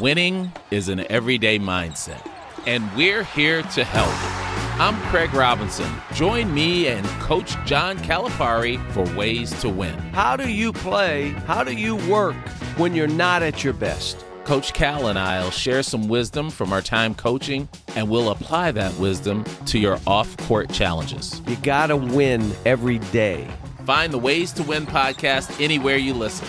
Winning 0.00 0.50
is 0.70 0.88
an 0.88 1.00
everyday 1.12 1.58
mindset, 1.58 2.26
and 2.66 2.90
we're 2.96 3.22
here 3.22 3.60
to 3.62 3.84
help. 3.84 4.80
I'm 4.80 4.98
Craig 5.10 5.34
Robinson. 5.34 5.92
Join 6.14 6.54
me 6.54 6.86
and 6.86 7.06
Coach 7.20 7.54
John 7.66 7.98
Calipari 7.98 8.80
for 8.92 9.04
Ways 9.14 9.50
to 9.60 9.68
Win. 9.68 9.92
How 10.14 10.36
do 10.36 10.48
you 10.48 10.72
play? 10.72 11.32
How 11.46 11.62
do 11.64 11.74
you 11.74 11.96
work 12.10 12.34
when 12.78 12.94
you're 12.94 13.08
not 13.08 13.42
at 13.42 13.62
your 13.62 13.74
best? 13.74 14.24
Coach 14.44 14.72
Cal 14.72 15.08
and 15.08 15.18
I 15.18 15.44
will 15.44 15.50
share 15.50 15.82
some 15.82 16.08
wisdom 16.08 16.48
from 16.48 16.72
our 16.72 16.80
time 16.80 17.14
coaching, 17.14 17.68
and 17.94 18.08
we'll 18.08 18.30
apply 18.30 18.72
that 18.72 18.94
wisdom 18.94 19.44
to 19.66 19.78
your 19.78 20.00
off 20.06 20.34
court 20.38 20.72
challenges. 20.72 21.42
You 21.46 21.56
got 21.56 21.88
to 21.88 21.96
win 21.98 22.52
every 22.64 23.00
day. 23.12 23.46
Find 23.84 24.14
the 24.14 24.18
Ways 24.18 24.52
to 24.52 24.62
Win 24.62 24.86
podcast 24.86 25.62
anywhere 25.62 25.96
you 25.96 26.14
listen. 26.14 26.48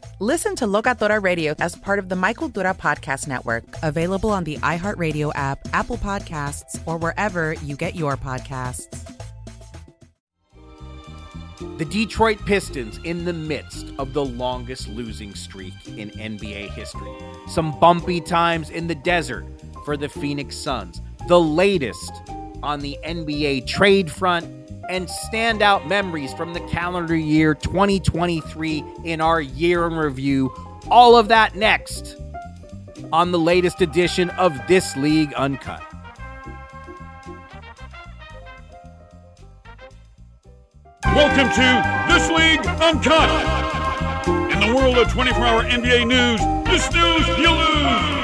Listen 0.21 0.55
to 0.57 0.67
Locatora 0.67 1.19
Radio 1.19 1.55
as 1.57 1.75
part 1.75 1.97
of 1.97 2.07
the 2.07 2.15
My 2.15 2.31
Cultura 2.31 2.77
Podcast 2.77 3.27
Network, 3.27 3.63
available 3.81 4.29
on 4.29 4.43
the 4.43 4.57
iHeartRadio 4.57 5.31
app, 5.33 5.67
Apple 5.73 5.97
Podcasts, 5.97 6.79
or 6.85 6.97
wherever 6.97 7.53
you 7.53 7.75
get 7.75 7.95
your 7.95 8.15
podcasts. 8.17 8.85
The 11.79 11.85
Detroit 11.85 12.37
Pistons 12.45 12.99
in 13.03 13.25
the 13.25 13.33
midst 13.33 13.87
of 13.97 14.13
the 14.13 14.23
longest 14.23 14.89
losing 14.89 15.33
streak 15.33 15.73
in 15.87 16.11
NBA 16.11 16.71
history. 16.75 17.15
Some 17.47 17.79
bumpy 17.79 18.21
times 18.21 18.69
in 18.69 18.85
the 18.85 18.93
desert 18.93 19.47
for 19.85 19.97
the 19.97 20.07
Phoenix 20.07 20.55
Suns. 20.55 21.01
The 21.29 21.41
latest 21.41 22.11
on 22.61 22.81
the 22.81 22.95
NBA 23.03 23.65
trade 23.65 24.11
front 24.11 24.60
and 24.89 25.07
standout 25.07 25.87
memories 25.87 26.33
from 26.33 26.53
the 26.53 26.59
calendar 26.61 27.15
year 27.15 27.53
2023 27.53 28.83
in 29.03 29.21
our 29.21 29.41
year 29.41 29.87
in 29.87 29.93
review. 29.93 30.53
All 30.89 31.15
of 31.15 31.27
that 31.29 31.55
next 31.55 32.17
on 33.13 33.31
the 33.31 33.39
latest 33.39 33.81
edition 33.81 34.29
of 34.31 34.57
This 34.67 34.95
League 34.97 35.33
Uncut. 35.33 35.83
Welcome 41.05 41.49
to 41.49 42.13
This 42.13 42.29
League 42.29 42.65
Uncut. 42.81 43.61
In 44.51 44.59
the 44.59 44.75
world 44.75 44.97
of 44.97 45.11
24 45.11 45.43
hour 45.43 45.63
NBA 45.63 46.07
news, 46.07 46.39
this 46.65 46.91
news 46.93 47.27
you 47.37 47.49
lose. 47.49 48.21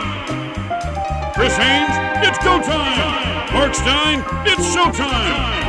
Chris 1.35 1.56
Haynes, 1.57 2.28
it's 2.28 2.38
go 2.44 2.62
time. 2.62 3.53
Marc 3.53 3.74
Stein, 3.74 4.19
it's 4.45 4.75
showtime. 4.75 5.66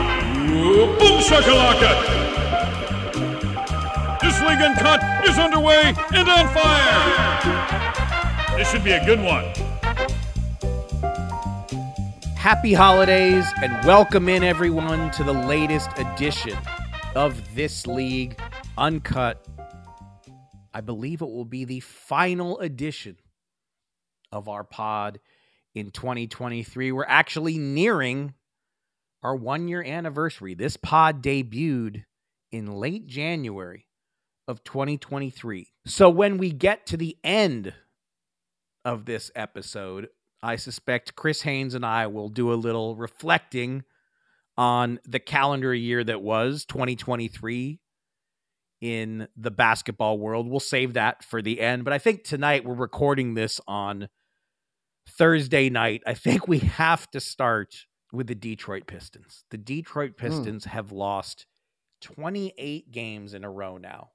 Boom 0.48 1.20
shakalaka. 1.20 1.92
This 4.22 4.40
League 4.40 4.62
Uncut 4.62 5.02
is 5.28 5.38
underway 5.38 5.92
and 6.14 6.26
on 6.26 6.48
fire. 6.54 8.56
This 8.56 8.70
should 8.70 8.82
be 8.82 8.92
a 8.92 9.04
good 9.04 9.20
one. 9.20 9.44
Happy 12.34 12.72
holidays 12.72 13.44
and 13.62 13.86
welcome 13.86 14.30
in 14.30 14.42
everyone 14.42 15.10
to 15.10 15.22
the 15.22 15.34
latest 15.34 15.90
edition 15.98 16.56
of 17.14 17.54
this 17.54 17.86
league 17.86 18.40
uncut. 18.78 19.46
I 20.72 20.80
believe 20.80 21.20
it 21.20 21.28
will 21.28 21.44
be 21.44 21.66
the 21.66 21.80
final 21.80 22.58
edition 22.60 23.18
of 24.32 24.48
our 24.48 24.64
pod 24.64 25.20
in 25.74 25.90
2023. 25.90 26.92
We're 26.92 27.04
actually 27.04 27.58
nearing 27.58 28.32
our 29.22 29.34
one 29.34 29.68
year 29.68 29.82
anniversary. 29.82 30.54
This 30.54 30.76
pod 30.76 31.22
debuted 31.22 32.04
in 32.50 32.66
late 32.66 33.06
January 33.06 33.86
of 34.46 34.64
2023. 34.64 35.72
So 35.86 36.08
when 36.08 36.38
we 36.38 36.50
get 36.50 36.86
to 36.86 36.96
the 36.96 37.16
end 37.22 37.74
of 38.84 39.04
this 39.04 39.30
episode, 39.34 40.08
I 40.42 40.56
suspect 40.56 41.16
Chris 41.16 41.42
Haynes 41.42 41.74
and 41.74 41.84
I 41.84 42.06
will 42.06 42.28
do 42.28 42.52
a 42.52 42.54
little 42.54 42.96
reflecting 42.96 43.84
on 44.56 44.98
the 45.04 45.18
calendar 45.18 45.74
year 45.74 46.02
that 46.02 46.22
was 46.22 46.64
2023 46.64 47.80
in 48.80 49.28
the 49.36 49.50
basketball 49.50 50.18
world. 50.18 50.48
We'll 50.48 50.60
save 50.60 50.94
that 50.94 51.24
for 51.24 51.42
the 51.42 51.60
end. 51.60 51.84
But 51.84 51.92
I 51.92 51.98
think 51.98 52.24
tonight 52.24 52.64
we're 52.64 52.74
recording 52.74 53.34
this 53.34 53.60
on 53.66 54.08
Thursday 55.08 55.68
night. 55.68 56.02
I 56.06 56.14
think 56.14 56.46
we 56.46 56.58
have 56.58 57.10
to 57.10 57.20
start 57.20 57.86
with 58.12 58.26
the 58.26 58.34
Detroit 58.34 58.86
Pistons. 58.86 59.44
The 59.50 59.58
Detroit 59.58 60.12
hmm. 60.18 60.26
Pistons 60.26 60.64
mm. 60.64 60.70
have 60.70 60.92
lost 60.92 61.46
28 62.00 62.90
games 62.90 63.34
in 63.34 63.44
a 63.44 63.50
row 63.50 63.76
now. 63.76 64.10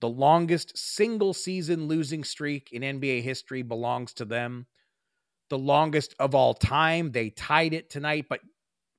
The 0.00 0.08
longest 0.08 0.76
single 0.76 1.32
season 1.32 1.86
losing 1.86 2.24
streak 2.24 2.70
in 2.72 2.82
NBA 2.82 3.22
history 3.22 3.62
belongs 3.62 4.12
to 4.14 4.24
them. 4.24 4.66
The 5.48 5.58
longest 5.58 6.14
of 6.18 6.34
all 6.34 6.54
time. 6.54 7.12
They 7.12 7.30
tied 7.30 7.72
it 7.72 7.88
tonight, 7.88 8.26
but 8.28 8.40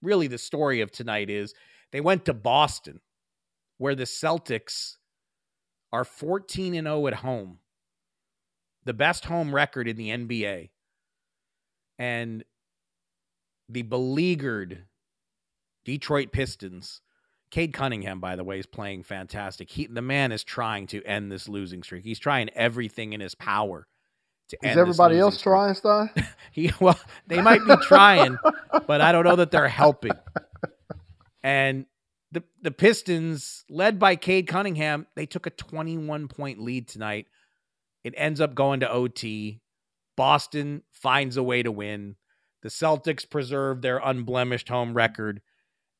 really 0.01 0.27
the 0.27 0.37
story 0.37 0.81
of 0.81 0.91
tonight 0.91 1.29
is 1.29 1.53
they 1.91 2.01
went 2.01 2.25
to 2.25 2.33
Boston, 2.33 3.01
where 3.77 3.95
the 3.95 4.05
Celtics 4.05 4.95
are 5.91 6.05
14 6.05 6.73
and 6.73 6.87
0 6.87 7.07
at 7.07 7.15
home, 7.15 7.59
the 8.85 8.93
best 8.93 9.25
home 9.25 9.53
record 9.53 9.87
in 9.87 9.97
the 9.97 10.09
NBA. 10.09 10.69
And 11.99 12.43
the 13.69 13.81
beleaguered 13.81 14.85
Detroit 15.85 16.31
Pistons. 16.31 17.01
Cade 17.51 17.73
Cunningham, 17.73 18.19
by 18.19 18.35
the 18.35 18.43
way, 18.43 18.57
is 18.57 18.65
playing 18.65 19.03
fantastic. 19.03 19.69
He, 19.69 19.85
the 19.85 20.01
man 20.01 20.31
is 20.31 20.43
trying 20.43 20.87
to 20.87 21.03
end 21.03 21.31
this 21.31 21.47
losing 21.47 21.83
streak. 21.83 22.03
He's 22.03 22.17
trying 22.17 22.49
everything 22.49 23.13
in 23.13 23.21
his 23.21 23.35
power 23.35 23.87
to 24.49 24.65
end. 24.65 24.71
Is 24.71 24.77
everybody 24.77 25.19
else 25.19 25.35
streak. 25.35 25.53
trying, 25.53 25.75
Stein? 25.75 26.09
he, 26.51 26.71
well, 26.79 26.99
they 27.27 27.41
might 27.41 27.63
be 27.65 27.75
trying, 27.83 28.37
but 28.87 29.01
I 29.01 29.11
don't 29.11 29.23
know 29.23 29.35
that 29.35 29.51
they're 29.51 29.67
helping. 29.67 30.13
And 31.43 31.85
the 32.31 32.43
the 32.61 32.71
Pistons, 32.71 33.65
led 33.69 33.99
by 33.99 34.15
Cade 34.15 34.47
Cunningham, 34.47 35.05
they 35.15 35.25
took 35.25 35.45
a 35.45 35.51
21 35.51 36.27
point 36.27 36.59
lead 36.59 36.87
tonight. 36.87 37.27
It 38.03 38.13
ends 38.17 38.41
up 38.41 38.55
going 38.55 38.79
to 38.81 38.91
OT. 38.91 39.61
Boston 40.17 40.83
finds 40.91 41.37
a 41.37 41.43
way 41.43 41.63
to 41.63 41.71
win. 41.71 42.15
The 42.63 42.69
Celtics 42.69 43.29
preserve 43.29 43.81
their 43.81 43.97
unblemished 43.97 44.69
home 44.69 44.93
record, 44.93 45.41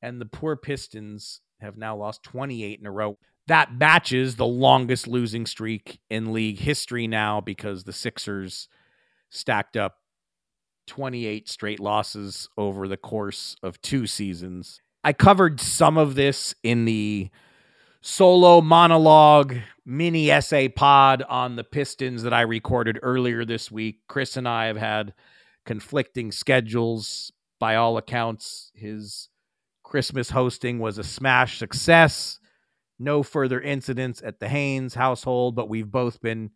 and 0.01 0.19
the 0.19 0.25
poor 0.25 0.56
Pistons 0.56 1.42
have 1.60 1.77
now 1.77 1.95
lost 1.95 2.24
28 2.24 2.80
in 2.80 2.86
a 2.86 2.92
row 2.92 3.18
that 3.48 3.74
matches 3.74 4.36
the 4.36 4.45
longest 4.45 5.07
losing 5.07 5.45
streak 5.45 6.00
in 6.10 6.33
league 6.33 6.60
history 6.60 7.07
now 7.07 7.42
because 7.42 7.83
the 7.83 7.94
Sixers 7.94 8.69
stacked 9.30 9.75
up 9.75 9.98
28 10.88 11.50
straight 11.50 11.80
losses 11.80 12.48
over 12.57 12.88
the 12.88 12.98
course 12.98 13.56
of 13.62 13.81
two 13.81 14.07
seasons. 14.07 14.81
I 15.04 15.13
covered 15.13 15.59
some 15.59 15.98
of 15.98 16.16
this 16.16 16.56
in 16.63 16.86
the 16.86 17.30
solo 18.01 18.62
monologue 18.62 19.56
mini 19.86 20.31
essay 20.31 20.69
pod 20.69 21.21
on 21.24 21.56
the 21.56 21.63
Pistons 21.63 22.24
that 22.24 22.33
I 22.33 22.42
recorded 22.42 23.00
earlier 23.01 23.44
this 23.44 23.69
week. 23.69 24.00
Chris 24.07 24.38
and 24.38 24.48
I 24.48 24.68
have 24.68 24.77
had 24.77 25.13
conflicting 25.65 26.31
schedules. 26.31 27.31
By 27.60 27.75
all 27.75 27.98
accounts, 27.98 28.71
his 28.75 29.30
Christmas 29.83 30.31
hosting 30.31 30.80
was 30.80 30.98
a 30.98 31.04
smash 31.04 31.60
success 31.60 32.39
no 33.00 33.24
further 33.24 33.60
incidents 33.60 34.21
at 34.24 34.39
the 34.39 34.48
Haynes 34.48 34.95
household, 34.95 35.56
but 35.56 35.69
we've 35.69 35.92
both 35.92 36.21
been 36.21 36.51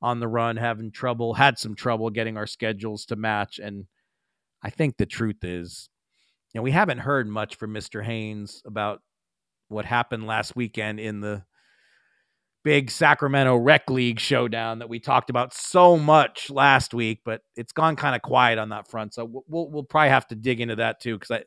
on 0.00 0.20
the 0.20 0.28
run, 0.28 0.56
having 0.56 0.92
trouble, 0.92 1.34
had 1.34 1.58
some 1.58 1.74
trouble 1.74 2.10
getting 2.10 2.36
our 2.36 2.46
schedules 2.46 3.06
to 3.06 3.16
match. 3.16 3.58
And 3.58 3.86
I 4.62 4.70
think 4.70 4.96
the 4.96 5.06
truth 5.06 5.42
is, 5.42 5.88
know, 6.54 6.62
we 6.62 6.70
haven't 6.70 6.98
heard 6.98 7.26
much 7.26 7.56
from 7.56 7.72
Mr. 7.72 8.04
Haynes 8.04 8.62
about 8.64 9.00
what 9.68 9.84
happened 9.84 10.26
last 10.26 10.54
weekend 10.54 11.00
in 11.00 11.20
the 11.20 11.44
big 12.68 12.90
Sacramento 12.90 13.56
Rec 13.56 13.88
League 13.88 14.20
showdown 14.20 14.80
that 14.80 14.90
we 14.90 15.00
talked 15.00 15.30
about 15.30 15.54
so 15.54 15.96
much 15.96 16.50
last 16.50 16.92
week, 16.92 17.20
but 17.24 17.40
it's 17.56 17.72
gone 17.72 17.96
kind 17.96 18.14
of 18.14 18.20
quiet 18.20 18.58
on 18.58 18.68
that 18.68 18.86
front. 18.86 19.14
So 19.14 19.24
we'll 19.48 19.70
we'll 19.70 19.84
probably 19.84 20.10
have 20.10 20.26
to 20.26 20.34
dig 20.34 20.60
into 20.60 20.76
that 20.76 21.00
too 21.00 21.14
because 21.14 21.30
I 21.30 21.44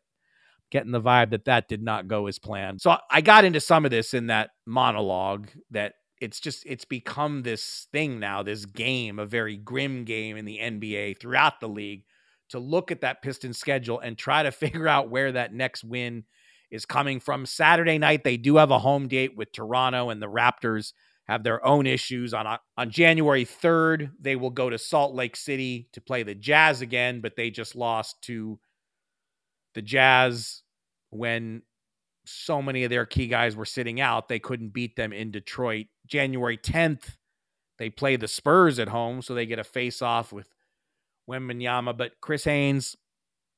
getting 0.72 0.90
the 0.92 1.00
vibe 1.00 1.30
that 1.30 1.46
that 1.46 1.68
did 1.68 1.84
not 1.84 2.08
go 2.08 2.26
as 2.26 2.40
planned. 2.40 2.82
So 2.82 2.98
I 3.12 3.22
got 3.22 3.46
into 3.46 3.60
some 3.60 3.86
of 3.86 3.92
this 3.92 4.16
in 4.16 4.28
that 4.28 4.50
monologue 4.66 5.50
that 5.70 5.94
it's 6.20 6.40
just 6.40 6.64
it's 6.66 6.86
become 6.86 7.44
this 7.44 7.88
thing 7.92 8.20
now, 8.20 8.42
this 8.42 8.66
game, 8.66 9.20
a 9.20 9.26
very 9.28 9.58
grim 9.58 10.06
game 10.06 10.38
in 10.38 10.46
the 10.46 10.58
NBA 10.58 11.20
throughout 11.20 11.60
the 11.60 11.70
league 11.70 12.04
to 12.50 12.58
look 12.58 12.90
at 12.90 13.02
that 13.02 13.22
Piston 13.22 13.54
schedule 13.54 14.00
and 14.00 14.18
try 14.18 14.42
to 14.42 14.52
figure 14.52 14.88
out 14.88 15.12
where 15.12 15.34
that 15.34 15.54
next 15.54 15.84
win 15.84 16.24
is 16.72 16.88
coming 16.88 17.20
from. 17.20 17.46
Saturday 17.46 18.00
night 18.00 18.24
they 18.24 18.38
do 18.38 18.56
have 18.56 18.72
a 18.72 18.80
home 18.80 19.08
date 19.08 19.38
with 19.38 19.52
Toronto 19.52 20.10
and 20.10 20.20
the 20.20 20.28
Raptors 20.28 20.94
have 21.32 21.44
their 21.44 21.66
own 21.66 21.88
issues 21.88 22.34
on 22.34 22.58
on 22.78 22.90
January 22.92 23.46
3rd 23.46 24.12
they 24.20 24.36
will 24.36 24.50
go 24.50 24.70
to 24.70 24.78
Salt 24.78 25.16
Lake 25.16 25.36
City 25.36 25.90
to 25.94 26.02
play 26.02 26.24
the 26.24 26.36
Jazz 26.36 26.82
again 26.82 27.22
but 27.22 27.36
they 27.36 27.50
just 27.50 27.76
lost 27.76 28.22
to 28.24 28.60
the 29.74 29.82
Jazz 29.82 30.64
when 31.10 31.62
so 32.26 32.62
many 32.62 32.84
of 32.84 32.90
their 32.90 33.06
key 33.06 33.28
guys 33.28 33.56
were 33.56 33.66
sitting 33.66 34.00
out, 34.00 34.28
they 34.28 34.40
couldn't 34.40 34.74
beat 34.74 34.96
them 34.96 35.14
in 35.14 35.32
Detroit. 35.32 35.88
January 36.06 36.58
10th, 36.58 37.18
they 37.78 37.90
play 37.90 38.16
the 38.16 38.28
Spurs 38.28 38.80
at 38.80 38.90
home, 38.90 39.22
so 39.22 39.34
they 39.34 39.46
get 39.46 39.60
a 39.60 39.64
face 39.64 40.02
off 40.02 40.32
with 40.32 40.48
Wembanyama. 41.30 41.98
But 41.98 42.14
Chris 42.22 42.44
Haynes, 42.44 42.96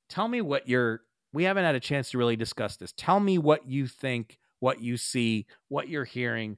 tell 0.09 0.27
me 0.27 0.41
what 0.41 0.67
you're. 0.67 1.01
We 1.33 1.45
haven't 1.45 1.65
had 1.65 1.75
a 1.75 1.79
chance 1.79 2.11
to 2.11 2.17
really 2.19 2.35
discuss 2.35 2.77
this. 2.77 2.93
Tell 2.95 3.19
me 3.19 3.39
what 3.39 3.67
you 3.67 3.87
think, 3.87 4.37
what 4.59 4.81
you 4.81 4.97
see, 4.97 5.47
what 5.67 5.89
you're 5.89 6.05
hearing 6.05 6.57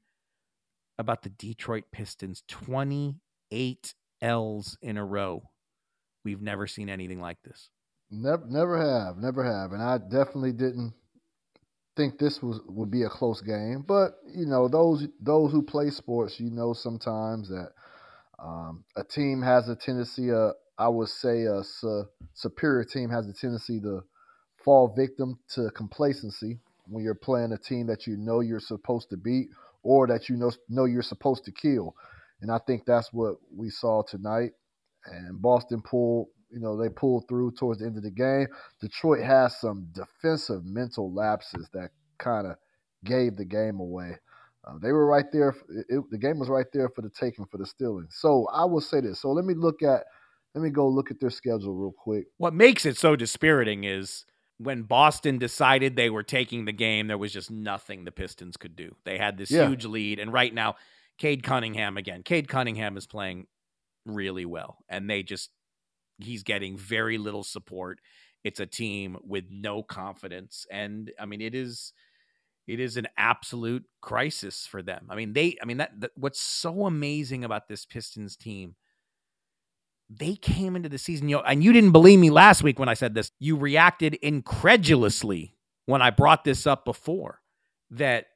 about 0.97 1.23
the 1.23 1.29
Detroit 1.29 1.85
Pistons. 1.91 2.43
28 2.47 3.93
L's 4.21 4.77
in 4.81 4.97
a 4.97 5.05
row. 5.05 5.49
We've 6.23 6.41
never 6.41 6.67
seen 6.67 6.89
anything 6.89 7.21
like 7.21 7.41
this. 7.43 7.69
Never, 8.11 8.45
never 8.47 8.77
have, 8.77 9.17
never 9.17 9.43
have, 9.43 9.71
and 9.71 9.81
I 9.81 9.97
definitely 9.97 10.53
didn't 10.53 10.93
think 11.95 12.19
this 12.19 12.41
was 12.41 12.59
would 12.67 12.91
be 12.91 13.03
a 13.03 13.09
close 13.09 13.41
game. 13.41 13.83
But 13.87 14.11
you 14.27 14.45
know, 14.45 14.67
those 14.67 15.07
those 15.19 15.51
who 15.51 15.63
play 15.63 15.89
sports, 15.89 16.39
you 16.39 16.51
know, 16.51 16.73
sometimes 16.73 17.49
that 17.49 17.69
um, 18.39 18.83
a 18.95 19.03
team 19.03 19.41
has 19.41 19.69
a 19.69 19.75
tendency, 19.75 20.31
uh, 20.31 20.51
I 20.77 20.87
would 20.87 21.09
say, 21.09 21.43
a 21.43 21.63
su- 21.63 22.05
superior 22.33 22.83
team 22.83 23.09
has 23.09 23.27
a 23.27 23.33
tendency 23.33 23.79
to 23.81 24.03
fall 24.63 24.93
victim 24.95 25.39
to 25.55 25.69
complacency 25.71 26.59
when 26.87 27.03
you're 27.03 27.15
playing 27.15 27.51
a 27.51 27.57
team 27.57 27.87
that 27.87 28.05
you 28.05 28.17
know 28.17 28.41
you're 28.41 28.59
supposed 28.59 29.09
to 29.09 29.17
beat 29.17 29.49
or 29.85 30.07
that 30.07 30.27
you 30.27 30.35
know 30.35 30.51
know 30.67 30.85
you're 30.85 31.01
supposed 31.01 31.45
to 31.45 31.51
kill. 31.51 31.95
And 32.41 32.51
I 32.51 32.59
think 32.67 32.83
that's 32.85 33.13
what 33.13 33.35
we 33.55 33.69
saw 33.69 34.03
tonight. 34.03 34.51
And 35.05 35.41
Boston 35.41 35.81
pulled 35.81 36.27
you 36.55 36.61
know, 36.61 36.77
they 36.77 36.89
pulled 36.89 37.27
through 37.27 37.51
towards 37.51 37.79
the 37.79 37.85
end 37.85 37.97
of 37.97 38.03
the 38.03 38.11
game. 38.11 38.47
Detroit 38.79 39.23
has 39.23 39.59
some 39.59 39.87
defensive 39.91 40.63
mental 40.63 41.13
lapses 41.13 41.69
that 41.73 41.89
kind 42.17 42.47
of 42.47 42.55
gave 43.03 43.35
the 43.35 43.45
game 43.45 43.79
away. 43.79 44.17
Uh, 44.65 44.77
they 44.81 44.91
were 44.91 45.05
right 45.05 45.25
there. 45.31 45.49
It, 45.69 45.85
it, 45.89 46.03
the 46.11 46.17
game 46.17 46.39
was 46.39 46.49
right 46.49 46.65
there 46.73 46.89
for 46.89 47.01
the 47.01 47.09
taking, 47.09 47.45
for 47.45 47.57
the 47.57 47.65
stealing. 47.65 48.07
So 48.09 48.47
I 48.53 48.63
will 48.65 48.81
say 48.81 49.01
this. 49.01 49.21
So 49.21 49.31
let 49.31 49.45
me 49.45 49.53
look 49.53 49.83
at, 49.83 50.05
let 50.53 50.63
me 50.63 50.69
go 50.69 50.87
look 50.87 51.11
at 51.11 51.19
their 51.19 51.29
schedule 51.29 51.75
real 51.75 51.93
quick. 51.95 52.25
What 52.37 52.53
makes 52.53 52.85
it 52.85 52.97
so 52.97 53.15
dispiriting 53.15 53.83
is 53.83 54.25
when 54.57 54.83
Boston 54.83 55.37
decided 55.37 55.95
they 55.95 56.09
were 56.09 56.23
taking 56.23 56.65
the 56.65 56.71
game, 56.71 57.07
there 57.07 57.17
was 57.17 57.33
just 57.33 57.51
nothing 57.51 58.05
the 58.05 58.11
Pistons 58.11 58.57
could 58.57 58.75
do. 58.75 58.95
They 59.03 59.17
had 59.17 59.37
this 59.37 59.51
yeah. 59.51 59.67
huge 59.67 59.85
lead, 59.85 60.19
and 60.19 60.31
right 60.31 60.53
now, 60.53 60.75
Cade 61.17 61.43
Cunningham 61.43 61.97
again. 61.97 62.23
Cade 62.23 62.47
Cunningham 62.47 62.97
is 62.97 63.07
playing 63.07 63.47
really 64.05 64.45
well, 64.45 64.77
and 64.89 65.09
they 65.09 65.23
just 65.23 65.49
he's 66.19 66.43
getting 66.43 66.77
very 66.77 67.17
little 67.17 67.43
support. 67.43 67.99
It's 68.43 68.59
a 68.59 68.65
team 68.65 69.17
with 69.23 69.45
no 69.49 69.83
confidence, 69.83 70.65
and 70.71 71.11
I 71.19 71.25
mean, 71.25 71.41
it 71.41 71.55
is 71.55 71.93
it 72.67 72.79
is 72.79 72.97
an 72.97 73.07
absolute 73.17 73.85
crisis 74.01 74.65
for 74.65 74.81
them. 74.81 75.07
I 75.09 75.15
mean, 75.15 75.33
they, 75.33 75.55
I 75.61 75.65
mean, 75.65 75.77
that, 75.77 75.99
that 75.99 76.11
what's 76.15 76.41
so 76.41 76.85
amazing 76.85 77.43
about 77.43 77.67
this 77.67 77.85
Pistons 77.85 78.35
team, 78.35 78.75
they 80.09 80.35
came 80.35 80.75
into 80.75 80.89
the 80.89 80.97
season, 80.97 81.29
you 81.29 81.37
know, 81.37 81.43
and 81.43 81.63
you 81.63 81.73
didn't 81.73 81.91
believe 81.91 82.19
me 82.19 82.29
last 82.29 82.63
week 82.63 82.79
when 82.79 82.89
I 82.89 82.93
said 82.93 83.15
this. 83.15 83.31
You 83.39 83.57
reacted 83.57 84.15
incredulously 84.15 85.55
when 85.85 86.01
I 86.01 86.09
brought 86.09 86.43
this 86.43 86.67
up 86.67 86.85
before 86.85 87.41
that 87.91 88.27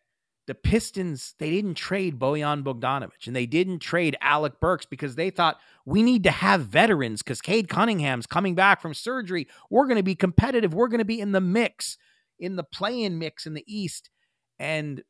the 0.48 0.56
Pistons, 0.56 1.36
they 1.38 1.52
didn't 1.52 1.76
trade 1.76 2.18
Bojan 2.18 2.64
Bogdanovic 2.64 3.28
and 3.28 3.36
they 3.36 3.46
didn't 3.46 3.80
trade 3.80 4.18
Alec 4.20 4.60
Burks 4.60 4.88
because 4.88 5.14
they 5.14 5.30
thought 5.30 5.60
we 5.86 6.02
need 6.02 6.24
to 6.24 6.32
have 6.32 6.66
veterans 6.66 7.22
because 7.22 7.40
Cade 7.40 7.70
Cunningham's 7.70 8.26
coming 8.26 8.56
back 8.56 8.82
from 8.82 8.96
surgery. 8.96 9.48
We're 9.70 9.86
going 9.86 9.98
to 9.98 10.04
be 10.04 10.16
competitive. 10.16 10.74
We're 10.74 10.88
going 10.88 11.00
to 11.00 11.06
be 11.06 11.22
in 11.22 11.34
the 11.34 11.42
mix, 11.42 12.00
in 12.40 12.56
the 12.56 12.64
play-in 12.64 13.20
mix 13.20 13.46
in 13.46 13.54
the 13.54 13.64
East. 13.68 14.10
And 14.58 15.04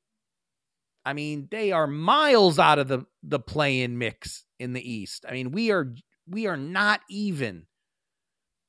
I 1.06 1.14
mean, 1.14 1.48
they 1.50 1.72
are 1.72 1.88
miles 1.88 2.60
out 2.60 2.78
of 2.78 2.90
the, 2.90 3.06
the 3.24 3.40
play-in 3.40 3.98
mix 3.98 4.44
in 4.60 4.74
the 4.74 4.92
East. 4.92 5.26
I 5.26 5.32
mean, 5.32 5.52
we 5.52 5.72
are 5.72 5.96
we 6.30 6.48
are 6.48 6.58
not 6.58 7.02
even. 7.10 7.66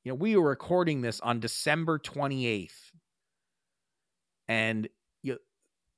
You 0.05 0.13
know, 0.13 0.17
we 0.17 0.37
were 0.37 0.49
recording 0.49 1.03
this 1.03 1.21
on 1.21 1.41
December 1.41 1.99
28th. 1.99 2.93
And 4.49 4.89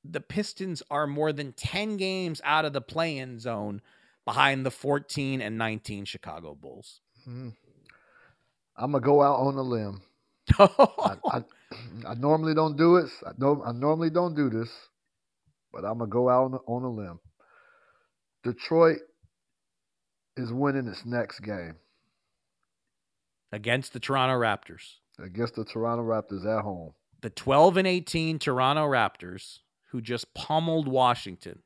the 0.05 0.20
Pistons 0.20 0.82
are 0.91 1.06
more 1.06 1.32
than 1.32 1.53
10 1.53 1.97
games 1.97 2.41
out 2.44 2.64
of 2.64 2.73
the 2.73 2.81
play 2.81 3.19
in 3.19 3.38
zone 3.38 3.81
behind 4.25 4.67
the 4.67 4.70
14 4.70 5.41
and 5.41 5.56
19 5.56 6.05
Chicago 6.05 6.55
Bulls. 6.55 7.00
Hmm. 7.25 7.50
I'm 8.76 8.93
going 8.93 9.03
to 9.03 9.06
go 9.06 9.23
out 9.23 9.37
on 9.37 9.55
a 9.56 9.62
limb. 9.62 10.03
I, 10.58 11.17
I, 11.26 11.44
I, 12.08 12.15
normally 12.15 12.55
don't 12.55 12.76
do 12.76 12.97
it. 12.97 13.11
I, 13.26 13.31
don't, 13.38 13.62
I 13.67 13.73
normally 13.73 14.11
don't 14.11 14.35
do 14.35 14.50
this, 14.50 14.70
but 15.73 15.85
I'm 15.85 15.99
going 15.99 16.11
to 16.11 16.12
go 16.12 16.29
out 16.29 16.53
on, 16.53 16.61
on 16.67 16.82
a 16.82 16.91
limb. 16.91 17.20
Detroit 18.43 18.99
is 20.37 20.52
winning 20.52 20.88
its 20.88 21.05
next 21.05 21.40
game 21.40 21.76
against 23.53 23.93
the 23.93 24.01
Toronto 24.01 24.34
Raptors. 24.34 24.94
Against 25.19 25.55
the 25.55 25.65
Toronto 25.65 26.03
Raptors 26.05 26.46
at 26.46 26.62
home. 26.62 26.94
The 27.20 27.31
12 27.31 27.77
and 27.77 27.86
18 27.86 28.39
Toronto 28.39 28.86
Raptors 28.86 29.58
who 29.93 30.01
just 30.01 30.32
pummeled 30.34 30.89
Washington. 30.89 31.60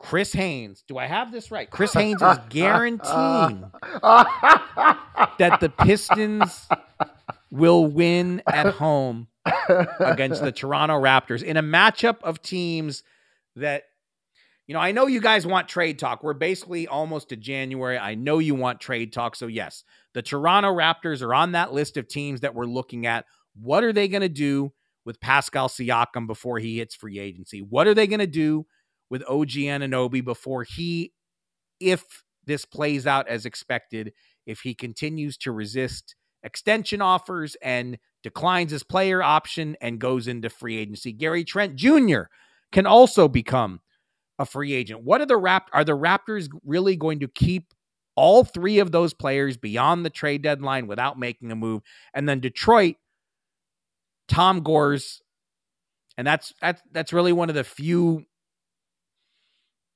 Chris 0.00 0.32
Haynes, 0.32 0.84
do 0.86 0.98
I 0.98 1.06
have 1.06 1.32
this 1.32 1.50
right? 1.50 1.70
Chris 1.70 1.94
Haynes 1.94 2.20
is 2.20 2.38
guaranteeing 2.50 3.70
that 4.02 5.58
the 5.60 5.70
Pistons 5.78 6.68
will 7.50 7.86
win 7.86 8.42
at 8.46 8.74
home 8.74 9.28
against 10.00 10.42
the 10.42 10.52
Toronto 10.52 11.00
Raptors 11.00 11.42
in 11.42 11.56
a 11.56 11.62
matchup 11.62 12.20
of 12.22 12.42
teams 12.42 13.04
that, 13.54 13.84
you 14.66 14.74
know, 14.74 14.80
I 14.80 14.92
know 14.92 15.06
you 15.06 15.20
guys 15.20 15.46
want 15.46 15.68
trade 15.68 15.98
talk. 15.98 16.22
We're 16.22 16.34
basically 16.34 16.86
almost 16.86 17.28
to 17.30 17.36
January. 17.36 17.98
I 17.98 18.14
know 18.14 18.38
you 18.38 18.54
want 18.54 18.80
trade 18.80 19.12
talk. 19.12 19.36
So, 19.36 19.46
yes, 19.46 19.84
the 20.14 20.22
Toronto 20.22 20.70
Raptors 20.70 21.22
are 21.22 21.34
on 21.34 21.52
that 21.52 21.72
list 21.72 21.96
of 21.96 22.08
teams 22.08 22.40
that 22.40 22.54
we're 22.54 22.64
looking 22.64 23.06
at. 23.06 23.26
What 23.60 23.84
are 23.84 23.92
they 23.92 24.08
going 24.08 24.22
to 24.22 24.28
do? 24.28 24.72
with 25.04 25.20
Pascal 25.20 25.68
Siakam 25.68 26.26
before 26.26 26.58
he 26.58 26.78
hits 26.78 26.94
free 26.94 27.18
agency? 27.18 27.60
What 27.60 27.86
are 27.86 27.94
they 27.94 28.06
going 28.06 28.20
to 28.20 28.26
do 28.26 28.66
with 29.10 29.22
OG 29.28 29.50
Anunoby 29.50 30.24
before 30.24 30.64
he, 30.64 31.12
if 31.80 32.04
this 32.44 32.64
plays 32.64 33.06
out 33.06 33.28
as 33.28 33.46
expected, 33.46 34.12
if 34.46 34.60
he 34.60 34.74
continues 34.74 35.36
to 35.38 35.52
resist 35.52 36.16
extension 36.42 37.00
offers 37.00 37.56
and 37.62 37.98
declines 38.22 38.70
his 38.70 38.82
player 38.82 39.22
option 39.22 39.76
and 39.80 39.98
goes 39.98 40.28
into 40.28 40.50
free 40.50 40.76
agency? 40.76 41.12
Gary 41.12 41.44
Trent 41.44 41.76
Jr. 41.76 42.22
can 42.72 42.86
also 42.86 43.28
become 43.28 43.80
a 44.38 44.46
free 44.46 44.72
agent. 44.72 45.02
What 45.02 45.20
are 45.20 45.26
the 45.26 45.36
Rapt- 45.36 45.70
are 45.72 45.84
the 45.84 45.96
Raptors 45.96 46.48
really 46.64 46.96
going 46.96 47.20
to 47.20 47.28
keep 47.28 47.72
all 48.16 48.44
three 48.44 48.78
of 48.78 48.92
those 48.92 49.12
players 49.14 49.56
beyond 49.56 50.04
the 50.04 50.10
trade 50.10 50.42
deadline 50.42 50.86
without 50.86 51.18
making 51.18 51.50
a 51.50 51.56
move? 51.56 51.82
And 52.12 52.28
then 52.28 52.40
Detroit 52.40 52.96
Tom 54.28 54.62
Gores, 54.62 55.20
and 56.16 56.26
that's 56.26 56.52
that's 56.60 56.82
that's 56.92 57.12
really 57.12 57.32
one 57.32 57.48
of 57.48 57.54
the 57.54 57.64
few, 57.64 58.24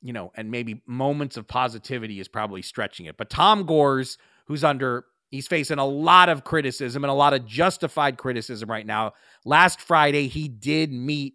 you 0.02 0.12
know, 0.12 0.32
and 0.34 0.50
maybe 0.50 0.82
moments 0.86 1.36
of 1.36 1.46
positivity 1.48 2.20
is 2.20 2.28
probably 2.28 2.62
stretching 2.62 3.06
it. 3.06 3.16
But 3.16 3.30
Tom 3.30 3.64
Gores, 3.64 4.18
who's 4.46 4.64
under 4.64 5.06
he's 5.30 5.46
facing 5.46 5.78
a 5.78 5.86
lot 5.86 6.28
of 6.28 6.44
criticism 6.44 7.04
and 7.04 7.10
a 7.10 7.14
lot 7.14 7.34
of 7.34 7.46
justified 7.46 8.16
criticism 8.16 8.70
right 8.70 8.86
now. 8.86 9.12
Last 9.44 9.80
Friday, 9.80 10.28
he 10.28 10.48
did 10.48 10.92
meet 10.92 11.34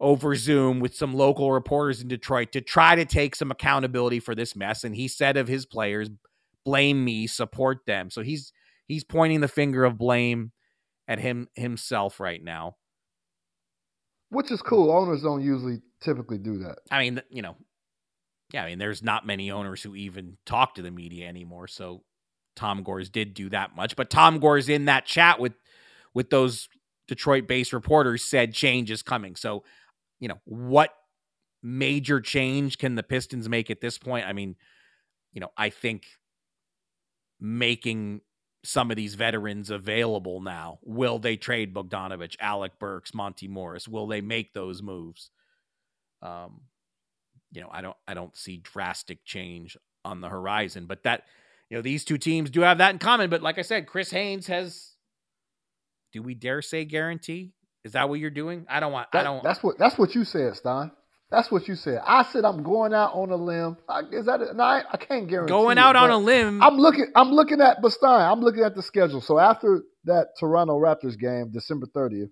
over 0.00 0.34
Zoom 0.36 0.80
with 0.80 0.94
some 0.94 1.14
local 1.14 1.52
reporters 1.52 2.00
in 2.00 2.08
Detroit 2.08 2.52
to 2.52 2.60
try 2.60 2.94
to 2.94 3.04
take 3.04 3.34
some 3.34 3.50
accountability 3.50 4.20
for 4.20 4.34
this 4.34 4.54
mess. 4.54 4.84
And 4.84 4.94
he 4.94 5.08
said 5.08 5.36
of 5.36 5.48
his 5.48 5.66
players, 5.66 6.08
blame 6.64 7.04
me, 7.04 7.26
support 7.26 7.78
them. 7.86 8.10
So 8.10 8.22
he's 8.22 8.52
he's 8.86 9.04
pointing 9.04 9.40
the 9.40 9.48
finger 9.48 9.84
of 9.84 9.98
blame 9.98 10.52
at 11.08 11.18
him 11.18 11.48
himself 11.54 12.20
right 12.20 12.42
now. 12.42 12.76
Which 14.30 14.50
is 14.50 14.62
cool. 14.62 14.90
Owners 14.92 15.22
don't 15.22 15.42
usually 15.42 15.80
typically 16.00 16.38
do 16.38 16.58
that. 16.58 16.78
I 16.90 17.00
mean, 17.00 17.22
you 17.30 17.42
know, 17.42 17.56
yeah, 18.52 18.64
I 18.64 18.66
mean, 18.66 18.78
there's 18.78 19.02
not 19.02 19.26
many 19.26 19.50
owners 19.50 19.82
who 19.82 19.94
even 19.96 20.36
talk 20.44 20.74
to 20.74 20.82
the 20.82 20.90
media 20.90 21.26
anymore. 21.26 21.66
So 21.66 22.02
Tom 22.54 22.82
Gores 22.82 23.08
did 23.10 23.34
do 23.34 23.48
that 23.50 23.74
much, 23.74 23.96
but 23.96 24.10
Tom 24.10 24.38
Gores 24.38 24.68
in 24.68 24.84
that 24.84 25.06
chat 25.06 25.40
with 25.40 25.54
with 26.14 26.30
those 26.30 26.68
Detroit-based 27.08 27.72
reporters 27.72 28.22
said 28.22 28.52
change 28.52 28.90
is 28.90 29.02
coming. 29.02 29.34
So, 29.34 29.64
you 30.20 30.28
know, 30.28 30.40
what 30.44 30.90
major 31.62 32.20
change 32.20 32.78
can 32.78 32.94
the 32.94 33.02
Pistons 33.02 33.48
make 33.48 33.70
at 33.70 33.80
this 33.80 33.98
point? 33.98 34.26
I 34.26 34.32
mean, 34.32 34.56
you 35.32 35.40
know, 35.40 35.50
I 35.56 35.70
think 35.70 36.06
making 37.40 38.20
some 38.64 38.90
of 38.90 38.96
these 38.96 39.14
veterans 39.14 39.70
available 39.70 40.40
now. 40.40 40.78
Will 40.82 41.18
they 41.18 41.36
trade 41.36 41.74
Bogdanovic, 41.74 42.36
Alec 42.40 42.78
Burks, 42.78 43.14
Monte 43.14 43.48
Morris? 43.48 43.86
Will 43.86 44.06
they 44.06 44.20
make 44.20 44.52
those 44.52 44.82
moves? 44.82 45.30
Um, 46.22 46.62
you 47.52 47.60
know, 47.60 47.68
I 47.70 47.80
don't 47.80 47.96
I 48.06 48.14
don't 48.14 48.36
see 48.36 48.58
drastic 48.58 49.24
change 49.24 49.76
on 50.04 50.20
the 50.20 50.28
horizon, 50.28 50.86
but 50.86 51.04
that 51.04 51.24
you 51.70 51.76
know, 51.76 51.82
these 51.82 52.04
two 52.04 52.18
teams 52.18 52.50
do 52.50 52.62
have 52.62 52.78
that 52.78 52.92
in 52.92 52.98
common. 52.98 53.30
But 53.30 53.42
like 53.42 53.58
I 53.58 53.62
said, 53.62 53.86
Chris 53.86 54.10
Haynes 54.10 54.46
has 54.48 54.92
do 56.12 56.22
we 56.22 56.34
dare 56.34 56.62
say 56.62 56.84
guarantee? 56.84 57.52
Is 57.84 57.92
that 57.92 58.08
what 58.08 58.18
you're 58.20 58.30
doing? 58.30 58.66
I 58.68 58.80
don't 58.80 58.92
want 58.92 59.08
that, 59.12 59.20
I 59.20 59.24
don't 59.24 59.42
that's 59.42 59.62
what 59.62 59.78
that's 59.78 59.98
what 59.98 60.14
you 60.14 60.24
said, 60.24 60.56
Stein. 60.56 60.90
That's 61.30 61.50
what 61.50 61.68
you 61.68 61.74
said. 61.74 62.00
I 62.06 62.22
said 62.24 62.44
I'm 62.44 62.62
going 62.62 62.94
out 62.94 63.12
on 63.12 63.30
a 63.30 63.36
limb. 63.36 63.76
I, 63.88 64.00
is 64.12 64.26
that 64.26 64.40
a, 64.40 64.54
no? 64.54 64.62
I, 64.62 64.82
I 64.90 64.96
can't 64.96 65.28
guarantee. 65.28 65.50
Going 65.50 65.76
it, 65.76 65.80
out 65.80 65.94
on 65.94 66.10
a 66.10 66.16
limb. 66.16 66.62
I'm 66.62 66.76
looking. 66.76 67.12
I'm 67.14 67.30
looking 67.30 67.60
at 67.60 67.78
Stein. 67.90 68.30
I'm 68.30 68.40
looking 68.40 68.62
at 68.64 68.74
the 68.74 68.82
schedule. 68.82 69.20
So 69.20 69.38
after 69.38 69.82
that 70.04 70.28
Toronto 70.40 70.78
Raptors 70.78 71.18
game, 71.18 71.50
December 71.52 71.86
30th, 71.94 72.30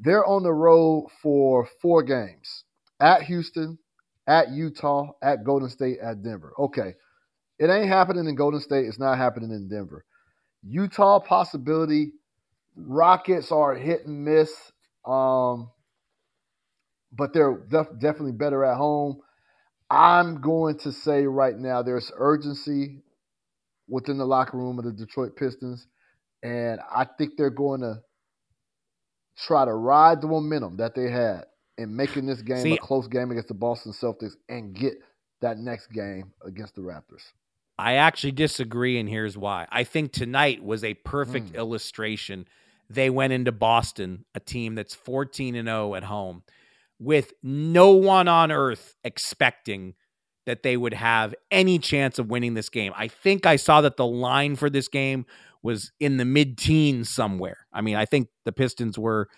they're 0.00 0.26
on 0.26 0.42
the 0.42 0.52
road 0.52 1.08
for 1.22 1.66
four 1.80 2.02
games 2.02 2.64
at 3.00 3.22
Houston, 3.22 3.78
at 4.26 4.50
Utah, 4.50 5.12
at 5.22 5.44
Golden 5.44 5.70
State, 5.70 5.98
at 6.02 6.22
Denver. 6.22 6.52
Okay, 6.58 6.94
it 7.58 7.70
ain't 7.70 7.88
happening 7.88 8.26
in 8.26 8.34
Golden 8.34 8.60
State. 8.60 8.86
It's 8.86 8.98
not 8.98 9.16
happening 9.16 9.50
in 9.50 9.68
Denver. 9.68 10.04
Utah 10.62 11.18
possibility. 11.18 12.12
Rockets 12.76 13.52
are 13.52 13.74
hit 13.74 14.06
and 14.06 14.24
miss. 14.24 14.52
Um, 15.06 15.70
but 17.12 17.32
they're 17.34 17.58
def- 17.68 17.98
definitely 17.98 18.32
better 18.32 18.64
at 18.64 18.76
home. 18.76 19.20
I'm 19.90 20.40
going 20.40 20.78
to 20.80 20.92
say 20.92 21.26
right 21.26 21.56
now 21.56 21.82
there's 21.82 22.10
urgency 22.16 23.02
within 23.88 24.18
the 24.18 24.24
locker 24.24 24.56
room 24.56 24.78
of 24.78 24.84
the 24.86 24.92
Detroit 24.92 25.36
Pistons, 25.36 25.86
and 26.42 26.80
I 26.94 27.06
think 27.18 27.32
they're 27.36 27.50
going 27.50 27.82
to 27.82 28.00
try 29.38 29.64
to 29.64 29.72
ride 29.74 30.20
the 30.20 30.28
momentum 30.28 30.78
that 30.78 30.94
they 30.94 31.10
had 31.10 31.44
in 31.78 31.94
making 31.96 32.26
this 32.26 32.42
game 32.42 32.62
See, 32.62 32.74
a 32.74 32.78
close 32.78 33.08
game 33.08 33.30
against 33.30 33.48
the 33.48 33.54
Boston 33.54 33.92
Celtics 33.92 34.34
and 34.48 34.74
get 34.74 34.94
that 35.40 35.58
next 35.58 35.88
game 35.88 36.32
against 36.46 36.74
the 36.74 36.82
Raptors. 36.82 37.24
I 37.82 37.94
actually 37.94 38.30
disagree, 38.30 39.00
and 39.00 39.08
here's 39.08 39.36
why. 39.36 39.66
I 39.72 39.82
think 39.82 40.12
tonight 40.12 40.62
was 40.62 40.84
a 40.84 40.94
perfect 40.94 41.52
mm. 41.52 41.56
illustration. 41.56 42.46
They 42.88 43.10
went 43.10 43.32
into 43.32 43.50
Boston, 43.50 44.24
a 44.36 44.40
team 44.40 44.76
that's 44.76 44.94
14 44.94 45.56
and 45.56 45.66
0 45.66 45.96
at 45.96 46.04
home 46.04 46.44
with 47.00 47.32
no 47.42 47.90
one 47.90 48.28
on 48.28 48.52
earth 48.52 48.94
expecting 49.02 49.94
that 50.46 50.62
they 50.62 50.76
would 50.76 50.94
have 50.94 51.34
any 51.50 51.80
chance 51.80 52.20
of 52.20 52.30
winning 52.30 52.54
this 52.54 52.68
game. 52.68 52.92
I 52.94 53.08
think 53.08 53.46
I 53.46 53.56
saw 53.56 53.80
that 53.80 53.96
the 53.96 54.06
line 54.06 54.54
for 54.54 54.70
this 54.70 54.86
game 54.86 55.26
was 55.60 55.90
in 55.98 56.18
the 56.18 56.24
mid 56.24 56.58
teens 56.58 57.10
somewhere. 57.10 57.66
I 57.72 57.80
mean, 57.80 57.96
I 57.96 58.04
think 58.04 58.28
the 58.44 58.52
Pistons 58.52 58.96
were 58.96 59.28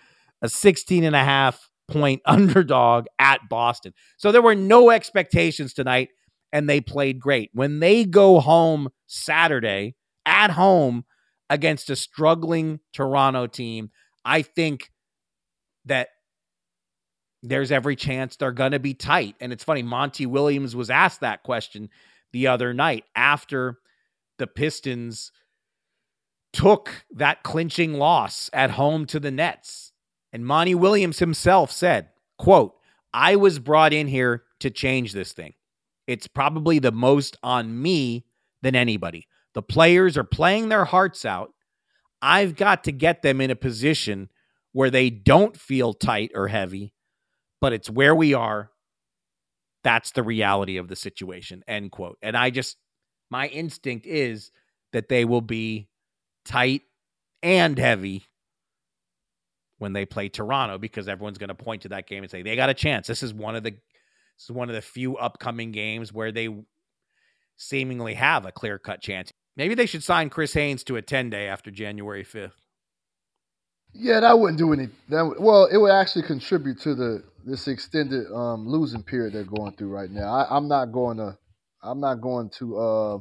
a 0.43 0.49
16 0.49 1.03
and 1.03 1.15
a 1.15 1.23
half 1.23 1.71
point 1.87 2.21
underdog 2.27 3.07
at 3.17 3.49
Boston. 3.49 3.93
So 4.17 4.31
there 4.31 4.43
were 4.43 4.53
no 4.53 4.91
expectations 4.91 5.73
tonight, 5.73 6.09
and 6.55 6.69
they 6.69 6.79
played 6.79 7.19
great. 7.19 7.49
When 7.51 7.81
they 7.81 8.05
go 8.05 8.39
home 8.39 8.87
Saturday 9.07 9.95
at 10.25 10.51
home 10.51 11.03
against 11.49 11.89
a 11.89 11.97
struggling 11.97 12.79
Toronto 12.93 13.45
team, 13.45 13.91
I 14.23 14.41
think 14.41 14.89
that 15.83 16.07
there's 17.43 17.73
every 17.73 17.97
chance 17.97 18.37
they're 18.37 18.53
going 18.53 18.71
to 18.71 18.79
be 18.79 18.93
tight. 18.93 19.35
And 19.41 19.51
it's 19.51 19.65
funny, 19.65 19.83
Monty 19.83 20.25
Williams 20.25 20.77
was 20.77 20.89
asked 20.89 21.19
that 21.19 21.43
question 21.43 21.89
the 22.31 22.47
other 22.47 22.73
night 22.73 23.03
after 23.17 23.79
the 24.37 24.47
Pistons 24.47 25.33
took 26.53 27.05
that 27.11 27.43
clinching 27.43 27.95
loss 27.95 28.49
at 28.53 28.71
home 28.71 29.05
to 29.07 29.19
the 29.19 29.29
Nets. 29.29 29.91
And 30.31 30.45
Monty 30.45 30.73
Williams 30.73 31.19
himself 31.19 31.69
said, 31.69 32.11
quote, 32.37 32.75
I 33.13 33.35
was 33.35 33.59
brought 33.59 33.91
in 33.91 34.07
here 34.07 34.43
to 34.61 34.69
change 34.69 35.11
this 35.11 35.33
thing. 35.33 35.53
It's 36.07 36.27
probably 36.27 36.79
the 36.79 36.91
most 36.91 37.37
on 37.43 37.81
me 37.81 38.25
than 38.61 38.75
anybody. 38.75 39.27
The 39.53 39.61
players 39.61 40.17
are 40.17 40.23
playing 40.23 40.69
their 40.69 40.85
hearts 40.85 41.25
out. 41.25 41.51
I've 42.21 42.55
got 42.55 42.83
to 42.85 42.91
get 42.91 43.21
them 43.21 43.41
in 43.41 43.51
a 43.51 43.55
position 43.55 44.29
where 44.71 44.89
they 44.89 45.09
don't 45.09 45.55
feel 45.55 45.93
tight 45.93 46.31
or 46.35 46.47
heavy 46.47 46.93
but 47.65 47.73
it's 47.73 47.89
where 47.89 48.13
we 48.13 48.35
are. 48.35 48.69
That's 49.83 50.11
the 50.11 50.21
reality 50.21 50.77
of 50.77 50.87
the 50.87 50.95
situation. 50.95 51.63
End 51.67 51.91
quote. 51.91 52.17
And 52.21 52.37
I 52.37 52.51
just, 52.51 52.77
my 53.31 53.47
instinct 53.47 54.05
is 54.05 54.51
that 54.93 55.09
they 55.09 55.25
will 55.25 55.41
be 55.41 55.89
tight 56.45 56.83
and 57.41 57.75
heavy 57.77 58.23
when 59.79 59.93
they 59.93 60.05
play 60.05 60.29
Toronto 60.29 60.77
because 60.77 61.07
everyone's 61.07 61.39
going 61.39 61.49
to 61.49 61.55
point 61.55 61.81
to 61.83 61.89
that 61.89 62.07
game 62.07 62.21
and 62.21 62.29
say 62.29 62.43
they 62.43 62.55
got 62.55 62.69
a 62.69 62.75
chance. 62.75 63.07
This 63.07 63.23
is 63.23 63.33
one 63.33 63.55
of 63.55 63.63
the 63.63 63.75
this 64.37 64.45
is 64.45 64.51
one 64.51 64.69
of 64.69 64.75
the 64.75 64.81
few 64.81 65.17
upcoming 65.17 65.71
games 65.71 66.11
where 66.13 66.31
they 66.31 66.49
seemingly 67.57 68.15
have 68.15 68.45
a 68.45 68.51
clear 68.51 68.77
cut 68.77 69.01
chance. 69.01 69.31
Maybe 69.55 69.75
they 69.75 69.85
should 69.85 70.03
sign 70.03 70.29
Chris 70.29 70.53
Haynes 70.53 70.83
to 70.85 70.97
a 70.97 71.01
10 71.01 71.29
day 71.29 71.47
after 71.47 71.71
January 71.71 72.25
5th. 72.25 72.51
Yeah, 73.93 74.19
that 74.19 74.37
wouldn't 74.37 74.57
do 74.57 74.73
any. 74.73 74.89
That 75.07 75.39
well, 75.39 75.65
it 75.65 75.77
would 75.77 75.91
actually 75.91 76.23
contribute 76.23 76.81
to 76.81 76.95
the 76.95 77.23
this 77.45 77.67
extended 77.69 78.29
um, 78.33 78.67
losing 78.67 79.03
period 79.03 79.33
they're 79.33 79.45
going 79.45 79.73
through 79.77 79.87
right 79.87 80.11
now. 80.11 80.33
I, 80.33 80.57
am 80.57 80.67
not 80.67 80.91
going 80.91 81.17
to. 81.17 81.37
I'm 81.81 82.01
not 82.01 82.15
going 82.15 82.49
to 82.57 82.77
uh, 82.77 83.19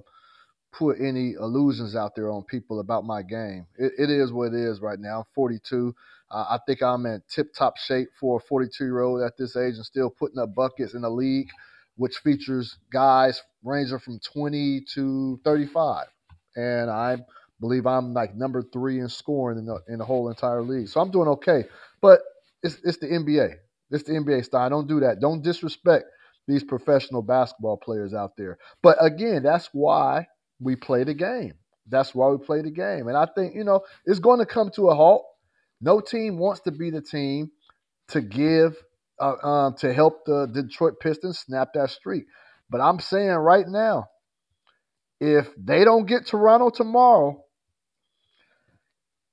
put 0.73 1.01
any 1.01 1.33
illusions 1.33 1.95
out 1.95 2.17
there 2.17 2.31
on 2.31 2.43
people 2.43 2.81
about 2.81 3.05
my 3.05 3.23
game. 3.23 3.67
It, 3.79 3.93
it 3.99 4.11
is 4.11 4.33
what 4.33 4.53
it 4.53 4.55
is 4.55 4.81
right 4.81 4.99
now. 4.99 5.19
I'm 5.21 5.25
42. 5.35 5.95
Uh, 6.35 6.47
I 6.51 6.59
think 6.67 6.83
I'm 6.83 7.07
in 7.07 7.23
tip 7.29 7.55
top 7.55 7.77
shape 7.79 8.09
for 8.21 8.39
a 8.39 8.41
42 8.41 8.85
year 8.85 9.03
old 9.03 9.23
at 9.23 9.37
this 9.39 9.57
age 9.57 9.77
and 9.77 9.85
still 9.85 10.11
putting 10.11 10.41
up 10.41 10.55
buckets 10.55 10.95
in 10.95 11.03
the 11.03 11.11
league 11.11 11.49
which 11.97 12.17
features 12.19 12.77
guys 12.93 13.41
ranging 13.63 13.99
from 13.99 14.19
20 14.21 14.83
to 14.95 15.41
35. 15.45 16.07
And 16.57 16.91
I 16.91 17.19
believe 17.61 17.87
I'm 17.87 18.15
like 18.15 18.35
number 18.35 18.63
three 18.63 19.01
in 19.01 19.09
scoring 19.09 19.59
in 19.59 19.67
the 19.67 19.79
in 19.89 19.99
the 19.99 20.05
whole 20.05 20.29
entire 20.29 20.63
league. 20.63 20.89
So 20.89 21.01
I'm 21.01 21.11
doing 21.11 21.29
okay. 21.29 21.65
But 22.01 22.21
it's 22.63 22.79
it's 22.85 22.99
the 22.99 23.07
NBA. 23.07 23.57
It's 23.91 24.05
the 24.05 24.13
NBA 24.13 24.45
style. 24.45 24.71
Don't 24.71 24.89
do 24.89 25.01
that. 25.01 25.21
Don't 25.21 25.43
disrespect 25.43 26.05
these 26.47 26.65
professional 26.65 27.23
basketball 27.23 27.77
players 27.77 28.13
out 28.13 28.37
there. 28.37 28.59
But 28.83 28.99
again, 29.01 29.43
that's 29.43 29.69
why 29.73 30.27
we 30.61 30.77
play 30.77 31.05
the 31.05 31.15
game. 31.15 31.55
That's 31.89 32.15
why 32.15 32.29
we 32.29 32.39
play 32.39 32.63
the 32.63 32.71
game. 32.71 33.09
And 33.09 33.17
I 33.17 33.27
think, 33.27 33.55
you 33.55 33.65
know, 33.65 33.83
it's 34.07 34.19
going 34.19 34.41
to 34.41 34.47
come 34.47 34.71
to 34.77 34.89
a 34.89 34.95
halt. 34.95 35.25
No 35.85 36.01
team 36.01 36.39
wants 36.39 36.63
to 36.63 36.73
be 36.73 36.89
the 36.89 37.03
team 37.03 37.51
to 38.09 38.23
give, 38.23 38.75
uh, 39.21 39.35
um, 39.43 39.75
to 39.81 39.93
help 39.93 40.25
the 40.25 40.47
Detroit 40.47 40.95
Pistons 40.99 41.41
snap 41.41 41.69
that 41.75 41.91
streak. 41.91 42.25
But 42.71 42.81
I'm 42.81 43.01
saying 43.01 43.29
right 43.29 43.69
now, 43.69 44.07
if 45.21 45.47
they 45.59 45.85
don't 45.85 46.07
get 46.07 46.27
Toronto 46.27 46.71
tomorrow, 46.71 47.45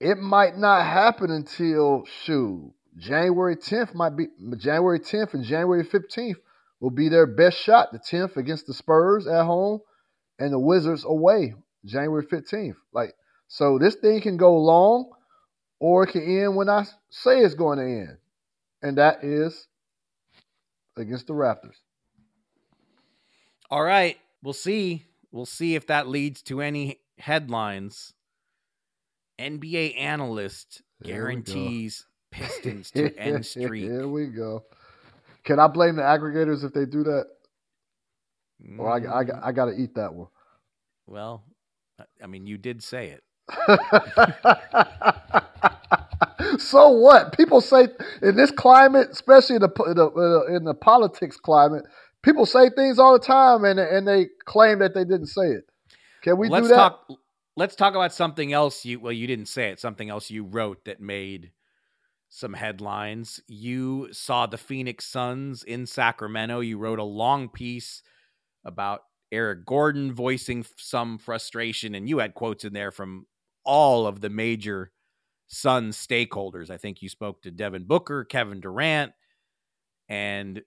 it 0.01 0.17
might 0.17 0.57
not 0.57 0.85
happen 0.85 1.31
until 1.31 2.03
shoot 2.25 2.73
January 2.97 3.55
10th 3.55 3.93
might 3.93 4.17
be 4.17 4.27
January 4.57 4.99
10th 4.99 5.33
and 5.33 5.45
January 5.45 5.85
15th 5.85 6.35
will 6.81 6.89
be 6.89 7.07
their 7.07 7.27
best 7.27 7.59
shot. 7.59 7.93
The 7.93 7.99
10th 7.99 8.35
against 8.35 8.67
the 8.67 8.73
Spurs 8.73 9.25
at 9.25 9.45
home 9.45 9.79
and 10.37 10.51
the 10.51 10.59
Wizards 10.59 11.05
away 11.05 11.53
January 11.85 12.25
15th. 12.25 12.75
Like 12.91 13.13
so 13.47 13.79
this 13.79 13.95
thing 13.95 14.19
can 14.19 14.35
go 14.35 14.57
long 14.57 15.11
or 15.81 16.03
it 16.03 16.11
can 16.11 16.21
end 16.21 16.55
when 16.55 16.69
I 16.69 16.85
say 17.09 17.39
it's 17.39 17.55
going 17.55 17.79
to 17.79 17.83
end. 17.83 18.17
And 18.83 18.97
that 18.99 19.23
is 19.23 19.67
against 20.95 21.25
the 21.27 21.33
Raptors. 21.33 21.75
All 23.69 23.83
right, 23.83 24.17
we'll 24.43 24.53
see. 24.53 25.05
We'll 25.31 25.45
see 25.45 25.75
if 25.75 25.87
that 25.87 26.07
leads 26.07 26.41
to 26.43 26.61
any 26.61 26.99
headlines 27.17 28.13
NBA 29.39 29.97
analyst 29.97 30.83
guarantees 31.03 32.05
Pistons 32.31 32.91
to 32.91 33.17
end 33.17 33.45
streak. 33.45 33.83
Here 33.83 34.07
we 34.07 34.27
go. 34.27 34.63
Can 35.43 35.59
I 35.59 35.67
blame 35.67 35.95
the 35.95 36.03
aggregators 36.03 36.63
if 36.63 36.73
they 36.73 36.85
do 36.85 37.03
that? 37.03 37.25
Or 38.77 38.91
I, 38.91 38.97
I, 38.97 39.23
Mm, 39.23 39.39
I 39.43 39.51
got 39.51 39.65
to 39.65 39.71
eat 39.71 39.95
that 39.95 40.13
one. 40.13 40.27
well, 41.07 41.43
I 42.23 42.27
mean, 42.27 42.45
you 42.45 42.59
did 42.59 42.83
say 42.83 43.17
it. 43.17 43.23
so 46.61 46.89
what? 46.89 47.35
People 47.35 47.61
say 47.61 47.87
in 48.21 48.35
this 48.35 48.51
climate, 48.51 49.09
especially 49.11 49.57
in 49.57 49.61
the, 49.61 49.83
in 49.87 49.95
the 49.95 50.55
in 50.55 50.63
the 50.63 50.73
politics 50.73 51.37
climate, 51.37 51.83
people 52.21 52.45
say 52.45 52.69
things 52.69 52.99
all 52.99 53.13
the 53.13 53.25
time, 53.25 53.63
and 53.65 53.79
and 53.79 54.07
they 54.07 54.27
claim 54.45 54.79
that 54.79 54.93
they 54.93 55.03
didn't 55.03 55.27
say 55.27 55.47
it. 55.47 55.65
Can 56.21 56.37
we 56.37 56.49
let's 56.49 56.65
do 56.65 56.69
that? 56.69 56.75
talk. 56.75 57.07
Let's 57.57 57.75
talk 57.75 57.95
about 57.95 58.13
something 58.13 58.53
else. 58.53 58.85
You 58.85 58.99
well, 58.99 59.11
you 59.11 59.27
didn't 59.27 59.47
say 59.47 59.69
it. 59.69 59.79
Something 59.79 60.09
else 60.09 60.29
you 60.29 60.43
wrote 60.43 60.85
that 60.85 61.01
made 61.01 61.51
some 62.29 62.53
headlines. 62.53 63.41
You 63.47 64.09
saw 64.13 64.45
the 64.45 64.57
Phoenix 64.57 65.05
Suns 65.05 65.63
in 65.63 65.85
Sacramento. 65.85 66.61
You 66.61 66.77
wrote 66.77 66.99
a 66.99 67.03
long 67.03 67.49
piece 67.49 68.03
about 68.63 69.01
Eric 69.31 69.65
Gordon 69.65 70.13
voicing 70.13 70.65
some 70.77 71.17
frustration, 71.17 71.95
and 71.95 72.07
you 72.07 72.19
had 72.19 72.33
quotes 72.33 72.63
in 72.63 72.73
there 72.73 72.91
from 72.91 73.25
all 73.65 74.07
of 74.07 74.21
the 74.21 74.29
major 74.29 74.91
Suns 75.51 75.97
stakeholders. 75.97 76.69
I 76.69 76.77
think 76.77 77.01
you 77.01 77.09
spoke 77.09 77.41
to 77.41 77.51
Devin 77.51 77.83
Booker, 77.83 78.23
Kevin 78.23 78.61
Durant, 78.61 79.11
and 80.07 80.61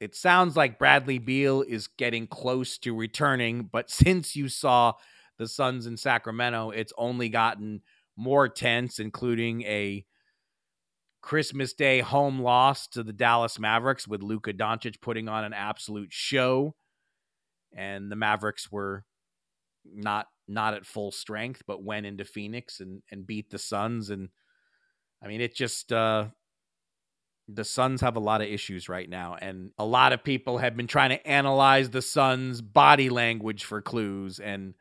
it 0.00 0.14
sounds 0.14 0.56
like 0.56 0.78
Bradley 0.78 1.18
Beal 1.18 1.60
is 1.60 1.88
getting 1.88 2.26
close 2.26 2.78
to 2.78 2.94
returning. 2.94 3.68
But 3.70 3.90
since 3.90 4.34
you 4.34 4.48
saw 4.48 4.94
the 5.36 5.46
Suns 5.46 5.86
in 5.86 5.98
Sacramento, 5.98 6.70
it's 6.70 6.92
only 6.96 7.28
gotten 7.28 7.82
more 8.16 8.48
tense, 8.48 8.98
including 8.98 9.62
a 9.62 10.06
Christmas 11.20 11.74
Day 11.74 12.00
home 12.00 12.40
loss 12.40 12.86
to 12.88 13.02
the 13.02 13.12
Dallas 13.12 13.58
Mavericks 13.58 14.08
with 14.08 14.22
Luka 14.22 14.54
Doncic 14.54 15.02
putting 15.02 15.28
on 15.28 15.44
an 15.44 15.52
absolute 15.52 16.12
show. 16.12 16.74
And 17.76 18.10
the 18.10 18.16
Mavericks 18.16 18.72
were 18.72 19.04
not 19.84 20.28
not 20.48 20.74
at 20.74 20.86
full 20.86 21.10
strength, 21.10 21.62
but 21.66 21.82
went 21.82 22.06
into 22.06 22.24
Phoenix 22.24 22.80
and 22.80 23.02
and 23.10 23.26
beat 23.26 23.50
the 23.50 23.58
Suns. 23.58 24.10
And 24.10 24.28
I 25.22 25.28
mean, 25.28 25.40
it 25.40 25.54
just 25.54 25.92
uh 25.92 26.26
the 27.48 27.64
Suns 27.64 28.02
have 28.02 28.16
a 28.16 28.20
lot 28.20 28.42
of 28.42 28.48
issues 28.48 28.88
right 28.88 29.08
now, 29.08 29.36
and 29.40 29.70
a 29.78 29.84
lot 29.84 30.12
of 30.12 30.22
people 30.22 30.58
have 30.58 30.76
been 30.76 30.86
trying 30.86 31.10
to 31.10 31.26
analyze 31.26 31.90
the 31.90 32.02
Suns' 32.02 32.60
body 32.60 33.08
language 33.08 33.64
for 33.64 33.80
clues. 33.80 34.38
And 34.38 34.74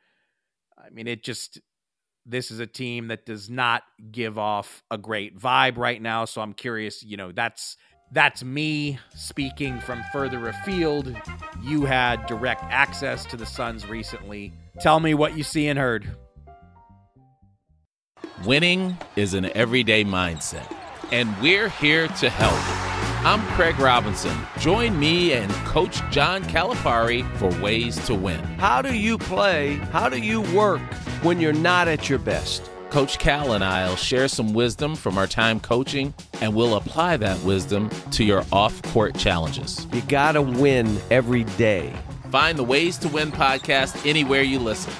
I 0.78 0.90
mean, 0.90 1.08
it 1.08 1.24
just 1.24 1.62
this 2.26 2.52
is 2.52 2.60
a 2.60 2.68
team 2.68 3.08
that 3.08 3.26
does 3.26 3.50
not 3.50 3.84
give 4.12 4.38
off 4.38 4.84
a 4.92 4.98
great 4.98 5.40
vibe 5.40 5.78
right 5.78 6.02
now. 6.02 6.26
So 6.26 6.42
I'm 6.42 6.54
curious, 6.54 7.02
you 7.02 7.16
know, 7.16 7.32
that's 7.32 7.78
that's 8.12 8.44
me 8.44 9.00
speaking 9.16 9.80
from 9.80 10.02
further 10.14 10.48
afield. 10.48 11.16
You 11.62 11.86
had 11.86 12.26
direct 12.26 12.64
access 12.64 13.26
to 13.28 13.38
the 13.38 13.46
Suns 13.46 13.88
recently. 13.88 14.54
Tell 14.80 15.00
me 15.00 15.16
what 15.16 15.36
you 15.36 15.44
see 15.44 15.68
and 15.68 15.80
heard. 15.80 16.08
Winning 18.46 18.96
is 19.16 19.34
an 19.34 19.46
everyday 19.56 20.04
mindset, 20.04 20.72
and 21.12 21.36
we're 21.42 21.70
here 21.70 22.08
to 22.08 22.30
help. 22.30 22.54
I'm 23.26 23.42
Craig 23.56 23.80
Robinson. 23.80 24.38
Join 24.60 25.00
me 25.00 25.34
and 25.34 25.52
Coach 25.66 26.00
John 26.12 26.44
Calipari 26.44 27.28
for 27.38 27.50
Ways 27.60 27.98
to 28.06 28.14
Win. 28.14 28.44
How 28.60 28.84
do 28.84 28.94
you 28.94 29.18
play? 29.18 29.76
How 29.92 30.10
do 30.10 30.20
you 30.20 30.42
work 30.56 30.82
when 31.24 31.40
you're 31.40 31.54
not 31.54 31.88
at 31.88 32.08
your 32.08 32.20
best? 32.20 32.70
Coach 32.92 33.18
Cal 33.18 33.54
and 33.54 33.64
I 33.64 33.90
will 33.90 33.96
share 33.96 34.28
some 34.28 34.54
wisdom 34.54 34.96
from 34.96 35.18
our 35.18 35.28
time 35.28 35.60
coaching, 35.60 36.14
and 36.40 36.56
we'll 36.56 36.76
apply 36.76 37.18
that 37.18 37.42
wisdom 37.42 37.90
to 38.12 38.24
your 38.24 38.46
off 38.52 38.80
court 38.84 39.18
challenges. 39.18 39.88
You 39.92 40.02
got 40.04 40.34
to 40.34 40.42
win 40.44 41.00
every 41.10 41.44
day. 41.44 41.92
Find 42.32 42.58
the 42.58 42.64
Ways 42.64 42.98
to 42.98 43.08
Win 43.08 43.32
podcast 43.32 44.06
anywhere 44.06 44.42
you 44.42 44.60
listen. 44.60 44.92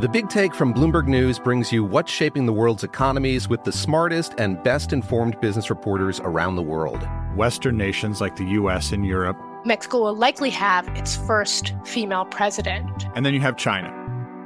The 0.00 0.08
Big 0.08 0.28
Take 0.28 0.54
from 0.54 0.74
Bloomberg 0.74 1.06
News 1.06 1.38
brings 1.38 1.72
you 1.72 1.82
what's 1.82 2.12
shaping 2.12 2.46
the 2.46 2.52
world's 2.52 2.84
economies 2.84 3.48
with 3.48 3.64
the 3.64 3.72
smartest 3.72 4.34
and 4.38 4.62
best 4.62 4.92
informed 4.92 5.40
business 5.40 5.70
reporters 5.70 6.20
around 6.20 6.56
the 6.56 6.62
world. 6.62 7.08
Western 7.34 7.76
nations 7.78 8.20
like 8.20 8.36
the 8.36 8.44
US 8.44 8.92
and 8.92 9.06
Europe. 9.06 9.38
Mexico 9.64 10.02
will 10.02 10.14
likely 10.14 10.50
have 10.50 10.86
its 10.88 11.16
first 11.16 11.74
female 11.84 12.24
president. 12.26 13.06
And 13.14 13.24
then 13.24 13.34
you 13.34 13.40
have 13.40 13.56
China. 13.56 13.88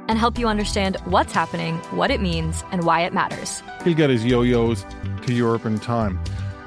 And 0.07 0.17
help 0.17 0.37
you 0.37 0.47
understand 0.47 0.97
what's 1.05 1.33
happening, 1.33 1.77
what 1.91 2.11
it 2.11 2.21
means, 2.21 2.63
and 2.71 2.85
why 2.85 3.01
it 3.01 3.13
matters. 3.13 3.61
He'll 3.83 3.93
get 3.93 4.09
his 4.09 4.23
yo 4.23 4.43
yos 4.43 4.85
to 5.25 5.33
Europe 5.33 5.65
in 5.65 5.79
time. 5.79 6.23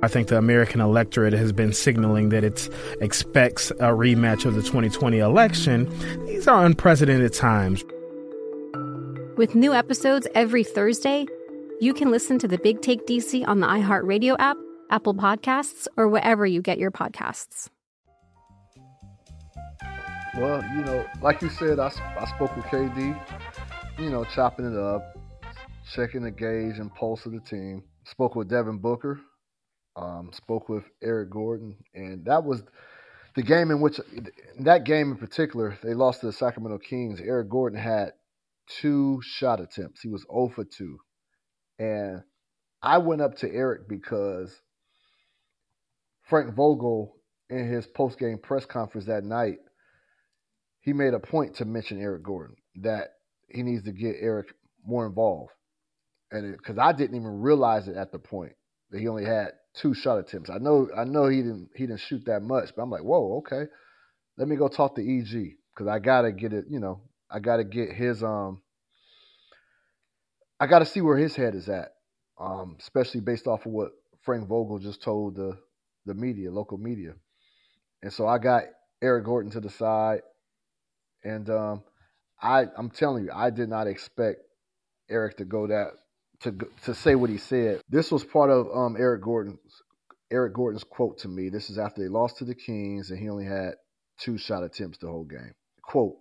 I 0.00 0.08
think 0.08 0.28
the 0.28 0.38
American 0.38 0.80
electorate 0.80 1.32
has 1.32 1.52
been 1.52 1.72
signaling 1.72 2.28
that 2.28 2.44
it 2.44 2.68
expects 3.00 3.70
a 3.72 3.90
rematch 3.90 4.44
of 4.44 4.54
the 4.54 4.62
2020 4.62 5.18
election. 5.18 5.88
These 6.26 6.46
are 6.46 6.64
unprecedented 6.64 7.32
times. 7.32 7.84
With 9.36 9.54
new 9.54 9.74
episodes 9.74 10.28
every 10.34 10.62
Thursday, 10.62 11.26
you 11.80 11.94
can 11.94 12.10
listen 12.10 12.38
to 12.40 12.48
the 12.48 12.58
Big 12.58 12.80
Take 12.80 13.06
DC 13.06 13.46
on 13.46 13.60
the 13.60 13.66
iHeartRadio 13.66 14.36
app, 14.38 14.56
Apple 14.90 15.14
Podcasts, 15.14 15.88
or 15.96 16.08
wherever 16.08 16.46
you 16.46 16.62
get 16.62 16.78
your 16.78 16.90
podcasts. 16.92 17.68
Well, 20.36 20.62
you 20.74 20.84
know, 20.84 21.04
like 21.20 21.42
you 21.42 21.48
said, 21.50 21.80
I, 21.80 21.90
I 22.18 22.24
spoke 22.26 22.54
with 22.54 22.66
KD, 22.66 23.20
you 23.98 24.10
know, 24.10 24.22
chopping 24.24 24.72
it 24.72 24.78
up, 24.78 25.16
checking 25.92 26.22
the 26.22 26.30
gauge 26.30 26.78
and 26.78 26.94
pulse 26.94 27.26
of 27.26 27.32
the 27.32 27.40
team. 27.40 27.82
Spoke 28.04 28.36
with 28.36 28.48
Devin 28.48 28.78
Booker, 28.78 29.20
um, 29.96 30.30
spoke 30.32 30.68
with 30.68 30.84
Eric 31.02 31.30
Gordon, 31.30 31.76
and 31.94 32.24
that 32.26 32.44
was 32.44 32.62
the 33.34 33.42
game 33.42 33.70
in 33.70 33.80
which, 33.80 34.00
that 34.60 34.84
game 34.84 35.12
in 35.12 35.16
particular, 35.16 35.78
they 35.82 35.94
lost 35.94 36.20
to 36.20 36.26
the 36.26 36.32
Sacramento 36.32 36.78
Kings. 36.78 37.20
Eric 37.20 37.48
Gordon 37.48 37.78
had 37.78 38.12
two 38.68 39.20
shot 39.22 39.60
attempts. 39.60 40.00
He 40.00 40.08
was 40.08 40.26
0 40.30 40.50
for 40.54 40.64
2. 40.64 40.98
And 41.78 42.22
I 42.82 42.98
went 42.98 43.22
up 43.22 43.36
to 43.36 43.52
Eric 43.52 43.88
because 43.88 44.54
Frank 46.28 46.54
Vogel, 46.54 47.14
in 47.50 47.68
his 47.68 47.86
post 47.86 48.18
game 48.18 48.38
press 48.38 48.66
conference 48.66 49.06
that 49.06 49.24
night, 49.24 49.58
he 50.80 50.92
made 50.92 51.14
a 51.14 51.20
point 51.20 51.56
to 51.56 51.64
mention 51.64 52.00
Eric 52.00 52.22
Gordon 52.22 52.56
that 52.82 53.08
he 53.48 53.62
needs 53.62 53.84
to 53.84 53.92
get 53.92 54.16
Eric 54.20 54.48
more 54.84 55.06
involved. 55.06 55.52
And 56.30 56.56
because 56.56 56.78
I 56.78 56.92
didn't 56.92 57.16
even 57.16 57.40
realize 57.40 57.88
it 57.88 57.96
at 57.96 58.12
the 58.12 58.18
point 58.18 58.52
that 58.90 59.00
he 59.00 59.08
only 59.08 59.24
had 59.24 59.52
two 59.74 59.94
shot 59.94 60.18
attempts. 60.18 60.50
I 60.50 60.58
know 60.58 60.88
I 60.96 61.04
know 61.04 61.28
he 61.28 61.38
didn't 61.38 61.70
he 61.74 61.86
didn't 61.86 62.00
shoot 62.00 62.24
that 62.26 62.42
much, 62.42 62.70
but 62.76 62.82
I'm 62.82 62.90
like, 62.90 63.02
whoa, 63.02 63.38
okay. 63.38 63.70
Let 64.36 64.48
me 64.48 64.56
go 64.56 64.68
talk 64.68 64.96
to 64.96 65.02
EG 65.02 65.56
because 65.74 65.88
I 65.88 65.98
gotta 65.98 66.32
get 66.32 66.52
it. 66.52 66.66
You 66.70 66.80
know, 66.80 67.02
I 67.30 67.40
gotta 67.40 67.64
get 67.64 67.92
his 67.92 68.22
um 68.22 68.62
I 70.60 70.66
got 70.66 70.80
to 70.80 70.86
see 70.86 71.00
where 71.00 71.16
his 71.16 71.36
head 71.36 71.54
is 71.54 71.68
at, 71.68 71.92
um, 72.40 72.76
especially 72.80 73.20
based 73.20 73.46
off 73.46 73.64
of 73.66 73.72
what 73.72 73.92
Frank 74.22 74.48
Vogel 74.48 74.78
just 74.78 75.02
told 75.02 75.36
the 75.36 75.58
the 76.06 76.14
media, 76.14 76.50
local 76.50 76.78
media. 76.78 77.12
And 78.02 78.12
so 78.12 78.26
I 78.26 78.38
got 78.38 78.64
Eric 79.02 79.24
Gordon 79.24 79.52
to 79.52 79.60
the 79.60 79.70
side, 79.70 80.22
and 81.22 81.48
um, 81.50 81.82
I 82.40 82.64
I'm 82.76 82.90
telling 82.90 83.24
you, 83.24 83.30
I 83.32 83.50
did 83.50 83.68
not 83.68 83.86
expect 83.86 84.40
Eric 85.08 85.36
to 85.38 85.44
go 85.44 85.66
that 85.68 85.92
to 86.42 86.56
to 86.84 86.94
say 86.94 87.14
what 87.14 87.30
he 87.30 87.38
said. 87.38 87.80
This 87.88 88.10
was 88.10 88.24
part 88.24 88.50
of 88.50 88.68
um, 88.74 88.96
Eric 88.98 89.22
Gordon's 89.22 89.82
Eric 90.30 90.54
Gordon's 90.54 90.84
quote 90.84 91.18
to 91.18 91.28
me. 91.28 91.48
This 91.48 91.70
is 91.70 91.78
after 91.78 92.02
they 92.02 92.08
lost 92.08 92.38
to 92.38 92.44
the 92.44 92.54
Kings, 92.54 93.10
and 93.10 93.18
he 93.18 93.28
only 93.28 93.46
had 93.46 93.74
two 94.18 94.38
shot 94.38 94.62
attempts 94.62 94.98
the 94.98 95.08
whole 95.08 95.24
game. 95.24 95.54
Quote: 95.82 96.16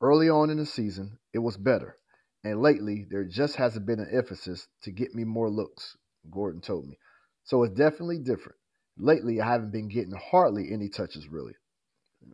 Early 0.00 0.28
on 0.28 0.50
in 0.50 0.58
the 0.58 0.66
season, 0.66 1.18
it 1.32 1.38
was 1.38 1.56
better, 1.56 1.96
and 2.42 2.60
lately 2.60 3.06
there 3.10 3.24
just 3.24 3.56
hasn't 3.56 3.86
been 3.86 4.00
an 4.00 4.10
emphasis 4.12 4.66
to 4.82 4.90
get 4.90 5.14
me 5.14 5.24
more 5.24 5.50
looks. 5.50 5.96
Gordon 6.30 6.60
told 6.60 6.86
me, 6.86 6.98
so 7.44 7.62
it's 7.62 7.74
definitely 7.74 8.18
different. 8.18 8.58
Lately, 8.98 9.40
I 9.40 9.46
haven't 9.46 9.72
been 9.72 9.88
getting 9.88 10.12
hardly 10.12 10.68
any 10.72 10.88
touches 10.88 11.26
really. 11.28 11.54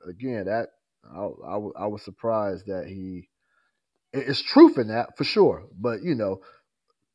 Again, 0.08 0.46
that 0.46 0.70
I, 1.04 1.20
I, 1.20 1.84
I 1.84 1.86
was 1.86 2.02
surprised 2.02 2.66
that 2.66 2.86
he. 2.88 3.28
It's 4.12 4.40
truth 4.40 4.78
in 4.78 4.88
that 4.88 5.16
for 5.16 5.24
sure, 5.24 5.66
but 5.78 6.02
you 6.02 6.14
know, 6.14 6.40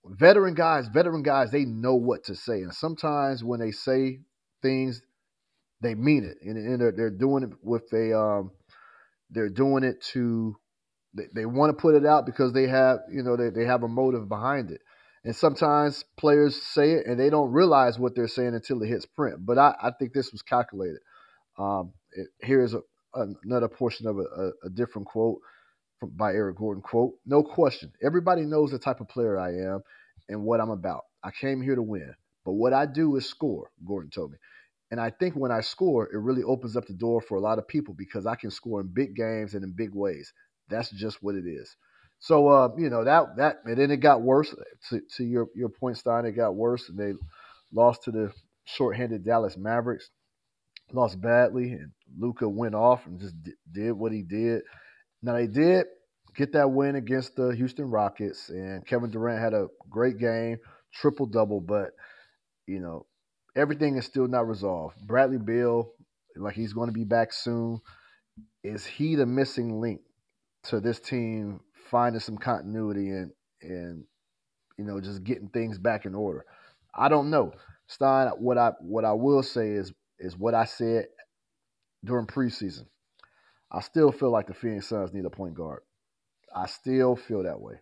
veteran 0.05 0.53
guys, 0.53 0.87
veteran 0.87 1.23
guys, 1.23 1.51
they 1.51 1.65
know 1.65 1.95
what 1.95 2.25
to 2.25 2.35
say, 2.35 2.61
and 2.61 2.73
sometimes 2.73 3.43
when 3.43 3.59
they 3.59 3.71
say 3.71 4.19
things, 4.61 5.01
they 5.81 5.95
mean 5.95 6.23
it, 6.23 6.37
and, 6.47 6.57
and 6.57 6.81
they're, 6.81 6.91
they're 6.91 7.09
doing 7.09 7.43
it 7.43 7.51
with 7.63 7.91
a 7.93 8.17
um, 8.17 8.51
they're 9.29 9.49
doing 9.49 9.83
it 9.83 10.01
to 10.13 10.55
they, 11.13 11.25
they 11.35 11.45
want 11.45 11.75
to 11.75 11.81
put 11.81 11.95
it 11.95 12.05
out 12.05 12.25
because 12.25 12.53
they 12.53 12.67
have 12.67 12.99
you 13.11 13.23
know 13.23 13.35
they, 13.35 13.49
they 13.49 13.65
have 13.65 13.83
a 13.83 13.87
motive 13.87 14.29
behind 14.29 14.71
it. 14.71 14.81
And 15.23 15.35
sometimes 15.35 16.03
players 16.17 16.59
say 16.59 16.93
it 16.93 17.05
and 17.05 17.19
they 17.19 17.29
don't 17.29 17.51
realize 17.51 17.99
what 17.99 18.15
they're 18.15 18.27
saying 18.27 18.55
until 18.55 18.81
it 18.81 18.87
hits 18.87 19.05
print. 19.05 19.45
But 19.45 19.59
I, 19.59 19.75
I 19.81 19.91
think 19.99 20.13
this 20.13 20.31
was 20.31 20.41
calculated. 20.41 20.97
Um, 21.59 21.93
it, 22.13 22.27
here's 22.41 22.73
a, 22.73 22.81
another 23.45 23.67
portion 23.67 24.07
of 24.07 24.17
a, 24.17 24.21
a, 24.21 24.51
a 24.65 24.69
different 24.73 25.07
quote 25.07 25.39
by 26.03 26.33
Eric 26.33 26.57
Gordon. 26.57 26.83
Quote: 26.83 27.13
No 27.25 27.43
question, 27.43 27.93
everybody 28.03 28.43
knows 28.43 28.71
the 28.71 28.79
type 28.79 29.01
of 29.01 29.09
player 29.09 29.39
I 29.39 29.51
am 29.51 29.81
and 30.29 30.43
what 30.43 30.61
I'm 30.61 30.71
about. 30.71 31.03
I 31.23 31.31
came 31.31 31.61
here 31.61 31.75
to 31.75 31.83
win, 31.83 32.13
but 32.45 32.53
what 32.53 32.73
I 32.73 32.85
do 32.87 33.15
is 33.17 33.27
score. 33.27 33.71
Gordon 33.85 34.11
told 34.11 34.31
me. 34.31 34.37
And 34.91 34.99
I 35.01 35.09
think 35.09 35.35
when 35.35 35.51
I 35.51 35.61
score, 35.61 36.05
it 36.11 36.17
really 36.17 36.43
opens 36.43 36.77
up 36.77 36.85
the 36.87 36.93
door 36.93 37.21
for 37.21 37.37
a 37.37 37.41
lot 37.41 37.59
of 37.59 37.67
people 37.67 37.93
because 37.93 38.25
I 38.25 38.35
can 38.35 38.51
score 38.51 38.79
in 38.81 38.87
big 38.87 39.15
games 39.15 39.53
and 39.53 39.63
in 39.63 39.71
big 39.73 39.93
ways. 39.93 40.31
That's 40.69 40.89
just 40.91 41.21
what 41.21 41.35
it 41.35 41.45
is. 41.45 41.75
So 42.19 42.47
uh, 42.47 42.69
you 42.77 42.89
know 42.89 43.03
that 43.03 43.37
that 43.37 43.57
and 43.65 43.77
then 43.77 43.91
it 43.91 43.97
got 43.97 44.21
worse. 44.21 44.53
To, 44.89 45.01
to 45.17 45.23
your 45.23 45.47
your 45.55 45.69
point, 45.69 45.97
Stein, 45.97 46.25
it 46.25 46.31
got 46.31 46.55
worse, 46.55 46.89
and 46.89 46.97
they 46.97 47.13
lost 47.73 48.03
to 48.03 48.11
the 48.11 48.31
shorthanded 48.65 49.23
Dallas 49.25 49.57
Mavericks. 49.57 50.09
Lost 50.93 51.21
badly, 51.21 51.73
and 51.73 51.91
Luka 52.19 52.47
went 52.49 52.75
off 52.75 53.05
and 53.07 53.19
just 53.19 53.35
did 53.71 53.93
what 53.93 54.11
he 54.13 54.23
did. 54.23 54.63
Now 55.23 55.33
they 55.33 55.47
did 55.47 55.85
get 56.35 56.53
that 56.53 56.71
win 56.71 56.95
against 56.95 57.35
the 57.35 57.49
Houston 57.49 57.89
Rockets, 57.89 58.49
and 58.49 58.85
Kevin 58.85 59.11
Durant 59.11 59.41
had 59.41 59.53
a 59.53 59.67
great 59.89 60.17
game, 60.17 60.57
triple 60.93 61.25
double. 61.25 61.61
But 61.61 61.91
you 62.67 62.79
know 62.79 63.05
everything 63.55 63.97
is 63.97 64.05
still 64.05 64.27
not 64.27 64.47
resolved. 64.47 64.95
Bradley 65.05 65.37
Beal, 65.37 65.91
like 66.35 66.55
he's 66.55 66.73
going 66.73 66.87
to 66.87 66.93
be 66.93 67.03
back 67.03 67.33
soon. 67.33 67.81
Is 68.63 68.85
he 68.85 69.15
the 69.15 69.25
missing 69.25 69.79
link 69.81 70.01
to 70.63 70.79
this 70.79 70.99
team 70.99 71.59
finding 71.89 72.19
some 72.19 72.37
continuity 72.37 73.09
and 73.09 73.31
and 73.61 74.03
you 74.77 74.85
know 74.85 74.99
just 74.99 75.23
getting 75.23 75.49
things 75.49 75.77
back 75.77 76.05
in 76.05 76.15
order. 76.15 76.45
I 76.95 77.09
don't 77.09 77.29
know. 77.29 77.53
Stein, 77.87 78.27
what 78.37 78.57
I 78.57 78.71
what 78.79 79.05
I 79.05 79.13
will 79.13 79.43
say 79.43 79.69
is 79.71 79.93
is 80.19 80.37
what 80.37 80.53
I 80.53 80.65
said 80.65 81.07
during 82.03 82.27
preseason. 82.27 82.85
I 83.71 83.81
still 83.81 84.11
feel 84.11 84.31
like 84.31 84.47
the 84.47 84.53
Phoenix 84.53 84.87
Suns 84.87 85.13
need 85.13 85.25
a 85.25 85.29
point 85.29 85.55
guard. 85.55 85.81
I 86.53 86.67
still 86.67 87.15
feel 87.15 87.43
that 87.43 87.61
way. 87.61 87.75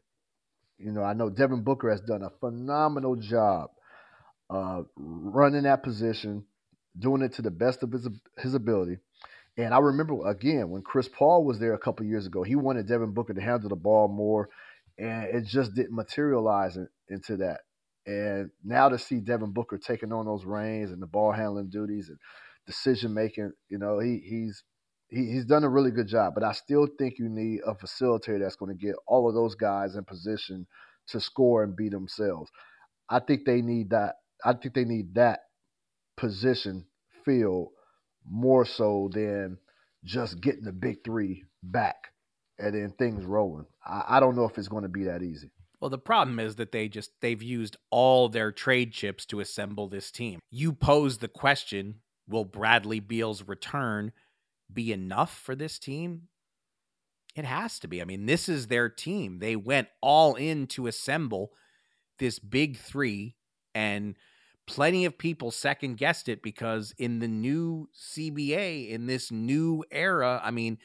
You 0.78 0.92
know, 0.92 1.04
I 1.04 1.14
know 1.14 1.30
Devin 1.30 1.64
Booker 1.64 1.90
has 1.90 2.02
done 2.02 2.22
a 2.22 2.30
phenomenal 2.40 3.16
job 3.16 3.72
uh, 4.50 4.84
running 4.96 5.64
that 5.64 5.84
position, 5.84 6.46
doing 6.98 7.22
it 7.22 7.34
to 7.34 7.42
the 7.42 7.52
best 7.52 7.84
of 7.84 7.92
his 7.92 8.08
his 8.38 8.54
ability. 8.54 8.98
And 9.58 9.74
I 9.74 9.80
remember 9.80 10.28
again 10.28 10.70
when 10.70 10.84
Chris 10.84 11.10
Paul 11.10 11.44
was 11.44 11.60
there 11.60 11.74
a 11.74 11.80
couple 11.80 12.06
years 12.06 12.26
ago, 12.26 12.44
he 12.44 12.56
wanted 12.56 12.88
Devin 12.88 13.14
Booker 13.14 13.34
to 13.34 13.42
handle 13.42 13.70
the 13.70 13.76
ball 13.76 14.08
more, 14.08 14.50
and 14.98 15.26
it 15.26 15.46
just 15.46 15.74
didn't 15.76 15.96
materialize 15.96 16.78
in, 16.78 16.88
into 17.10 17.38
that. 17.38 17.62
And 18.06 18.52
now 18.64 18.90
to 18.90 18.98
see 18.98 19.20
Devin 19.20 19.52
Booker 19.52 19.78
taking 19.78 20.14
on 20.14 20.26
those 20.26 20.46
reins 20.46 20.92
and 20.92 21.02
the 21.02 21.08
ball 21.08 21.32
handling 21.32 21.70
duties 21.70 22.10
and 22.10 22.18
decision 22.66 23.14
making, 23.14 23.52
you 23.70 23.78
know, 23.78 24.00
he 24.00 24.22
he's 24.24 24.64
he, 25.10 25.26
he's 25.26 25.46
done 25.46 25.64
a 25.64 25.70
really 25.70 25.92
good 25.92 26.08
job. 26.08 26.34
But 26.36 26.44
I 26.44 26.54
still 26.54 26.88
think 26.98 27.20
you 27.20 27.30
need 27.30 27.62
a 27.66 27.74
facilitator 27.74 28.40
that's 28.40 28.56
going 28.56 28.76
to 28.76 28.86
get 28.86 28.96
all 29.08 29.28
of 29.28 29.36
those 29.36 29.56
guys 29.56 29.96
in 29.96 30.04
position 30.06 30.68
to 31.10 31.20
score 31.20 31.64
and 31.64 31.76
be 31.76 31.90
themselves. 31.90 32.50
I 33.10 33.20
think 33.20 33.46
they 33.46 33.62
need 33.62 33.90
that. 33.90 34.16
I 34.44 34.54
think 34.54 34.74
they 34.74 34.86
need 34.86 35.16
that 35.16 35.40
position 36.16 36.86
filled 37.26 37.70
more 38.30 38.66
so 38.66 39.10
than 39.12 39.58
just 40.04 40.40
getting 40.40 40.64
the 40.64 40.72
big 40.72 41.04
three 41.04 41.44
back 41.64 41.96
and 42.58 42.74
then 42.74 42.94
things 42.98 43.26
rolling. 43.26 43.66
I, 43.86 44.04
I 44.08 44.20
don't 44.20 44.36
know 44.36 44.46
if 44.46 44.58
it's 44.58 44.68
going 44.68 44.84
to 44.84 44.90
be 44.90 45.06
that 45.06 45.24
easy. 45.24 45.52
Well, 45.80 45.90
the 45.90 45.98
problem 45.98 46.40
is 46.40 46.56
that 46.56 46.72
they 46.72 46.90
just 46.90 47.12
they've 47.22 47.42
used 47.42 47.78
all 47.90 48.28
their 48.28 48.52
trade 48.52 48.92
chips 48.92 49.26
to 49.28 49.40
assemble 49.40 49.88
this 49.88 50.12
team. 50.12 50.40
You 50.52 50.74
pose 50.74 51.18
the 51.18 51.30
question, 51.30 51.96
will 52.28 52.46
Bradley 52.46 53.00
Beal's 53.00 53.44
return 53.48 54.12
be 54.72 54.92
enough 54.92 55.38
for 55.38 55.56
this 55.56 55.80
team? 55.80 56.24
It 57.36 57.46
has 57.46 57.80
to 57.80 57.88
be. 57.88 58.02
I 58.02 58.06
mean, 58.06 58.26
this 58.26 58.50
is 58.50 58.68
their 58.68 58.90
team. 58.90 59.40
They 59.40 59.56
went 59.56 59.88
all 60.02 60.36
in 60.36 60.68
to 60.68 60.88
assemble 60.88 61.52
this 62.18 62.40
big 62.40 62.78
3 62.78 63.36
and 63.74 64.16
plenty 64.68 65.06
of 65.06 65.18
people 65.18 65.52
second 65.52 65.98
guessed 65.98 66.30
it 66.30 66.44
because 66.44 66.94
in 66.98 67.20
the 67.20 67.28
new 67.28 67.90
CBA, 67.96 68.90
in 68.90 69.08
this 69.08 69.32
new 69.32 69.84
era, 69.92 70.42
I 70.44 70.52
mean, 70.52 70.78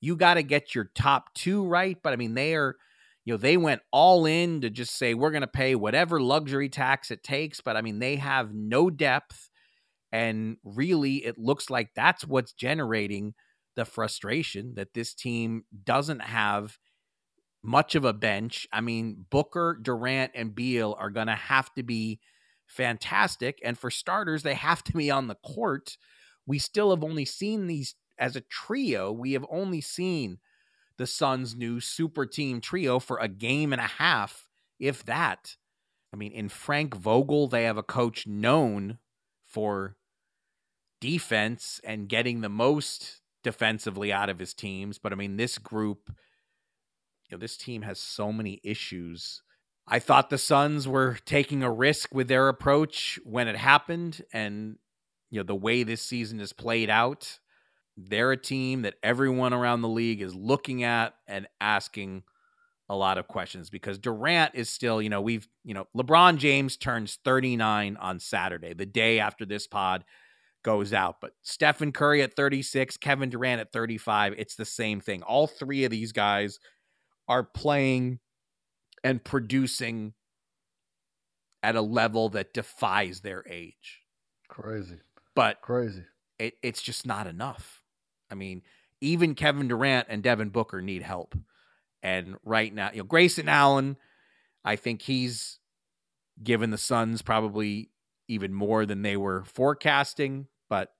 you 0.00 0.16
got 0.16 0.34
to 0.34 0.42
get 0.42 0.74
your 0.74 0.90
top 0.94 1.34
two 1.34 1.66
right. 1.66 1.98
But 2.02 2.12
I 2.12 2.16
mean, 2.16 2.34
they 2.34 2.54
are, 2.54 2.76
you 3.24 3.34
know, 3.34 3.38
they 3.38 3.56
went 3.56 3.82
all 3.92 4.26
in 4.26 4.62
to 4.62 4.70
just 4.70 4.96
say, 4.96 5.14
we're 5.14 5.30
going 5.30 5.42
to 5.42 5.46
pay 5.46 5.74
whatever 5.74 6.20
luxury 6.20 6.68
tax 6.68 7.10
it 7.10 7.22
takes. 7.22 7.60
But 7.60 7.76
I 7.76 7.82
mean, 7.82 7.98
they 7.98 8.16
have 8.16 8.54
no 8.54 8.90
depth. 8.90 9.49
And 10.12 10.56
really, 10.64 11.24
it 11.24 11.38
looks 11.38 11.70
like 11.70 11.90
that's 11.94 12.26
what's 12.26 12.52
generating 12.52 13.34
the 13.76 13.84
frustration 13.84 14.74
that 14.74 14.94
this 14.94 15.14
team 15.14 15.64
doesn't 15.84 16.22
have 16.22 16.78
much 17.62 17.94
of 17.94 18.04
a 18.04 18.12
bench. 18.12 18.66
I 18.72 18.80
mean, 18.80 19.26
Booker, 19.30 19.78
Durant, 19.80 20.32
and 20.34 20.54
Beal 20.54 20.96
are 20.98 21.10
going 21.10 21.28
to 21.28 21.34
have 21.34 21.72
to 21.74 21.82
be 21.82 22.20
fantastic. 22.66 23.60
And 23.64 23.78
for 23.78 23.90
starters, 23.90 24.42
they 24.42 24.54
have 24.54 24.82
to 24.84 24.92
be 24.92 25.10
on 25.10 25.28
the 25.28 25.36
court. 25.36 25.96
We 26.46 26.58
still 26.58 26.90
have 26.90 27.04
only 27.04 27.24
seen 27.24 27.66
these 27.66 27.94
as 28.18 28.36
a 28.36 28.40
trio. 28.42 29.12
We 29.12 29.32
have 29.32 29.46
only 29.50 29.80
seen 29.80 30.38
the 30.96 31.06
Suns' 31.06 31.54
new 31.54 31.80
super 31.80 32.26
team 32.26 32.60
trio 32.60 32.98
for 32.98 33.18
a 33.18 33.28
game 33.28 33.72
and 33.72 33.80
a 33.80 33.86
half, 33.86 34.48
if 34.78 35.04
that. 35.04 35.56
I 36.12 36.16
mean, 36.16 36.32
in 36.32 36.48
Frank 36.48 36.94
Vogel, 36.94 37.46
they 37.48 37.64
have 37.64 37.78
a 37.78 37.82
coach 37.82 38.26
known 38.26 38.98
for 39.46 39.96
defense 41.00 41.80
and 41.84 42.08
getting 42.08 42.40
the 42.40 42.48
most 42.48 43.20
defensively 43.42 44.12
out 44.12 44.28
of 44.28 44.38
his 44.38 44.54
teams. 44.54 44.98
But 44.98 45.12
I 45.12 45.16
mean, 45.16 45.36
this 45.36 45.58
group, 45.58 46.10
you 47.28 47.36
know, 47.36 47.38
this 47.38 47.56
team 47.56 47.82
has 47.82 47.98
so 47.98 48.32
many 48.32 48.60
issues 48.62 49.42
I 49.92 49.98
thought 49.98 50.30
the 50.30 50.38
Suns 50.38 50.86
were 50.86 51.18
taking 51.24 51.64
a 51.64 51.70
risk 51.70 52.14
with 52.14 52.28
their 52.28 52.48
approach 52.48 53.18
when 53.24 53.48
it 53.48 53.56
happened. 53.56 54.22
And, 54.32 54.76
you 55.30 55.40
know, 55.40 55.44
the 55.44 55.54
way 55.56 55.82
this 55.82 56.00
season 56.00 56.38
has 56.38 56.52
played 56.52 56.88
out, 56.88 57.40
they're 57.96 58.30
a 58.30 58.36
team 58.36 58.82
that 58.82 58.94
everyone 59.02 59.52
around 59.52 59.82
the 59.82 59.88
league 59.88 60.22
is 60.22 60.32
looking 60.32 60.84
at 60.84 61.14
and 61.26 61.48
asking 61.60 62.22
a 62.88 62.94
lot 62.94 63.18
of 63.18 63.26
questions 63.26 63.68
because 63.68 63.98
Durant 63.98 64.54
is 64.54 64.68
still, 64.68 65.02
you 65.02 65.08
know, 65.08 65.20
we've, 65.20 65.48
you 65.64 65.74
know, 65.74 65.88
LeBron 65.96 66.36
James 66.36 66.76
turns 66.76 67.18
39 67.24 67.96
on 67.96 68.20
Saturday, 68.20 68.74
the 68.74 68.86
day 68.86 69.18
after 69.18 69.44
this 69.44 69.66
pod 69.66 70.04
goes 70.62 70.92
out. 70.92 71.20
But 71.20 71.32
Stephen 71.42 71.92
Curry 71.92 72.22
at 72.22 72.34
36, 72.34 72.96
Kevin 72.98 73.30
Durant 73.30 73.60
at 73.60 73.72
35, 73.72 74.34
it's 74.36 74.56
the 74.56 74.64
same 74.64 75.00
thing. 75.00 75.22
All 75.22 75.46
three 75.46 75.84
of 75.84 75.90
these 75.90 76.12
guys 76.12 76.58
are 77.28 77.44
playing 77.44 78.18
and 79.02 79.22
producing 79.22 80.14
at 81.62 81.76
a 81.76 81.82
level 81.82 82.30
that 82.30 82.54
defies 82.54 83.20
their 83.20 83.44
age. 83.48 84.00
Crazy. 84.48 84.96
But 85.34 85.60
crazy. 85.60 86.04
It, 86.38 86.54
it's 86.62 86.82
just 86.82 87.06
not 87.06 87.26
enough. 87.26 87.82
I 88.30 88.34
mean, 88.34 88.62
even 89.00 89.34
Kevin 89.34 89.68
Durant 89.68 90.08
and 90.10 90.22
Devin 90.22 90.50
Booker 90.50 90.80
need 90.80 91.02
help. 91.02 91.36
And 92.02 92.36
right 92.44 92.72
now, 92.72 92.90
you 92.92 92.98
know, 92.98 93.04
Grayson 93.04 93.48
Allen, 93.48 93.96
I 94.64 94.76
think 94.76 95.02
he's 95.02 95.58
given 96.42 96.70
the 96.70 96.78
Suns 96.78 97.22
probably 97.22 97.90
even 98.30 98.54
more 98.54 98.86
than 98.86 99.02
they 99.02 99.16
were 99.16 99.44
forecasting, 99.44 100.46
but 100.68 100.90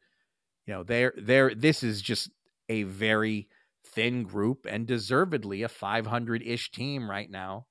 you 0.66 0.74
know, 0.74 0.82
they're 0.82 1.14
they're 1.16 1.54
this 1.54 1.82
is 1.82 2.02
just 2.02 2.30
a 2.68 2.82
very 2.82 3.48
thin 3.84 4.24
group 4.24 4.66
and 4.68 4.86
deservedly 4.86 5.62
a 5.62 5.68
500-ish 5.68 6.70
team 6.70 7.10
right 7.10 7.30
now 7.30 7.66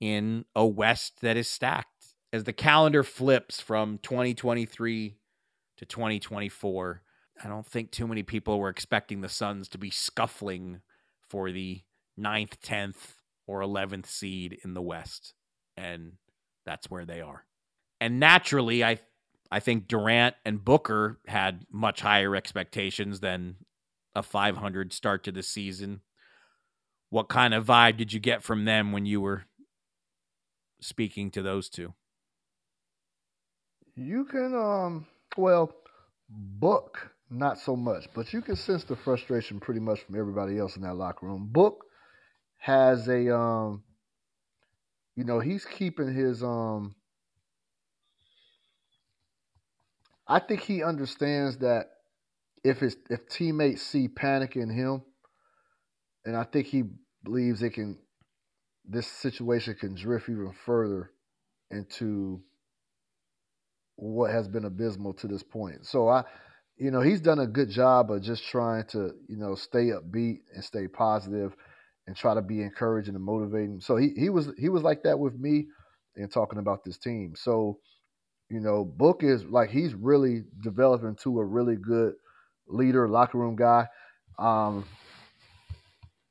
in 0.00 0.44
a 0.54 0.66
West 0.66 1.20
that 1.20 1.36
is 1.36 1.48
stacked. 1.48 2.14
As 2.32 2.44
the 2.44 2.52
calendar 2.52 3.04
flips 3.04 3.60
from 3.60 3.98
2023 3.98 5.16
to 5.76 5.86
2024, 5.86 7.02
I 7.42 7.48
don't 7.48 7.66
think 7.66 7.90
too 7.90 8.06
many 8.06 8.22
people 8.22 8.58
were 8.58 8.68
expecting 8.68 9.20
the 9.20 9.28
Suns 9.28 9.68
to 9.68 9.78
be 9.78 9.90
scuffling 9.90 10.80
for 11.28 11.52
the 11.52 11.82
ninth, 12.16 12.60
10th, 12.60 13.14
or 13.46 13.60
11th 13.60 14.06
seed 14.06 14.58
in 14.64 14.74
the 14.74 14.82
West. 14.82 15.34
And 15.76 16.14
that's 16.66 16.90
where 16.90 17.04
they 17.04 17.20
are. 17.20 17.44
And 18.00 18.20
naturally, 18.20 18.84
I 18.84 18.98
I 19.50 19.60
think 19.60 19.86
Durant 19.86 20.34
and 20.44 20.64
Booker 20.64 21.20
had 21.28 21.64
much 21.70 22.00
higher 22.00 22.34
expectations 22.34 23.20
than 23.20 23.56
a 24.14 24.22
500 24.22 24.92
start 24.92 25.24
to 25.24 25.32
the 25.32 25.42
season. 25.42 26.00
What 27.10 27.28
kind 27.28 27.54
of 27.54 27.66
vibe 27.66 27.96
did 27.96 28.12
you 28.12 28.20
get 28.20 28.42
from 28.42 28.64
them 28.64 28.90
when 28.92 29.06
you 29.06 29.20
were 29.20 29.44
speaking 30.80 31.30
to 31.32 31.42
those 31.42 31.68
two? 31.68 31.94
You 33.94 34.24
can 34.24 34.54
um 34.54 35.06
well 35.36 35.72
Book 36.28 37.12
not 37.30 37.58
so 37.58 37.76
much, 37.76 38.08
but 38.14 38.32
you 38.32 38.40
can 38.40 38.56
sense 38.56 38.84
the 38.84 38.96
frustration 38.96 39.60
pretty 39.60 39.80
much 39.80 40.00
from 40.00 40.18
everybody 40.18 40.58
else 40.58 40.76
in 40.76 40.82
that 40.82 40.96
locker 40.96 41.26
room. 41.26 41.48
Book 41.50 41.84
has 42.58 43.08
a 43.08 43.36
um 43.36 43.82
you 45.16 45.24
know, 45.24 45.38
he's 45.38 45.64
keeping 45.64 46.12
his 46.12 46.42
um 46.42 46.94
I 50.26 50.38
think 50.38 50.62
he 50.62 50.82
understands 50.82 51.58
that 51.58 51.86
if 52.62 52.80
his 52.80 52.96
if 53.10 53.28
teammates 53.28 53.82
see 53.82 54.08
panic 54.08 54.56
in 54.56 54.70
him, 54.70 55.02
and 56.24 56.36
I 56.36 56.44
think 56.44 56.66
he 56.66 56.84
believes 57.22 57.62
it 57.62 57.74
can 57.74 57.98
this 58.84 59.06
situation 59.06 59.74
can 59.74 59.94
drift 59.94 60.28
even 60.28 60.52
further 60.64 61.10
into 61.70 62.42
what 63.96 64.30
has 64.30 64.48
been 64.48 64.64
abysmal 64.64 65.14
to 65.14 65.26
this 65.26 65.42
point. 65.42 65.86
So 65.86 66.08
I 66.08 66.24
you 66.76 66.90
know, 66.90 67.00
he's 67.00 67.20
done 67.20 67.38
a 67.38 67.46
good 67.46 67.70
job 67.70 68.10
of 68.10 68.22
just 68.22 68.44
trying 68.48 68.84
to, 68.88 69.12
you 69.28 69.36
know, 69.36 69.54
stay 69.54 69.90
upbeat 69.90 70.40
and 70.52 70.64
stay 70.64 70.88
positive 70.88 71.54
and 72.06 72.16
try 72.16 72.34
to 72.34 72.42
be 72.42 72.62
encouraging 72.62 73.14
and 73.14 73.24
motivating. 73.24 73.80
So 73.80 73.96
he, 73.96 74.10
he 74.16 74.28
was 74.28 74.52
he 74.58 74.68
was 74.68 74.82
like 74.82 75.04
that 75.04 75.18
with 75.18 75.38
me 75.38 75.68
and 76.16 76.30
talking 76.30 76.58
about 76.58 76.84
this 76.84 76.98
team. 76.98 77.34
So, 77.36 77.78
you 78.54 78.60
know, 78.60 78.84
Book 78.84 79.24
is 79.24 79.44
like 79.46 79.70
he's 79.70 79.94
really 79.94 80.44
developing 80.62 81.16
to 81.24 81.40
a 81.40 81.44
really 81.44 81.74
good 81.74 82.14
leader, 82.68 83.08
locker 83.08 83.36
room 83.36 83.56
guy. 83.56 83.88
Um, 84.38 84.84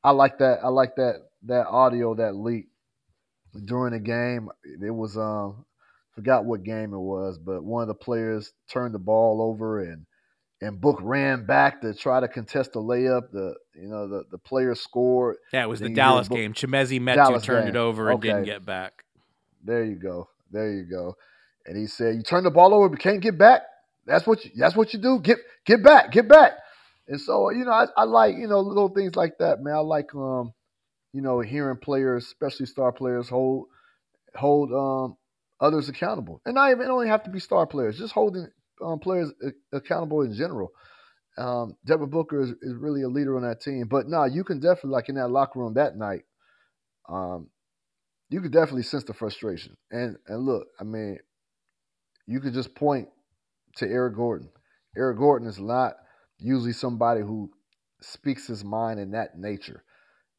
I 0.01 0.11
like 0.11 0.37
that. 0.37 0.59
I 0.63 0.69
like 0.69 0.95
that 0.95 1.15
that 1.47 1.67
audio 1.67 2.15
that 2.15 2.33
leaked 2.33 2.69
during 3.65 3.91
the 3.91 3.99
game. 3.99 4.47
It 4.63 4.89
was 4.89 5.17
um 5.17 5.65
forgot 6.15 6.45
what 6.45 6.63
game 6.63 6.93
it 6.93 6.97
was, 6.97 7.37
but 7.37 7.61
one 7.61 7.81
of 7.81 7.89
the 7.89 7.93
players 7.93 8.53
turned 8.69 8.93
the 8.93 8.99
ball 8.99 9.41
over 9.41 9.83
and 9.83 10.05
and 10.61 10.79
Book 10.79 10.99
ran 11.01 11.45
back 11.45 11.81
to 11.81 11.93
try 11.93 12.21
to 12.21 12.29
contest 12.29 12.71
the 12.71 12.79
layup. 12.79 13.31
The 13.33 13.53
you 13.75 13.89
know 13.89 14.07
the 14.07 14.23
the 14.31 14.37
player 14.37 14.75
scored. 14.75 15.35
Yeah, 15.51 15.63
it 15.63 15.67
was 15.67 15.81
the 15.81 15.89
Dallas 15.89 16.29
game. 16.29 16.53
Chimezie 16.53 17.01
Metu 17.01 17.43
turned 17.43 17.65
game. 17.65 17.75
it 17.75 17.77
over 17.77 18.09
and 18.09 18.19
okay. 18.19 18.29
didn't 18.29 18.45
get 18.45 18.65
back. 18.65 19.03
There 19.61 19.83
you 19.83 19.95
go. 19.95 20.29
There 20.51 20.71
you 20.71 20.83
go. 20.83 21.17
And 21.65 21.77
he 21.77 21.87
said, 21.87 22.15
"You 22.15 22.23
turn 22.23 22.43
the 22.43 22.51
ball 22.51 22.73
over, 22.73 22.89
but 22.89 22.99
can't 22.99 23.21
get 23.21 23.37
back. 23.37 23.63
That's 24.05 24.27
what 24.27 24.43
you, 24.45 24.51
that's 24.57 24.75
what 24.75 24.93
you 24.93 24.99
do. 24.99 25.19
Get 25.19 25.39
get 25.65 25.83
back, 25.83 26.11
get 26.11 26.27
back." 26.27 26.53
And 27.07 27.19
so 27.21 27.51
you 27.51 27.65
know, 27.65 27.71
I, 27.71 27.87
I 27.97 28.03
like 28.03 28.35
you 28.35 28.47
know 28.47 28.59
little 28.59 28.89
things 28.89 29.15
like 29.15 29.37
that, 29.39 29.61
man. 29.61 29.75
I 29.75 29.79
like 29.79 30.13
um, 30.15 30.53
you 31.13 31.21
know, 31.21 31.39
hearing 31.41 31.77
players, 31.77 32.25
especially 32.25 32.65
star 32.65 32.91
players, 32.91 33.29
hold 33.29 33.67
hold 34.35 34.71
um 34.73 35.17
others 35.59 35.89
accountable, 35.89 36.41
and 36.45 36.55
not 36.55 36.71
even 36.71 36.87
only 36.87 37.07
have 37.07 37.23
to 37.23 37.29
be 37.31 37.39
star 37.39 37.67
players, 37.67 37.97
just 37.97 38.13
holding 38.13 38.47
um, 38.83 38.99
players 38.99 39.31
accountable 39.73 40.21
in 40.23 40.33
general. 40.33 40.71
Um, 41.37 41.75
Devin 41.85 42.09
Booker 42.09 42.41
is, 42.41 42.49
is 42.61 42.75
really 42.75 43.01
a 43.03 43.07
leader 43.07 43.35
on 43.35 43.43
that 43.43 43.61
team. 43.61 43.87
But 43.89 44.07
no, 44.07 44.25
you 44.25 44.43
can 44.43 44.59
definitely 44.59 44.91
like 44.91 45.09
in 45.09 45.15
that 45.15 45.29
locker 45.31 45.59
room 45.59 45.75
that 45.75 45.97
night, 45.97 46.23
um, 47.09 47.49
you 48.29 48.41
could 48.41 48.51
definitely 48.51 48.83
sense 48.83 49.03
the 49.05 49.13
frustration. 49.13 49.77
And 49.91 50.17
and 50.27 50.45
look, 50.45 50.67
I 50.79 50.83
mean, 50.83 51.19
you 52.27 52.39
could 52.39 52.53
just 52.53 52.75
point 52.75 53.09
to 53.77 53.87
Eric 53.87 54.15
Gordon. 54.15 54.49
Eric 54.97 55.17
Gordon 55.17 55.47
is 55.47 55.59
not 55.59 55.93
usually 56.39 56.73
somebody 56.73 57.21
who 57.21 57.51
speaks 58.01 58.47
his 58.47 58.63
mind 58.63 58.99
in 58.99 59.11
that 59.11 59.37
nature. 59.37 59.83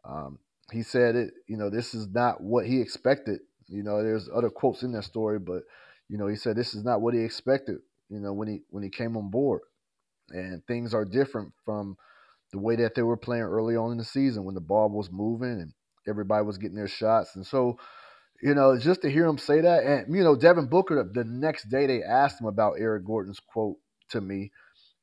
Um, 0.08 0.38
he 0.72 0.82
said 0.82 1.16
it, 1.16 1.34
you 1.48 1.56
know, 1.56 1.70
this 1.70 1.94
is 1.94 2.08
not 2.08 2.42
what 2.42 2.66
he 2.66 2.80
expected. 2.80 3.40
You 3.68 3.82
know, 3.82 4.02
there's 4.02 4.28
other 4.34 4.50
quotes 4.50 4.82
in 4.82 4.92
that 4.92 5.04
story, 5.04 5.38
but 5.38 5.62
you 6.08 6.18
know, 6.18 6.26
he 6.26 6.36
said 6.36 6.56
this 6.56 6.74
is 6.74 6.84
not 6.84 7.00
what 7.00 7.14
he 7.14 7.20
expected 7.20 7.78
you 8.08 8.20
know, 8.20 8.32
when 8.32 8.48
he 8.48 8.60
when 8.70 8.82
he 8.82 8.90
came 8.90 9.16
on 9.16 9.30
board. 9.30 9.62
And 10.30 10.64
things 10.66 10.94
are 10.94 11.04
different 11.04 11.52
from 11.64 11.96
the 12.52 12.58
way 12.58 12.76
that 12.76 12.94
they 12.94 13.02
were 13.02 13.16
playing 13.16 13.42
early 13.42 13.76
on 13.76 13.92
in 13.92 13.98
the 13.98 14.04
season 14.04 14.44
when 14.44 14.54
the 14.54 14.60
ball 14.60 14.88
was 14.88 15.10
moving 15.10 15.60
and 15.60 15.72
everybody 16.08 16.44
was 16.44 16.58
getting 16.58 16.76
their 16.76 16.88
shots. 16.88 17.36
And 17.36 17.44
so, 17.46 17.78
you 18.42 18.54
know, 18.54 18.78
just 18.78 19.02
to 19.02 19.10
hear 19.10 19.26
him 19.26 19.38
say 19.38 19.60
that, 19.62 19.84
and 19.84 20.14
you 20.14 20.22
know, 20.24 20.36
Devin 20.36 20.66
Booker, 20.66 21.08
the 21.12 21.24
next 21.24 21.70
day 21.70 21.86
they 21.86 22.02
asked 22.02 22.40
him 22.40 22.46
about 22.46 22.74
Eric 22.78 23.04
Gordon's 23.06 23.40
quote 23.40 23.76
to 24.10 24.20
me, 24.20 24.50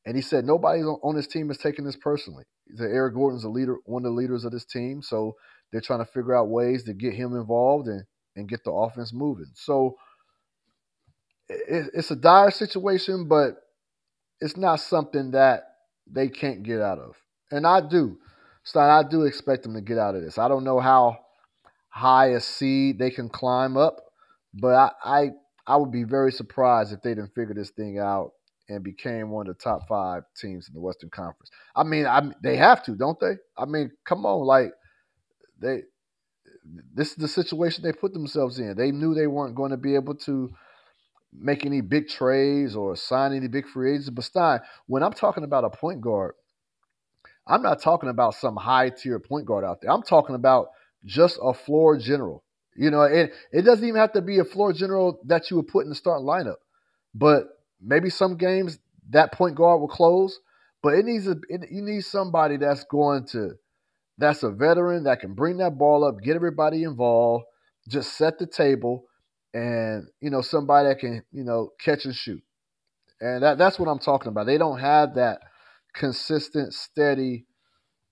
and 0.06 0.16
he 0.16 0.22
said 0.22 0.46
nobody 0.46 0.82
on 0.82 1.16
this 1.16 1.28
team 1.28 1.52
is 1.52 1.58
taking 1.58 1.86
this 1.86 1.98
personally. 1.98 2.46
Said 2.76 2.92
Eric 2.92 3.16
Gordon's 3.16 3.44
a 3.44 3.50
leader, 3.50 3.78
one 3.86 4.06
of 4.06 4.12
the 4.12 4.18
leaders 4.18 4.46
of 4.46 4.52
this 4.52 4.66
team, 4.66 5.02
so 5.02 5.36
they're 5.72 5.82
trying 5.82 6.00
to 6.06 6.12
figure 6.12 6.36
out 6.36 6.50
ways 6.50 6.84
to 6.86 6.94
get 6.94 7.14
him 7.14 7.36
involved 7.36 7.88
and 7.88 8.04
and 8.36 8.50
get 8.50 8.64
the 8.64 8.72
offense 8.72 9.14
moving. 9.14 9.52
So 9.56 9.98
it, 11.50 11.92
it's 11.94 12.12
a 12.12 12.16
dire 12.16 12.52
situation, 12.52 13.28
but 13.28 13.58
it's 14.40 14.58
not 14.58 14.80
something 14.80 15.32
that 15.32 15.64
they 16.08 16.30
can't 16.30 16.64
get 16.64 16.82
out 16.82 17.00
of. 17.00 17.16
And 17.52 17.66
I 17.68 17.82
do. 17.82 18.18
Stein, 18.64 18.90
I 18.90 19.08
do 19.08 19.24
expect 19.24 19.64
them 19.64 19.74
to 19.74 19.82
get 19.82 19.98
out 19.98 20.16
of 20.16 20.22
this. 20.22 20.38
I 20.38 20.48
don't 20.48 20.64
know 20.64 20.80
how 20.80 21.20
high 21.92 22.28
a 22.30 22.42
seed 22.42 23.00
they 23.00 23.12
can 23.12 23.30
climb 23.30 23.78
up, 23.78 24.02
but 24.56 24.76
I, 24.76 24.92
I 25.06 25.32
I 25.68 25.78
would 25.78 25.92
be 25.92 26.04
very 26.06 26.34
surprised 26.34 26.94
if 26.94 27.02
they 27.04 27.12
didn't 27.12 27.36
figure 27.36 27.56
this 27.56 27.72
thing 27.72 28.00
out 28.00 28.32
and 28.70 28.84
became 28.84 29.30
one 29.30 29.48
of 29.48 29.58
the 29.58 29.64
top 29.64 29.88
five 29.88 30.24
teams 30.38 30.68
in 30.70 30.74
the 30.76 30.82
Western 30.82 31.12
Conference. 31.12 31.52
I 31.76 31.84
mean, 31.84 32.08
I 32.08 32.24
they 32.44 32.58
have 32.58 32.84
to, 32.86 32.96
don't 32.96 33.20
they? 33.20 33.36
I 33.58 33.66
mean, 33.66 33.92
come 34.06 34.26
on, 34.26 34.46
like 34.46 34.74
they 35.62 35.84
this 36.96 37.12
is 37.12 37.16
the 37.18 37.28
situation 37.28 37.84
they 37.84 37.94
put 37.94 38.14
themselves 38.14 38.60
in. 38.60 38.76
They 38.78 38.92
knew 38.92 39.14
they 39.14 39.28
weren't 39.28 39.56
going 39.56 39.72
to 39.72 39.78
be 39.78 39.96
able 39.96 40.16
to 40.16 40.52
make 41.34 41.66
any 41.66 41.82
big 41.82 42.10
trades 42.10 42.76
or 42.76 42.96
sign 42.96 43.34
any 43.34 43.48
big 43.48 43.68
free 43.68 43.92
agents. 43.94 44.10
But 44.10 44.26
Stein, 44.26 44.62
when 44.88 45.04
I'm 45.04 45.14
talking 45.14 45.44
about 45.44 45.66
a 45.66 45.70
point 45.70 46.02
guard, 46.02 46.36
I'm 47.48 47.62
not 47.62 47.82
talking 47.82 48.10
about 48.10 48.36
some 48.36 48.56
high 48.56 48.90
tier 48.90 49.20
point 49.20 49.46
guard 49.46 49.66
out 49.66 49.82
there. 49.82 49.92
I'm 49.92 50.04
talking 50.04 50.36
about 50.36 50.70
just 51.06 51.40
a 51.42 51.54
floor 51.54 51.98
general. 51.98 52.44
You 52.76 52.90
know, 52.90 53.02
and 53.04 53.32
it 53.52 53.64
doesn't 53.64 53.86
even 53.88 54.00
have 54.00 54.14
to 54.14 54.22
be 54.22 54.40
a 54.40 54.46
floor 54.46 54.74
general 54.74 55.20
that 55.26 55.50
you 55.52 55.58
would 55.58 55.68
put 55.68 55.84
in 55.84 55.90
the 55.90 55.96
starting 55.96 56.26
lineup. 56.26 56.56
But 57.14 57.48
maybe 57.82 58.10
some 58.10 58.38
games 58.38 58.80
that 59.10 59.34
point 59.34 59.56
guard 59.56 59.82
will 59.82 59.88
close. 59.88 60.40
But 60.82 60.94
it 60.96 61.06
needs 61.06 61.28
a 61.28 61.36
it, 61.50 61.70
you 61.72 61.82
need 61.82 62.02
somebody 62.02 62.58
that's 62.58 62.84
going 62.86 63.26
to 63.28 63.52
that's 64.18 64.44
a 64.44 64.52
veteran 64.52 65.04
that 65.06 65.20
can 65.20 65.34
bring 65.34 65.58
that 65.58 65.78
ball 65.78 66.04
up, 66.04 66.22
get 66.22 66.36
everybody 66.36 66.84
involved, 66.84 67.46
just 67.90 68.18
set 68.18 68.40
the 68.40 68.48
table 68.48 69.06
and 69.54 70.08
you 70.22 70.30
know 70.30 70.42
somebody 70.42 70.88
that 70.90 71.00
can 71.00 71.24
you 71.32 71.44
know 71.44 71.72
catch 71.80 72.06
and 72.06 72.16
shoot, 72.16 72.42
and 73.20 73.44
that 73.44 73.58
that's 73.58 73.80
what 73.80 73.90
I'm 73.90 74.00
talking 74.00 74.30
about. 74.30 74.46
They 74.46 74.58
don't 74.58 74.80
have 74.80 75.16
that 75.16 75.42
consistent, 75.94 76.74
steady 76.74 77.46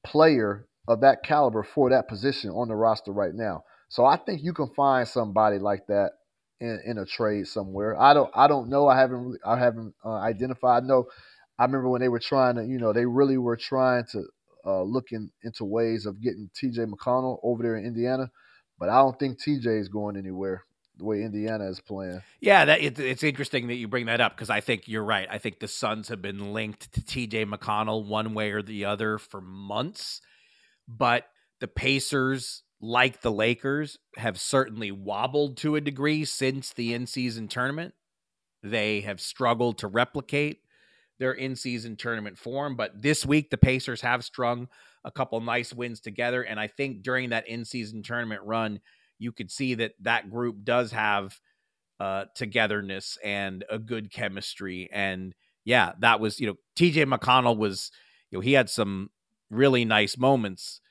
player 0.05 0.67
of 0.89 1.01
that 1.01 1.23
caliber 1.23 1.63
for 1.63 1.91
that 1.91 2.09
position 2.09 2.49
on 2.49 2.67
the 2.67 2.75
roster 2.75 3.11
right 3.11 3.33
now. 3.33 3.63
So 3.87 4.05
I 4.05 4.17
think 4.17 4.43
you 4.43 4.53
can 4.53 4.67
find 4.75 5.07
somebody 5.07 5.59
like 5.59 5.87
that 5.87 6.11
in, 6.59 6.81
in 6.85 6.97
a 6.97 7.05
trade 7.05 7.47
somewhere. 7.47 7.99
I 7.99 8.13
don't 8.13 8.29
I 8.35 8.47
don't 8.47 8.69
know. 8.69 8.87
I 8.87 8.99
haven't 8.99 9.39
I 9.45 9.57
haven't 9.57 9.93
uh, 10.03 10.15
identified. 10.15 10.83
No, 10.83 11.05
I 11.57 11.65
remember 11.65 11.89
when 11.89 12.01
they 12.01 12.09
were 12.09 12.19
trying 12.19 12.55
to 12.55 12.65
you 12.65 12.79
know 12.79 12.91
they 12.91 13.05
really 13.05 13.37
were 13.37 13.55
trying 13.55 14.05
to 14.11 14.25
uh, 14.65 14.81
look 14.81 15.11
in, 15.11 15.31
into 15.43 15.63
ways 15.63 16.05
of 16.05 16.21
getting 16.21 16.49
T.J. 16.53 16.85
McConnell 16.85 17.39
over 17.43 17.63
there 17.63 17.77
in 17.77 17.85
Indiana, 17.85 18.29
but 18.77 18.89
I 18.89 18.97
don't 18.97 19.17
think 19.17 19.39
T.J. 19.39 19.69
is 19.69 19.87
going 19.87 20.17
anywhere 20.17 20.65
the 20.97 21.05
way 21.05 21.21
Indiana 21.21 21.69
is 21.69 21.79
playing. 21.79 22.21
Yeah, 22.41 22.65
that 22.65 22.81
it, 22.81 22.99
it's 22.99 23.23
interesting 23.23 23.67
that 23.67 23.75
you 23.75 23.87
bring 23.87 24.07
that 24.07 24.19
up 24.19 24.35
because 24.35 24.49
I 24.49 24.59
think 24.59 24.87
you're 24.87 25.03
right. 25.03 25.27
I 25.31 25.37
think 25.37 25.59
the 25.59 25.67
Suns 25.67 26.09
have 26.09 26.21
been 26.21 26.51
linked 26.51 26.91
to 26.93 27.05
T.J. 27.05 27.45
McConnell 27.45 28.05
one 28.05 28.33
way 28.33 28.51
or 28.51 28.61
the 28.61 28.85
other 28.85 29.17
for 29.17 29.39
months, 29.39 30.21
but 30.97 31.25
the 31.59 31.67
Pacers 31.67 32.63
like 32.81 33.21
the 33.21 33.31
Lakers, 33.31 33.97
have 34.17 34.39
certainly 34.39 34.91
wobbled 34.91 35.57
to 35.57 35.75
a 35.75 35.81
degree 35.81 36.23
since 36.25 36.73
the 36.73 36.93
in 36.93 37.05
season 37.05 37.47
tournament. 37.47 37.93
They 38.63 39.01
have 39.01 39.19
struggled 39.19 39.79
to 39.79 39.87
replicate 39.87 40.61
their 41.17 41.33
in 41.33 41.55
season 41.55 41.97
tournament 41.97 42.37
form. 42.37 42.75
But 42.75 43.01
this 43.01 43.25
week, 43.25 43.49
the 43.49 43.57
Pacers 43.57 44.01
have 44.01 44.23
strung 44.23 44.69
a 45.03 45.11
couple 45.11 45.39
nice 45.41 45.73
wins 45.73 45.99
together. 45.99 46.41
And 46.41 46.59
I 46.59 46.67
think 46.67 47.03
during 47.03 47.29
that 47.29 47.47
in 47.47 47.65
season 47.65 48.03
tournament 48.03 48.41
run, 48.43 48.79
you 49.17 49.33
could 49.33 49.51
see 49.51 49.75
that 49.75 49.93
that 50.01 50.29
group 50.29 50.63
does 50.63 50.91
have 50.91 51.37
uh, 51.99 52.25
togetherness 52.35 53.17
and 53.23 53.65
a 53.69 53.77
good 53.77 54.11
chemistry. 54.11 54.89
And 54.93 55.35
yeah, 55.65 55.91
that 55.99 56.21
was, 56.21 56.39
you 56.39 56.47
know, 56.47 56.55
TJ 56.77 57.13
McConnell 57.13 57.57
was, 57.57 57.91
you 58.31 58.37
know, 58.37 58.41
he 58.41 58.53
had 58.53 58.69
some 58.69 59.09
really 59.49 59.85
nice 59.85 60.17
moments 60.17 60.81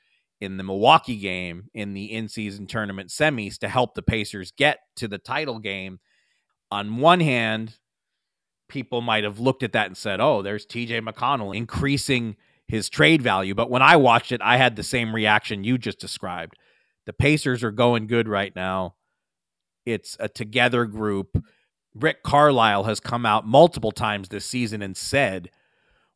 in 0.41 0.57
the 0.57 0.63
Milwaukee 0.63 1.17
game 1.17 1.69
in 1.73 1.93
the 1.93 2.11
in 2.11 2.29
season 2.29 2.65
tournament 2.65 3.09
semis 3.09 3.57
to 3.59 3.67
help 3.67 3.93
the 3.93 4.01
Pacers 4.01 4.51
get 4.51 4.79
to 4.95 5.07
the 5.07 5.17
title 5.17 5.59
game. 5.59 5.99
On 6.71 6.97
one 6.97 7.19
hand, 7.19 7.75
people 8.69 9.01
might 9.01 9.23
have 9.23 9.39
looked 9.39 9.63
at 9.63 9.73
that 9.73 9.87
and 9.87 9.97
said, 9.97 10.21
oh, 10.21 10.41
there's 10.41 10.65
TJ 10.65 11.07
McConnell 11.07 11.55
increasing 11.55 12.37
his 12.67 12.87
trade 12.87 13.21
value. 13.21 13.55
But 13.55 13.69
when 13.69 13.81
I 13.81 13.97
watched 13.97 14.31
it, 14.31 14.41
I 14.43 14.57
had 14.57 14.75
the 14.75 14.83
same 14.83 15.13
reaction 15.13 15.63
you 15.63 15.77
just 15.77 15.99
described. 15.99 16.55
The 17.05 17.13
Pacers 17.13 17.63
are 17.63 17.71
going 17.71 18.07
good 18.07 18.29
right 18.29 18.55
now. 18.55 18.95
It's 19.85 20.15
a 20.19 20.29
together 20.29 20.85
group. 20.85 21.43
Rick 21.95 22.21
Carlisle 22.21 22.83
has 22.83 22.99
come 22.99 23.25
out 23.25 23.47
multiple 23.47 23.91
times 23.91 24.29
this 24.29 24.45
season 24.45 24.83
and 24.83 24.95
said 24.95 25.49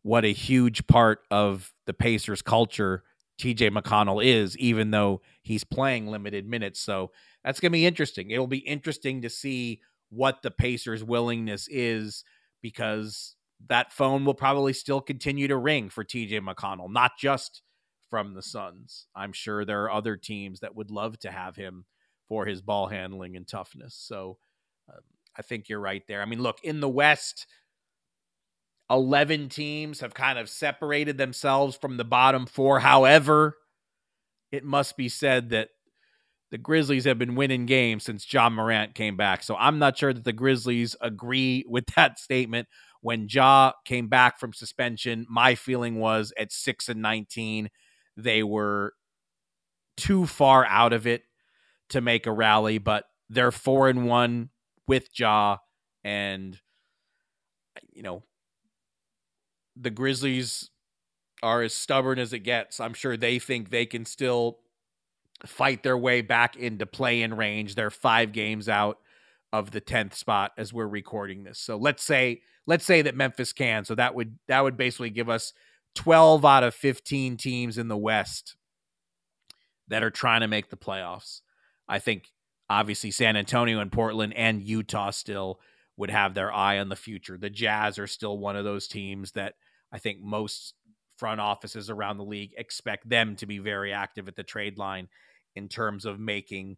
what 0.03 0.25
a 0.25 0.33
huge 0.33 0.85
part 0.87 1.19
of 1.31 1.73
the 1.85 1.93
Pacers 1.93 2.41
culture 2.41 3.03
TJ 3.39 3.71
McConnell 3.71 4.23
is, 4.23 4.57
even 4.57 4.91
though 4.91 5.21
he's 5.41 5.63
playing 5.63 6.07
limited 6.07 6.47
minutes. 6.47 6.79
So 6.79 7.11
that's 7.43 7.59
going 7.59 7.71
to 7.71 7.77
be 7.77 7.85
interesting. 7.85 8.31
It'll 8.31 8.47
be 8.47 8.59
interesting 8.59 9.21
to 9.23 9.29
see 9.29 9.81
what 10.09 10.41
the 10.43 10.51
Pacers' 10.51 11.03
willingness 11.03 11.67
is 11.69 12.23
because 12.61 13.35
that 13.67 13.91
phone 13.91 14.25
will 14.25 14.33
probably 14.33 14.73
still 14.73 15.01
continue 15.01 15.47
to 15.47 15.57
ring 15.57 15.89
for 15.89 16.03
TJ 16.03 16.41
McConnell, 16.41 16.91
not 16.91 17.13
just 17.17 17.61
from 18.09 18.33
the 18.33 18.41
Suns. 18.41 19.07
I'm 19.15 19.33
sure 19.33 19.65
there 19.65 19.83
are 19.83 19.91
other 19.91 20.15
teams 20.15 20.59
that 20.59 20.75
would 20.75 20.91
love 20.91 21.17
to 21.19 21.31
have 21.31 21.55
him 21.55 21.85
for 22.27 22.45
his 22.45 22.61
ball 22.61 22.87
handling 22.87 23.35
and 23.35 23.47
toughness. 23.47 23.95
So 23.95 24.37
uh, 24.89 24.99
I 25.37 25.41
think 25.41 25.67
you're 25.67 25.79
right 25.79 26.03
there. 26.07 26.21
I 26.21 26.25
mean, 26.25 26.41
look, 26.41 26.59
in 26.63 26.79
the 26.79 26.89
West, 26.89 27.47
11 28.93 29.49
teams 29.49 30.01
have 30.01 30.13
kind 30.13 30.37
of 30.37 30.47
separated 30.47 31.17
themselves 31.17 31.75
from 31.75 31.97
the 31.97 32.05
bottom 32.05 32.45
four. 32.45 32.79
However, 32.79 33.57
it 34.51 34.63
must 34.63 34.95
be 34.95 35.09
said 35.09 35.49
that 35.49 35.69
the 36.51 36.59
Grizzlies 36.59 37.05
have 37.05 37.17
been 37.17 37.33
winning 37.33 37.65
games 37.65 38.03
since 38.03 38.31
Ja 38.31 38.47
Morant 38.49 38.93
came 38.93 39.17
back. 39.17 39.41
So 39.41 39.55
I'm 39.55 39.79
not 39.79 39.97
sure 39.97 40.13
that 40.13 40.23
the 40.23 40.31
Grizzlies 40.31 40.95
agree 41.01 41.65
with 41.67 41.85
that 41.95 42.19
statement. 42.19 42.67
When 43.01 43.27
Ja 43.27 43.71
came 43.83 44.07
back 44.07 44.39
from 44.39 44.53
suspension, 44.53 45.25
my 45.27 45.55
feeling 45.55 45.99
was 45.99 46.31
at 46.37 46.51
6 46.51 46.87
and 46.87 47.01
19, 47.01 47.69
they 48.15 48.43
were 48.43 48.93
too 49.97 50.27
far 50.27 50.65
out 50.65 50.93
of 50.93 51.07
it 51.07 51.23
to 51.89 51.99
make 51.99 52.27
a 52.27 52.31
rally, 52.31 52.77
but 52.77 53.05
they're 53.29 53.51
4 53.51 53.89
and 53.89 54.05
1 54.05 54.49
with 54.87 55.09
Ja 55.15 55.57
and 56.03 56.59
you 57.91 58.03
know, 58.03 58.23
the 59.75 59.89
Grizzlies 59.89 60.69
are 61.41 61.61
as 61.61 61.73
stubborn 61.73 62.19
as 62.19 62.33
it 62.33 62.39
gets. 62.39 62.79
I'm 62.79 62.93
sure 62.93 63.17
they 63.17 63.39
think 63.39 63.69
they 63.69 63.85
can 63.85 64.05
still 64.05 64.59
fight 65.45 65.83
their 65.83 65.97
way 65.97 66.21
back 66.21 66.55
into 66.55 66.85
play 66.85 67.21
in 67.21 67.35
range. 67.35 67.75
They're 67.75 67.89
five 67.89 68.31
games 68.31 68.69
out 68.69 68.99
of 69.51 69.71
the 69.71 69.81
10th 69.81 70.15
spot 70.15 70.51
as 70.57 70.73
we're 70.73 70.87
recording 70.87 71.43
this. 71.43 71.59
So 71.59 71.77
let's 71.77 72.03
say 72.03 72.41
let's 72.65 72.85
say 72.85 73.01
that 73.01 73.15
Memphis 73.15 73.53
can. 73.53 73.85
So 73.85 73.95
that 73.95 74.15
would 74.15 74.39
that 74.47 74.61
would 74.61 74.77
basically 74.77 75.09
give 75.09 75.29
us 75.29 75.53
12 75.95 76.43
out 76.45 76.63
of 76.63 76.73
15 76.73 77.37
teams 77.37 77.77
in 77.77 77.87
the 77.87 77.97
West 77.97 78.55
that 79.89 80.03
are 80.03 80.09
trying 80.09 80.41
to 80.41 80.47
make 80.47 80.69
the 80.69 80.77
playoffs. 80.77 81.41
I 81.87 81.99
think 81.99 82.29
obviously 82.69 83.11
San 83.11 83.35
Antonio 83.35 83.79
and 83.79 83.91
Portland 83.91 84.33
and 84.33 84.61
Utah 84.61 85.11
still 85.11 85.59
would 85.97 86.09
have 86.09 86.33
their 86.33 86.51
eye 86.51 86.79
on 86.79 86.89
the 86.89 86.95
future. 86.95 87.37
The 87.37 87.49
Jazz 87.49 87.99
are 87.99 88.07
still 88.07 88.37
one 88.37 88.55
of 88.55 88.65
those 88.65 88.87
teams 88.87 89.31
that 89.33 89.53
I 89.91 89.99
think 89.99 90.21
most 90.21 90.73
front 91.17 91.39
offices 91.39 91.89
around 91.89 92.17
the 92.17 92.23
league 92.23 92.53
expect 92.57 93.07
them 93.07 93.35
to 93.35 93.45
be 93.45 93.59
very 93.59 93.93
active 93.93 94.27
at 94.27 94.35
the 94.35 94.43
trade 94.43 94.77
line 94.77 95.07
in 95.55 95.67
terms 95.67 96.05
of 96.05 96.19
making 96.19 96.77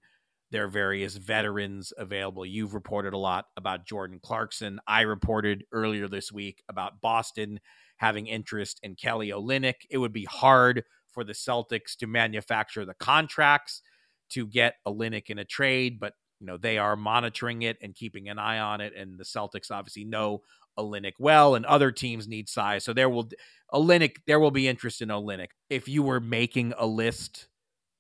their 0.52 0.68
various 0.68 1.16
veterans 1.16 1.94
available. 1.98 2.46
You've 2.46 2.74
reported 2.74 3.14
a 3.14 3.18
lot 3.18 3.46
about 3.58 3.86
Jordan 3.86 4.20
Clarkson. 4.22 4.80
I 4.88 5.02
reported 5.02 5.64
earlier 5.72 6.08
this 6.08 6.32
week 6.32 6.64
about 6.70 7.02
Boston 7.02 7.60
having 7.98 8.28
interest 8.28 8.80
in 8.84 8.96
Kelly 8.96 9.30
Olynyk. 9.30 9.86
It 9.90 9.98
would 9.98 10.14
be 10.14 10.26
hard 10.26 10.84
for 11.08 11.24
the 11.24 11.34
Celtics 11.34 11.96
to 12.00 12.08
manufacture 12.08 12.86
the 12.86 12.94
contracts 12.94 13.82
to 14.30 14.46
get 14.46 14.76
Olynyk 14.86 15.30
in 15.30 15.40
a 15.40 15.46
trade, 15.46 16.00
but 16.00 16.14
you 16.40 16.48
know 16.48 16.58
they 16.58 16.78
are 16.78 16.96
monitoring 16.96 17.62
it 17.62 17.78
and 17.82 17.96
keeping 17.96 18.30
an 18.30 18.40
eye 18.40 18.60
on 18.60 18.82
it. 18.82 18.94
And 18.96 19.18
the 19.18 19.24
Celtics 19.24 19.72
obviously 19.72 20.04
know 20.04 20.42
Olynyk 20.78 21.14
well, 21.20 21.56
and 21.56 21.66
other 21.66 21.92
teams 21.92 22.28
need 22.28 22.50
size. 22.50 22.84
So 22.84 22.94
there 22.94 23.10
will 23.10 23.30
Olynyk, 23.74 24.18
there 24.28 24.40
will 24.40 24.52
be 24.52 24.68
interest 24.68 25.02
in 25.02 25.10
Olynyk. 25.10 25.50
If 25.70 25.88
you 25.88 26.04
were 26.04 26.20
making 26.20 26.74
a 26.78 26.86
list 26.86 27.48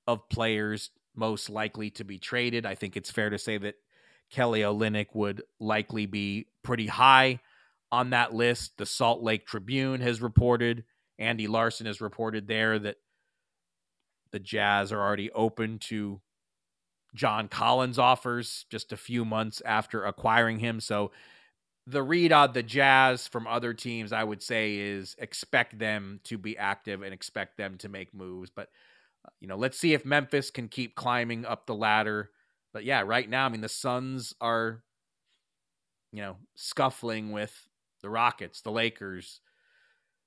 of 0.07 0.27
players 0.29 0.91
most 1.15 1.49
likely 1.49 1.89
to 1.91 2.03
be 2.03 2.19
traded, 2.19 2.65
I 2.65 2.75
think 2.75 2.97
it's 2.97 3.11
fair 3.11 3.29
to 3.29 3.37
say 3.37 3.57
that 3.57 3.75
Kelly 4.29 4.61
Olynyk 4.61 5.07
would 5.13 5.43
likely 5.59 6.05
be 6.05 6.47
pretty 6.63 6.87
high 6.87 7.39
on 7.91 8.09
that 8.09 8.33
list. 8.33 8.77
The 8.77 8.85
Salt 8.85 9.21
Lake 9.21 9.45
Tribune 9.45 10.01
has 10.01 10.21
reported, 10.21 10.83
Andy 11.17 11.47
Larsen 11.47 11.85
has 11.85 12.01
reported 12.01 12.47
there 12.47 12.77
that 12.79 12.97
the 14.31 14.39
Jazz 14.39 14.91
are 14.91 14.99
already 14.99 15.31
open 15.31 15.79
to 15.79 16.19
John 17.15 17.47
Collins 17.47 17.97
offers 17.97 18.65
just 18.69 18.91
a 18.91 18.97
few 18.97 19.25
months 19.25 19.61
after 19.65 20.03
acquiring 20.03 20.59
him. 20.59 20.79
So 20.79 21.11
the 21.87 22.03
read 22.03 22.31
on 22.31 22.53
the 22.53 22.63
Jazz 22.63 23.27
from 23.27 23.47
other 23.47 23.73
teams, 23.73 24.11
I 24.11 24.23
would 24.23 24.43
say, 24.43 24.77
is 24.77 25.15
expect 25.17 25.79
them 25.79 26.19
to 26.25 26.37
be 26.37 26.57
active 26.57 27.01
and 27.01 27.13
expect 27.13 27.57
them 27.57 27.77
to 27.79 27.89
make 27.89 28.13
moves. 28.13 28.49
But, 28.49 28.69
uh, 29.25 29.29
you 29.39 29.47
know, 29.47 29.55
let's 29.55 29.77
see 29.77 29.93
if 29.93 30.05
Memphis 30.05 30.51
can 30.51 30.67
keep 30.67 30.95
climbing 30.95 31.45
up 31.45 31.65
the 31.65 31.75
ladder. 31.75 32.31
But 32.73 32.83
yeah, 32.83 33.01
right 33.01 33.29
now, 33.29 33.45
I 33.45 33.49
mean, 33.49 33.61
the 33.61 33.69
Suns 33.69 34.33
are, 34.41 34.83
you 36.11 36.21
know, 36.21 36.37
scuffling 36.55 37.31
with 37.31 37.53
the 38.01 38.09
Rockets, 38.09 38.61
the 38.61 38.71
Lakers, 38.71 39.39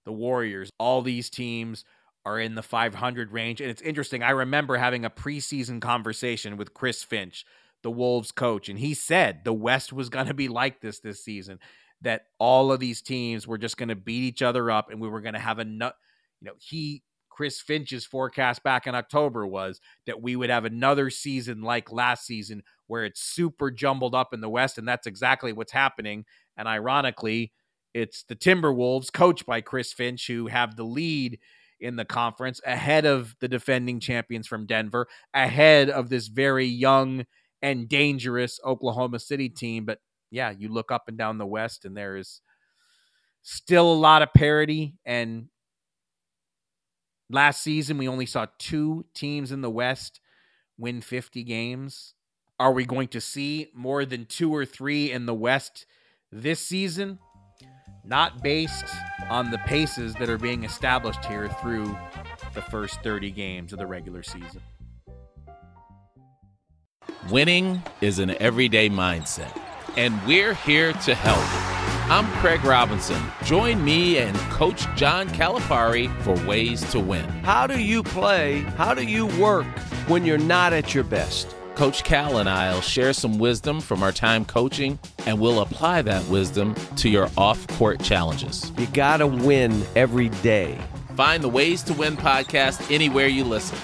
the 0.05 0.13
Warriors. 0.13 0.71
All 0.79 1.03
these 1.03 1.29
teams 1.29 1.85
are 2.25 2.39
in 2.39 2.55
the 2.55 2.63
500 2.63 3.33
range. 3.33 3.61
And 3.61 3.71
it's 3.71 3.83
interesting. 3.83 4.23
I 4.23 4.31
remember 4.31 4.77
having 4.77 5.05
a 5.05 5.11
preseason 5.11 5.81
conversation 5.81 6.57
with 6.57 6.75
Chris 6.75 7.03
Finch 7.03 7.45
the 7.83 7.91
Wolves 7.91 8.33
coach, 8.33 8.69
and 8.69 8.79
he 8.79 8.95
said 8.95 9.45
the 9.45 9.53
West 9.53 9.93
was 9.93 10.09
going 10.09 10.27
to 10.27 10.35
be 10.35 10.49
like 10.49 10.81
this 10.81 11.01
this 11.01 11.25
season. 11.25 11.59
That 12.03 12.23
all 12.39 12.71
of 12.71 12.79
these 12.79 13.03
teams 13.03 13.47
were 13.47 13.59
just 13.59 13.77
going 13.77 13.89
to 13.89 13.97
beat 13.97 14.23
each 14.23 14.43
other 14.43 14.71
up, 14.71 14.91
and 14.91 15.01
we 15.01 15.09
were 15.09 15.21
going 15.21 15.35
to 15.35 15.41
have 15.41 15.59
a 15.59 15.65
nut. 15.65 15.95
You 16.41 16.47
know, 16.47 16.55
he 16.59 17.03
Chris 17.29 17.61
Finch's 17.61 18.05
forecast 18.05 18.63
back 18.63 18.87
in 18.87 18.95
October 18.95 19.47
was 19.47 19.81
that 20.07 20.21
we 20.21 20.35
would 20.35 20.51
have 20.51 20.65
another 20.65 21.11
season 21.11 21.63
like 21.63 21.93
last 21.93 22.27
season 22.27 22.63
where 22.89 23.05
it's 23.05 23.21
super 23.21 23.71
jumbled 23.71 24.15
up 24.15 24.33
in 24.33 24.41
the 24.41 24.49
West, 24.49 24.79
and 24.79 24.89
that's 24.89 25.07
exactly 25.07 25.53
what's 25.53 25.73
happening. 25.73 26.25
And 26.57 26.67
ironically, 26.67 27.53
it's 27.95 28.25
the 28.25 28.37
Timberwolves, 28.37 29.13
coached 29.13 29.47
by 29.47 29.61
Chris 29.61 29.93
Finch, 29.93 30.27
who 30.27 30.49
have 30.49 30.77
the 30.77 30.85
lead 30.85 31.39
in 31.81 31.97
the 31.97 32.05
conference 32.05 32.61
ahead 32.67 33.07
of 33.07 33.37
the 33.41 33.49
defending 33.49 34.01
champions 34.01 34.47
from 34.47 34.67
Denver, 34.67 35.07
ahead 35.35 35.91
of 35.91 36.09
this 36.09 36.29
very 36.29 36.67
young 36.67 37.25
and 37.63 37.89
dangerous 37.89 38.61
Oklahoma 38.65 39.19
City 39.19 39.49
team. 39.49 39.85
But 39.85 39.99
yeah, 40.31 40.53
you 40.57 40.69
look 40.69 40.91
up 40.91 41.05
and 41.09 41.17
down 41.17 41.39
the 41.39 41.47
West, 41.47 41.85
and 41.85 41.97
there 41.97 42.17
is 42.17 42.41
still 43.43 43.93
a 43.93 43.95
lot 43.95 44.23
of 44.23 44.33
parity. 44.35 44.95
And 45.05 45.49
last 47.31 47.63
season, 47.63 47.99
we 47.99 48.09
only 48.09 48.27
saw 48.27 48.47
two 48.59 49.07
teams 49.15 49.53
in 49.53 49.61
the 49.61 49.71
West 49.71 50.21
win 50.79 51.01
50 51.01 51.43
games. 51.45 52.15
Are 52.61 52.73
we 52.73 52.85
going 52.85 53.09
to 53.09 53.21
see 53.21 53.69
more 53.75 54.05
than 54.05 54.27
two 54.27 54.55
or 54.55 54.65
three 54.65 55.13
in 55.13 55.27
the 55.27 55.35
West 55.35 55.87
this 56.33 56.61
season? 56.61 57.19
Not 58.09 58.43
based 58.43 58.87
on 59.29 59.51
the 59.51 59.59
paces 59.59 60.15
that 60.15 60.31
are 60.31 60.39
being 60.39 60.65
established 60.65 61.23
here 61.27 61.51
through 61.61 61.95
the 62.55 62.63
first 62.63 63.03
30 63.03 63.31
games 63.31 63.75
of 63.75 63.79
the 63.79 63.87
regular 63.87 64.23
season. 64.23 64.63
Winning 67.31 67.83
is 68.01 68.19
an 68.19 68.31
everyday 68.41 68.89
mindset, 68.89 69.55
and 69.99 70.19
we're 70.27 70.55
here 70.55 70.95
to 70.95 71.15
help. 71.15 71.37
I'm 72.11 72.27
Craig 72.41 72.65
Robinson. 72.65 73.23
Join 73.45 73.85
me 73.85 74.17
and 74.17 74.35
Coach 74.53 74.87
John 74.97 75.29
Calipari 75.29 76.11
for 76.23 76.33
Ways 76.47 76.91
to 76.93 77.01
Win. 77.01 77.29
How 77.45 77.67
do 77.67 77.79
you 77.79 78.03
play? 78.03 78.61
How 78.79 78.95
do 78.95 79.05
you 79.05 79.27
work 79.39 79.67
when 80.07 80.25
you're 80.25 80.39
not 80.39 80.73
at 80.73 80.95
your 80.95 81.05
best? 81.05 81.58
Coach 81.79 82.03
Cal 82.03 82.39
and 82.39 82.49
I 82.49 82.75
will 82.75 82.81
share 82.81 83.13
some 83.13 83.39
wisdom 83.39 83.81
from 83.81 84.03
our 84.03 84.11
time 84.11 84.45
coaching, 84.45 84.99
and 85.27 85.39
we'll 85.39 85.61
apply 85.61 86.03
that 86.03 86.27
wisdom 86.27 86.75
to 86.97 87.09
your 87.09 87.29
off 87.37 87.65
court 87.69 88.03
challenges. 88.03 88.73
You 88.77 88.89
got 88.89 89.19
to 89.19 89.29
win 89.29 89.85
every 89.95 90.29
day. 90.29 90.77
Find 91.15 91.41
the 91.41 91.49
Ways 91.49 91.85
to 91.85 91.95
Win 91.95 92.17
podcast 92.17 92.93
anywhere 92.93 93.29
you 93.29 93.45
listen. 93.45 93.79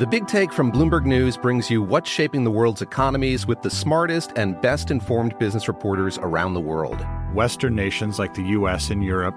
The 0.00 0.06
Big 0.10 0.26
Take 0.26 0.52
from 0.52 0.72
Bloomberg 0.72 1.04
News 1.04 1.36
brings 1.36 1.70
you 1.70 1.80
what's 1.80 2.10
shaping 2.10 2.42
the 2.42 2.50
world's 2.50 2.82
economies 2.82 3.46
with 3.46 3.62
the 3.62 3.70
smartest 3.70 4.32
and 4.34 4.60
best 4.60 4.90
informed 4.90 5.38
business 5.38 5.68
reporters 5.68 6.18
around 6.18 6.54
the 6.54 6.60
world. 6.60 7.06
Western 7.34 7.76
nations 7.76 8.18
like 8.18 8.34
the 8.34 8.42
US 8.42 8.90
and 8.90 9.04
Europe. 9.04 9.36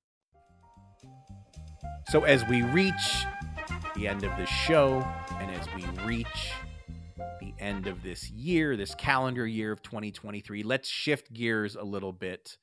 So, 2.11 2.25
as 2.25 2.45
we 2.45 2.61
reach 2.61 3.25
the 3.95 4.05
end 4.05 4.25
of 4.25 4.35
the 4.35 4.45
show, 4.45 5.01
and 5.39 5.49
as 5.49 5.65
we 5.73 5.85
reach 6.05 6.51
the 7.39 7.53
end 7.57 7.87
of 7.87 8.03
this 8.03 8.29
year, 8.29 8.75
this 8.75 8.93
calendar 8.95 9.47
year 9.47 9.71
of 9.71 9.81
2023, 9.81 10.61
let's 10.63 10.89
shift 10.89 11.31
gears 11.31 11.77
a 11.77 11.83
little 11.83 12.11
bit 12.11 12.57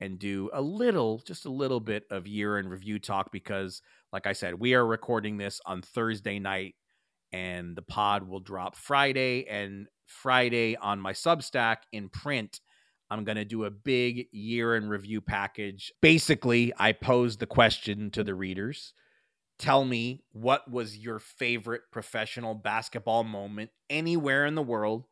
and 0.00 0.18
do 0.18 0.48
a 0.54 0.62
little, 0.62 1.18
just 1.18 1.44
a 1.44 1.50
little 1.50 1.80
bit 1.80 2.04
of 2.10 2.26
year 2.26 2.58
in 2.58 2.66
review 2.66 2.98
talk 2.98 3.30
because, 3.30 3.82
like 4.10 4.26
I 4.26 4.32
said, 4.32 4.54
we 4.54 4.72
are 4.72 4.86
recording 4.86 5.36
this 5.36 5.60
on 5.66 5.82
Thursday 5.82 6.38
night 6.38 6.74
and 7.30 7.76
the 7.76 7.82
pod 7.82 8.26
will 8.26 8.40
drop 8.40 8.74
Friday. 8.74 9.46
And 9.50 9.86
Friday 10.06 10.76
on 10.76 10.98
my 10.98 11.12
Substack 11.12 11.76
in 11.92 12.08
print 12.08 12.58
I'm 13.12 13.24
going 13.24 13.36
to 13.36 13.44
do 13.44 13.66
a 13.66 13.70
big 13.70 14.28
year 14.32 14.74
in 14.74 14.88
review 14.88 15.20
package. 15.20 15.92
Basically, 16.00 16.72
I 16.78 16.92
posed 16.92 17.40
the 17.40 17.46
question 17.46 18.10
to 18.12 18.24
the 18.24 18.34
readers 18.34 18.94
Tell 19.58 19.84
me 19.84 20.24
what 20.32 20.68
was 20.68 20.96
your 20.96 21.18
favorite 21.20 21.82
professional 21.92 22.54
basketball 22.54 23.22
moment 23.22 23.70
anywhere 23.88 24.46
in 24.46 24.56
the 24.56 24.62
world 24.62 25.04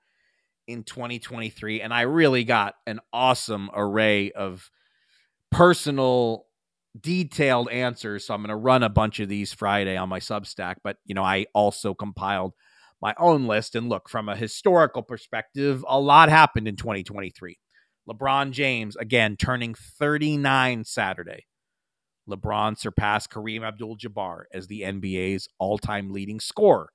in 0.66 0.82
2023. 0.82 1.82
And 1.82 1.92
I 1.94 2.00
really 2.00 2.42
got 2.42 2.74
an 2.86 3.00
awesome 3.12 3.70
array 3.74 4.32
of 4.32 4.70
personal, 5.52 6.46
detailed 6.98 7.68
answers. 7.68 8.26
So 8.26 8.34
I'm 8.34 8.40
going 8.40 8.48
to 8.48 8.56
run 8.56 8.82
a 8.82 8.88
bunch 8.88 9.20
of 9.20 9.28
these 9.28 9.52
Friday 9.52 9.96
on 9.96 10.08
my 10.08 10.18
Substack. 10.18 10.76
But, 10.82 10.96
you 11.04 11.14
know, 11.14 11.22
I 11.22 11.46
also 11.54 11.94
compiled 11.94 12.54
my 13.00 13.14
own 13.18 13.46
list. 13.46 13.76
And 13.76 13.88
look, 13.88 14.08
from 14.08 14.28
a 14.28 14.34
historical 14.34 15.02
perspective, 15.02 15.84
a 15.86 16.00
lot 16.00 16.28
happened 16.28 16.66
in 16.66 16.76
2023. 16.76 17.58
LeBron 18.08 18.50
James, 18.50 18.96
again, 18.96 19.36
turning 19.36 19.74
39 19.74 20.84
Saturday. 20.84 21.46
LeBron 22.28 22.78
surpassed 22.78 23.30
Kareem 23.30 23.62
Abdul 23.62 23.96
Jabbar 23.96 24.42
as 24.52 24.66
the 24.66 24.82
NBA's 24.82 25.48
all 25.58 25.78
time 25.78 26.10
leading 26.10 26.40
scorer 26.40 26.90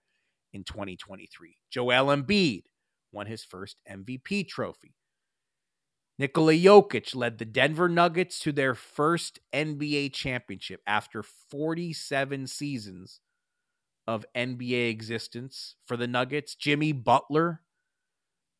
in 0.54 0.64
2023. 0.64 1.58
Joel 1.70 2.16
Embiid 2.16 2.64
won 3.12 3.28
his 3.28 3.44
first 3.44 3.82
MVP 3.90 4.48
trophy. 4.48 4.96
Nikola 6.18 6.54
Jokic 6.54 7.14
led 7.14 7.38
the 7.38 7.46
Denver 7.46 7.90
Nuggets 7.90 8.40
to 8.40 8.54
their 8.54 8.74
first 8.74 9.40
NBA 9.54 10.14
championship 10.14 10.82
after 10.88 11.22
47 11.22 12.48
seasons 12.48 13.20
of 14.08 14.26
NBA 14.36 14.90
existence 14.90 15.76
for 15.86 15.98
the 15.98 16.08
Nuggets. 16.08 16.56
Jimmy 16.56 16.94
Butler 16.94 17.62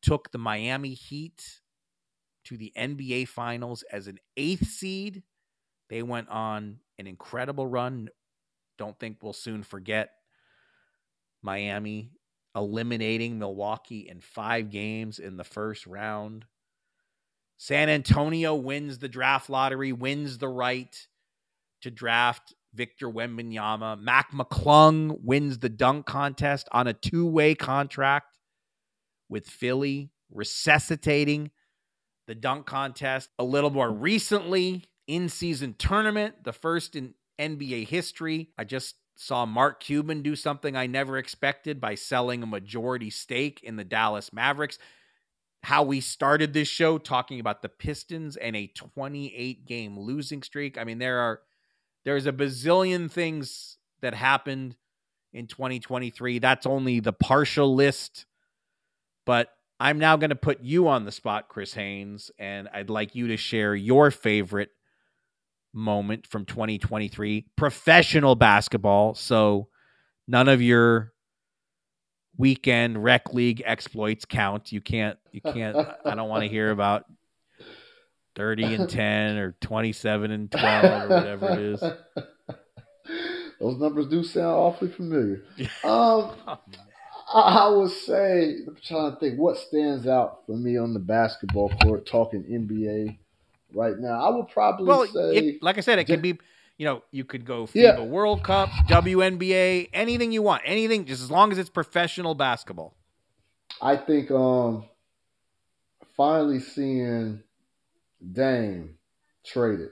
took 0.02 0.32
the 0.32 0.38
Miami 0.38 0.92
Heat 0.92 1.60
to 2.46 2.56
the 2.56 2.72
NBA 2.76 3.28
Finals 3.28 3.84
as 3.92 4.06
an 4.06 4.18
eighth 4.36 4.66
seed. 4.68 5.22
They 5.88 6.02
went 6.02 6.28
on 6.28 6.78
an 6.98 7.06
incredible 7.06 7.66
run. 7.66 8.08
Don't 8.78 8.98
think 8.98 9.18
we'll 9.22 9.32
soon 9.32 9.62
forget 9.62 10.10
Miami 11.42 12.10
eliminating 12.56 13.38
Milwaukee 13.38 14.08
in 14.08 14.20
five 14.20 14.70
games 14.70 15.18
in 15.18 15.36
the 15.36 15.44
first 15.44 15.86
round. 15.86 16.46
San 17.58 17.88
Antonio 17.88 18.54
wins 18.54 18.98
the 18.98 19.08
draft 19.08 19.50
lottery, 19.50 19.92
wins 19.92 20.38
the 20.38 20.48
right 20.48 21.06
to 21.82 21.90
draft 21.90 22.54
Victor 22.74 23.08
Wembanyama. 23.08 24.00
Mac 24.00 24.32
McClung 24.32 25.18
wins 25.22 25.58
the 25.58 25.68
dunk 25.68 26.06
contest 26.06 26.68
on 26.72 26.86
a 26.86 26.92
two 26.92 27.26
way 27.26 27.54
contract 27.54 28.38
with 29.28 29.46
Philly, 29.46 30.10
resuscitating 30.30 31.50
the 32.26 32.34
dunk 32.34 32.66
contest 32.66 33.30
a 33.38 33.44
little 33.44 33.70
more 33.70 33.90
recently 33.90 34.84
in 35.06 35.28
season 35.28 35.74
tournament, 35.78 36.44
the 36.44 36.52
first 36.52 36.96
in 36.96 37.14
NBA 37.38 37.88
history. 37.88 38.50
I 38.58 38.64
just 38.64 38.96
saw 39.16 39.46
Mark 39.46 39.80
Cuban 39.80 40.22
do 40.22 40.36
something 40.36 40.76
I 40.76 40.86
never 40.86 41.16
expected 41.16 41.80
by 41.80 41.94
selling 41.94 42.42
a 42.42 42.46
majority 42.46 43.10
stake 43.10 43.60
in 43.62 43.76
the 43.76 43.84
Dallas 43.84 44.32
Mavericks. 44.32 44.78
How 45.62 45.82
we 45.82 46.00
started 46.00 46.52
this 46.52 46.68
show 46.68 46.98
talking 46.98 47.40
about 47.40 47.62
the 47.62 47.68
Pistons 47.68 48.36
and 48.36 48.54
a 48.54 48.68
28 48.68 49.66
game 49.66 49.98
losing 49.98 50.42
streak. 50.42 50.78
I 50.78 50.84
mean, 50.84 50.98
there 50.98 51.18
are 51.20 51.40
there's 52.04 52.26
a 52.26 52.32
bazillion 52.32 53.10
things 53.10 53.78
that 54.00 54.14
happened 54.14 54.76
in 55.32 55.46
2023. 55.46 56.38
That's 56.38 56.66
only 56.66 57.00
the 57.00 57.12
partial 57.12 57.74
list. 57.74 58.26
But 59.24 59.55
I'm 59.78 59.98
now 59.98 60.16
going 60.16 60.30
to 60.30 60.36
put 60.36 60.62
you 60.62 60.88
on 60.88 61.04
the 61.04 61.12
spot, 61.12 61.48
Chris 61.48 61.74
Haynes, 61.74 62.30
and 62.38 62.68
I'd 62.72 62.90
like 62.90 63.14
you 63.14 63.28
to 63.28 63.36
share 63.36 63.74
your 63.74 64.10
favorite 64.10 64.70
moment 65.72 66.26
from 66.26 66.46
2023 66.46 67.46
professional 67.56 68.34
basketball. 68.34 69.14
So 69.14 69.68
none 70.26 70.48
of 70.48 70.62
your 70.62 71.12
weekend 72.38 73.02
rec 73.02 73.32
league 73.34 73.62
exploits 73.64 74.24
count. 74.24 74.72
You 74.72 74.80
can't 74.80 75.18
you 75.32 75.40
can't 75.40 75.76
I 76.04 76.14
don't 76.14 76.28
want 76.28 76.42
to 76.42 76.48
hear 76.48 76.70
about 76.70 77.04
30 78.36 78.74
and 78.74 78.90
10 78.90 79.36
or 79.36 79.52
27 79.60 80.30
and 80.30 80.50
12 80.50 80.84
or 80.84 81.14
whatever 81.14 81.52
it 81.52 81.58
is. 81.58 81.82
Those 83.60 83.78
numbers 83.78 84.06
do 84.08 84.22
sound 84.22 84.46
awfully 84.46 84.90
familiar. 84.90 85.42
Um, 85.82 86.32
I, 87.32 87.68
would 87.68 87.90
say, 87.90 88.58
I'm 88.66 88.76
trying 88.84 89.12
to 89.12 89.16
think 89.18 89.38
what 89.38 89.58
stands 89.58 90.06
out 90.06 90.46
for 90.46 90.56
me 90.56 90.76
on 90.76 90.94
the 90.94 91.00
basketball 91.00 91.70
court, 91.82 92.06
talking 92.06 92.44
NBA 92.44 93.18
right 93.74 93.98
now. 93.98 94.24
I 94.24 94.34
would 94.34 94.48
probably 94.48 94.86
Well, 94.86 95.06
say, 95.06 95.36
it, 95.36 95.62
like 95.62 95.76
I 95.78 95.80
said, 95.80 95.98
it 95.98 96.04
could 96.04 96.22
be 96.22 96.38
you 96.78 96.84
know, 96.84 97.02
you 97.10 97.24
could 97.24 97.44
go 97.44 97.64
FIBA 97.66 97.74
Yeah. 97.74 98.00
World 98.00 98.42
Cup, 98.42 98.68
WNBA, 98.88 99.88
anything 99.92 100.32
you 100.32 100.42
want. 100.42 100.62
Anything 100.64 101.06
just 101.06 101.22
as 101.22 101.30
long 101.30 101.50
as 101.52 101.58
it's 101.58 101.70
professional 101.70 102.34
basketball. 102.34 102.94
I 103.80 103.96
think 103.96 104.30
um, 104.30 104.84
finally 106.16 106.60
seeing 106.60 107.42
Dame 108.32 108.96
traded. 109.44 109.90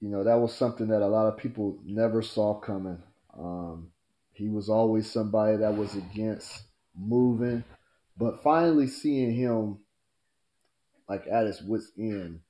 You 0.00 0.08
know, 0.08 0.24
that 0.24 0.38
was 0.38 0.54
something 0.54 0.88
that 0.88 1.02
a 1.02 1.06
lot 1.06 1.26
of 1.26 1.36
people 1.36 1.78
never 1.84 2.22
saw 2.22 2.54
coming. 2.54 3.02
Um, 3.36 3.88
he 4.38 4.48
was 4.48 4.68
always 4.68 5.10
somebody 5.10 5.56
that 5.56 5.76
was 5.76 5.96
against 5.96 6.62
moving, 6.96 7.64
but 8.16 8.40
finally 8.40 8.86
seeing 8.86 9.34
him 9.34 9.78
like 11.08 11.26
at 11.26 11.46
his 11.46 11.60
wits 11.60 11.90
end 11.98 12.40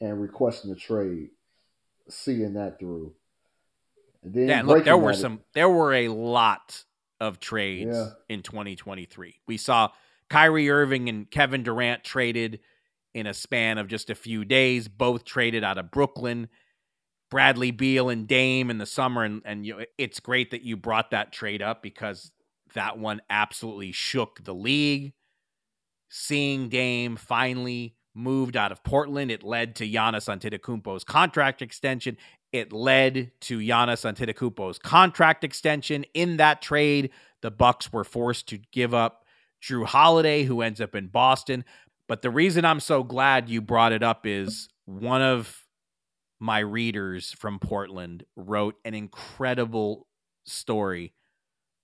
and 0.00 0.20
requesting 0.20 0.72
a 0.72 0.74
trade, 0.74 1.28
seeing 2.08 2.54
that 2.54 2.80
through. 2.80 3.14
And 4.24 4.34
then 4.34 4.48
Yeah, 4.48 4.58
and 4.58 4.68
look, 4.68 4.84
there 4.84 4.98
were 4.98 5.14
some 5.14 5.40
there 5.52 5.68
were 5.68 5.94
a 5.94 6.08
lot 6.08 6.84
of 7.20 7.38
trades 7.38 7.96
Yeah. 7.96 8.10
in 8.28 8.42
2023. 8.42 9.40
We 9.46 9.56
saw 9.56 9.90
Kyrie 10.28 10.68
Irving 10.68 11.08
and 11.08 11.30
Kevin 11.30 11.62
Durant 11.62 12.02
traded 12.02 12.58
in 13.12 13.28
a 13.28 13.34
span 13.34 13.78
of 13.78 13.86
just 13.86 14.10
a 14.10 14.16
few 14.16 14.44
days, 14.44 14.88
both 14.88 15.24
traded 15.24 15.62
out 15.62 15.78
of 15.78 15.92
Brooklyn. 15.92 16.48
Bradley 17.34 17.72
Beal 17.72 18.10
and 18.10 18.28
Dame 18.28 18.70
in 18.70 18.78
the 18.78 18.86
summer, 18.86 19.24
and 19.24 19.42
and 19.44 19.66
you 19.66 19.76
know, 19.76 19.84
it's 19.98 20.20
great 20.20 20.52
that 20.52 20.62
you 20.62 20.76
brought 20.76 21.10
that 21.10 21.32
trade 21.32 21.62
up 21.62 21.82
because 21.82 22.30
that 22.74 22.96
one 22.96 23.20
absolutely 23.28 23.90
shook 23.90 24.44
the 24.44 24.54
league. 24.54 25.14
Seeing 26.08 26.68
Dame 26.68 27.16
finally 27.16 27.96
moved 28.14 28.56
out 28.56 28.70
of 28.70 28.84
Portland, 28.84 29.32
it 29.32 29.42
led 29.42 29.74
to 29.74 29.84
Giannis 29.84 30.28
Antetokounmpo's 30.28 31.02
contract 31.02 31.60
extension. 31.60 32.16
It 32.52 32.72
led 32.72 33.32
to 33.40 33.58
Giannis 33.58 34.04
Antetokounmpo's 34.08 34.78
contract 34.78 35.42
extension. 35.42 36.04
In 36.14 36.36
that 36.36 36.62
trade, 36.62 37.10
the 37.42 37.50
Bucks 37.50 37.92
were 37.92 38.04
forced 38.04 38.46
to 38.50 38.58
give 38.70 38.94
up 38.94 39.24
Jrue 39.60 39.86
Holiday, 39.86 40.44
who 40.44 40.60
ends 40.60 40.80
up 40.80 40.94
in 40.94 41.08
Boston. 41.08 41.64
But 42.06 42.22
the 42.22 42.30
reason 42.30 42.64
I'm 42.64 42.78
so 42.78 43.02
glad 43.02 43.48
you 43.48 43.60
brought 43.60 43.90
it 43.90 44.04
up 44.04 44.24
is 44.24 44.68
one 44.84 45.20
of 45.20 45.63
my 46.40 46.58
readers 46.58 47.32
from 47.32 47.58
Portland 47.58 48.24
wrote 48.36 48.76
an 48.84 48.94
incredible 48.94 50.06
story 50.44 51.14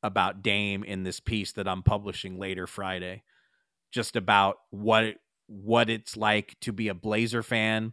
about 0.02 0.42
Dame 0.42 0.82
in 0.84 1.02
this 1.02 1.20
piece 1.20 1.52
that 1.52 1.68
I'm 1.68 1.82
publishing 1.82 2.38
later 2.38 2.66
Friday, 2.66 3.22
just 3.92 4.16
about 4.16 4.56
what 4.70 5.16
what 5.46 5.90
it's 5.90 6.16
like 6.16 6.56
to 6.60 6.72
be 6.72 6.88
a 6.88 6.94
Blazer 6.94 7.42
fan 7.42 7.92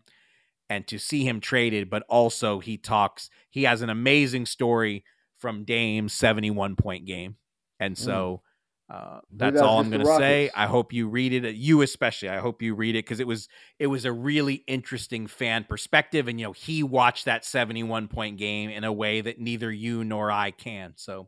and 0.70 0.86
to 0.88 1.00
see 1.00 1.28
him 1.28 1.40
traded, 1.40 1.90
but 1.90 2.04
also 2.08 2.60
he 2.60 2.78
talks 2.78 3.30
he 3.50 3.64
has 3.64 3.82
an 3.82 3.90
amazing 3.90 4.46
story 4.46 5.04
from 5.40 5.64
Dame's 5.64 6.14
71 6.14 6.76
point 6.76 7.06
game. 7.06 7.36
And 7.80 7.98
so 7.98 8.42
mm. 8.44 8.47
Uh, 8.90 9.20
that's 9.34 9.60
all 9.60 9.80
I'm 9.80 9.90
going 9.90 10.06
to 10.06 10.16
say. 10.16 10.50
I 10.56 10.66
hope 10.66 10.94
you 10.94 11.10
read 11.10 11.34
it. 11.34 11.56
You 11.56 11.82
especially. 11.82 12.30
I 12.30 12.38
hope 12.38 12.62
you 12.62 12.74
read 12.74 12.96
it 12.96 13.04
because 13.04 13.20
it 13.20 13.28
was 13.28 13.50
it 13.80 13.88
was 13.88 14.06
a 14.06 14.14
really 14.14 14.64
interesting 14.66 15.28
fan 15.28 15.66
perspective, 15.66 16.28
and 16.28 16.40
you 16.40 16.46
know 16.46 16.52
he 16.54 16.84
watched 16.84 17.26
that 17.26 17.44
71 17.44 18.08
point 18.08 18.38
game 18.38 18.70
in 18.70 18.86
a 18.86 18.94
way 18.94 19.20
that 19.22 19.40
neither 19.40 19.72
you 19.72 20.06
nor 20.06 20.32
I 20.32 20.52
can. 20.52 20.94
So 20.96 21.28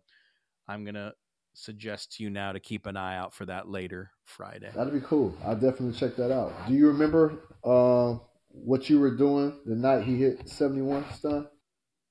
I'm 0.67 0.85
gonna 0.85 1.13
suggest 1.53 2.15
to 2.15 2.23
you 2.23 2.29
now 2.29 2.53
to 2.53 2.61
keep 2.61 2.85
an 2.85 2.95
eye 2.95 3.17
out 3.17 3.33
for 3.33 3.45
that 3.45 3.67
later 3.67 4.11
Friday. 4.23 4.69
That'd 4.73 4.93
be 4.93 5.01
cool. 5.01 5.35
I'll 5.43 5.55
definitely 5.55 5.99
check 5.99 6.15
that 6.15 6.31
out. 6.31 6.53
Do 6.67 6.73
you 6.73 6.87
remember 6.87 7.39
uh, 7.65 8.19
what 8.47 8.89
you 8.89 9.01
were 9.01 9.15
doing 9.15 9.59
the 9.65 9.75
night 9.75 10.05
he 10.05 10.15
hit 10.17 10.47
71, 10.47 11.03
Stun? 11.13 11.47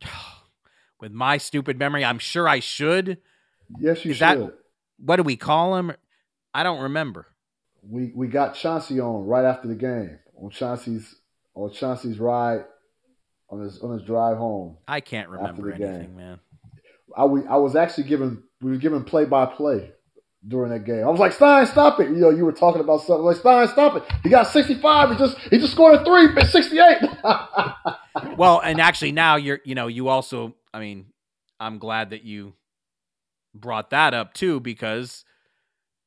With 1.00 1.12
my 1.12 1.38
stupid 1.38 1.78
memory, 1.78 2.04
I'm 2.04 2.18
sure 2.18 2.48
I 2.48 2.58
should. 2.58 3.18
Yes, 3.78 4.04
you 4.04 4.10
Is 4.10 4.18
that 4.18 4.36
should. 4.36 4.52
What 4.98 5.16
do 5.16 5.22
we 5.22 5.36
call 5.36 5.76
him? 5.76 5.92
I 6.54 6.62
don't 6.62 6.80
remember. 6.80 7.26
We 7.82 8.12
we 8.14 8.26
got 8.28 8.54
Chauncey 8.54 9.00
on 9.00 9.24
right 9.24 9.44
after 9.44 9.68
the 9.68 9.74
game 9.74 10.18
on 10.36 10.50
Chauncey's 10.50 11.14
on 11.54 11.72
Chauncey's 11.72 12.18
ride 12.18 12.64
on 13.50 13.60
his 13.60 13.80
on 13.80 13.92
his 13.98 14.02
drive 14.02 14.36
home. 14.36 14.76
I 14.86 15.00
can't 15.00 15.28
remember 15.28 15.70
the 15.70 15.78
game. 15.78 15.86
anything, 15.86 16.16
man. 16.16 16.40
I 17.16 17.24
we, 17.24 17.46
I 17.46 17.56
was 17.56 17.76
actually 17.76 18.04
given 18.04 18.42
we 18.60 18.70
were 18.70 18.76
given 18.76 19.04
play 19.04 19.24
by 19.24 19.46
play 19.46 19.92
during 20.46 20.70
that 20.70 20.84
game. 20.84 21.04
I 21.04 21.10
was 21.10 21.20
like 21.20 21.32
Stein, 21.32 21.66
stop 21.66 22.00
it! 22.00 22.08
You 22.08 22.16
know, 22.16 22.30
you 22.30 22.44
were 22.44 22.52
talking 22.52 22.80
about 22.80 23.00
something 23.02 23.24
like 23.24 23.36
Stein, 23.36 23.68
stop 23.68 23.96
it! 23.96 24.02
He 24.22 24.28
got 24.28 24.46
65. 24.46 25.10
He 25.10 25.16
just 25.16 25.38
he 25.38 25.58
just 25.58 25.72
scored 25.72 26.00
a 26.00 26.04
three, 26.04 26.28
but 26.34 26.46
68. 26.46 26.98
well, 28.36 28.60
and 28.60 28.80
actually 28.80 29.12
now 29.12 29.36
you're, 29.36 29.60
you 29.64 29.74
know, 29.74 29.86
you 29.86 30.08
also, 30.08 30.54
I 30.72 30.80
mean, 30.80 31.06
I'm 31.58 31.78
glad 31.78 32.10
that 32.10 32.24
you 32.24 32.54
brought 33.60 33.90
that 33.90 34.14
up 34.14 34.34
too, 34.34 34.60
because 34.60 35.24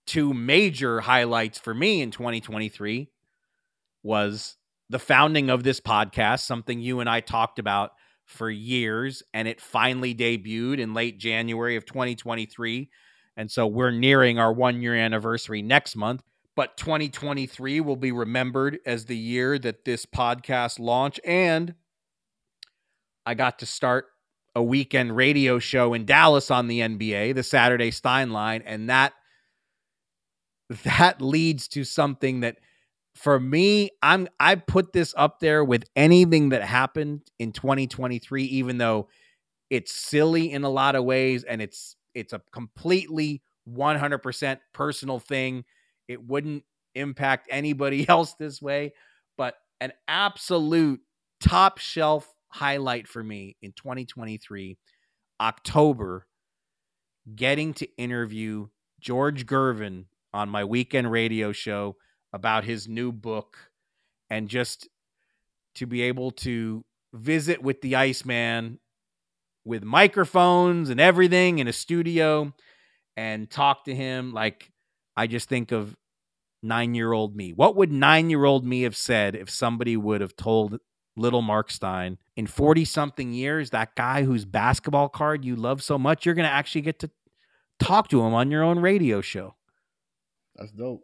two 0.05 0.33
major 0.33 1.01
highlights 1.01 1.59
for 1.59 1.73
me 1.73 2.01
in 2.01 2.11
2023 2.11 3.09
was 4.03 4.57
the 4.89 4.99
founding 4.99 5.49
of 5.49 5.63
this 5.63 5.79
podcast, 5.79 6.41
something 6.41 6.79
you 6.79 6.99
and 6.99 7.09
I 7.09 7.21
talked 7.21 7.59
about 7.59 7.91
for 8.25 8.49
years, 8.49 9.23
and 9.33 9.47
it 9.47 9.61
finally 9.61 10.15
debuted 10.15 10.79
in 10.79 10.93
late 10.93 11.19
January 11.19 11.75
of 11.75 11.85
2023. 11.85 12.89
And 13.37 13.49
so 13.49 13.67
we're 13.67 13.91
nearing 13.91 14.39
our 14.39 14.51
one 14.51 14.81
year 14.81 14.95
anniversary 14.95 15.61
next 15.61 15.95
month. 15.95 16.23
But 16.55 16.75
2023 16.77 17.79
will 17.79 17.95
be 17.95 18.11
remembered 18.11 18.79
as 18.85 19.05
the 19.05 19.17
year 19.17 19.57
that 19.59 19.85
this 19.85 20.05
podcast 20.05 20.79
launched. 20.79 21.21
And 21.23 21.75
I 23.25 23.33
got 23.33 23.59
to 23.59 23.65
start 23.65 24.07
a 24.55 24.63
weekend 24.63 25.15
radio 25.15 25.59
show 25.59 25.93
in 25.93 26.05
Dallas 26.05 26.51
on 26.51 26.67
the 26.67 26.79
NBA, 26.79 27.35
the 27.35 27.43
Saturday 27.43 27.91
Stein 27.91 28.31
line, 28.31 28.63
and 28.65 28.89
that 28.89 29.13
that 30.83 31.21
leads 31.21 31.67
to 31.69 31.83
something 31.83 32.41
that 32.41 32.57
for 33.15 33.39
me, 33.39 33.89
I'm 34.01 34.27
I 34.39 34.55
put 34.55 34.93
this 34.93 35.13
up 35.17 35.39
there 35.39 35.63
with 35.63 35.83
anything 35.95 36.49
that 36.49 36.63
happened 36.63 37.21
in 37.39 37.51
2023 37.51 38.43
even 38.43 38.77
though 38.77 39.09
it's 39.69 39.93
silly 39.93 40.51
in 40.51 40.63
a 40.63 40.69
lot 40.69 40.95
of 40.95 41.03
ways 41.03 41.43
and 41.43 41.61
it's 41.61 41.95
it's 42.13 42.33
a 42.33 42.41
completely 42.51 43.41
100% 43.69 44.59
personal 44.73 45.19
thing. 45.19 45.63
It 46.07 46.25
wouldn't 46.25 46.63
impact 46.95 47.47
anybody 47.49 48.07
else 48.09 48.33
this 48.35 48.61
way, 48.61 48.93
but 49.37 49.55
an 49.79 49.93
absolute 50.07 51.01
top 51.41 51.77
shelf 51.77 52.31
highlight 52.51 53.07
for 53.07 53.23
me 53.23 53.55
in 53.61 53.71
2023, 53.73 54.77
October, 55.39 56.27
getting 57.35 57.73
to 57.75 57.87
interview 57.97 58.67
George 58.99 59.45
Gervin 59.45 60.05
on 60.33 60.49
my 60.49 60.63
weekend 60.63 61.11
radio 61.11 61.51
show 61.51 61.95
about 62.33 62.63
his 62.63 62.87
new 62.87 63.11
book 63.11 63.57
and 64.29 64.47
just 64.47 64.87
to 65.75 65.85
be 65.85 66.03
able 66.03 66.31
to 66.31 66.85
visit 67.13 67.61
with 67.61 67.81
the 67.81 67.95
Iceman 67.95 68.79
with 69.65 69.83
microphones 69.83 70.89
and 70.89 70.99
everything 70.99 71.59
in 71.59 71.67
a 71.67 71.73
studio 71.73 72.53
and 73.15 73.49
talk 73.49 73.85
to 73.85 73.95
him 73.95 74.33
like 74.33 74.71
I 75.15 75.27
just 75.27 75.49
think 75.49 75.71
of 75.71 75.95
9-year-old 76.63 77.35
me. 77.35 77.53
What 77.53 77.75
would 77.75 77.91
9-year-old 77.91 78.65
me 78.65 78.83
have 78.83 78.95
said 78.95 79.35
if 79.35 79.49
somebody 79.49 79.97
would 79.97 80.21
have 80.21 80.35
told 80.35 80.79
little 81.15 81.41
Marc 81.41 81.71
Stein 81.71 82.17
in 82.35 82.47
40 82.47 82.85
something 82.85 83.33
years 83.33 83.71
that 83.71 83.95
guy 83.95 84.23
whose 84.23 84.45
basketball 84.45 85.09
card 85.09 85.43
you 85.43 85.55
love 85.55 85.83
so 85.83 85.97
much 85.97 86.25
you're 86.25 86.35
going 86.35 86.47
to 86.47 86.53
actually 86.53 86.81
get 86.81 86.99
to 86.99 87.09
talk 87.79 88.07
to 88.09 88.21
him 88.21 88.33
on 88.33 88.51
your 88.51 88.63
own 88.63 88.79
radio 88.79 89.21
show. 89.21 89.55
That's 90.55 90.71
dope. 90.71 91.03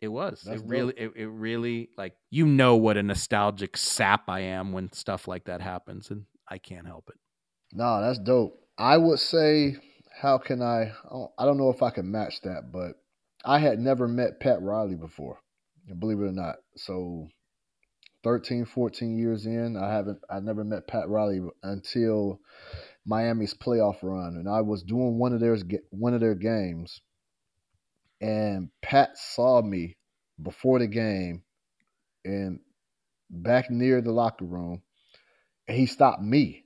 It 0.00 0.08
was. 0.08 0.42
That's 0.44 0.60
it 0.60 0.66
really 0.66 0.94
it, 0.96 1.12
it 1.14 1.26
really 1.26 1.90
like 1.96 2.14
you 2.30 2.44
know 2.44 2.76
what 2.76 2.96
a 2.96 3.02
nostalgic 3.02 3.76
sap 3.76 4.28
I 4.28 4.40
am 4.40 4.72
when 4.72 4.92
stuff 4.92 5.28
like 5.28 5.44
that 5.44 5.60
happens 5.60 6.10
and 6.10 6.24
I 6.48 6.58
can't 6.58 6.86
help 6.86 7.08
it. 7.08 7.18
No, 7.72 8.02
that's 8.02 8.18
dope. 8.18 8.58
I 8.76 8.96
would 8.96 9.20
say, 9.20 9.76
how 10.20 10.38
can 10.38 10.60
I? 10.60 10.92
I 11.38 11.44
don't 11.44 11.56
know 11.56 11.70
if 11.70 11.82
I 11.82 11.90
can 11.90 12.10
match 12.10 12.40
that, 12.42 12.72
but 12.72 12.94
I 13.44 13.58
had 13.58 13.78
never 13.78 14.08
met 14.08 14.40
Pat 14.40 14.60
Riley 14.60 14.96
before, 14.96 15.38
believe 15.98 16.18
it 16.18 16.24
or 16.24 16.32
not. 16.32 16.56
So 16.76 17.28
13, 18.22 18.66
14 18.66 19.18
years 19.18 19.46
in, 19.46 19.76
I 19.76 19.92
haven't, 19.92 20.20
I 20.30 20.40
never 20.40 20.64
met 20.64 20.86
Pat 20.86 21.08
Riley 21.08 21.40
until 21.62 22.40
Miami's 23.04 23.54
playoff 23.54 23.96
run, 24.02 24.36
and 24.36 24.48
I 24.48 24.60
was 24.60 24.82
doing 24.82 25.18
one 25.18 25.32
of 25.32 25.40
their 25.40 25.56
one 25.90 26.14
of 26.14 26.20
their 26.20 26.36
games, 26.36 27.00
and 28.20 28.70
Pat 28.80 29.18
saw 29.18 29.60
me 29.60 29.96
before 30.40 30.78
the 30.78 30.86
game, 30.86 31.42
and 32.24 32.60
back 33.28 33.70
near 33.70 34.00
the 34.00 34.12
locker 34.12 34.44
room, 34.44 34.82
and 35.66 35.76
he 35.76 35.86
stopped 35.86 36.22
me, 36.22 36.64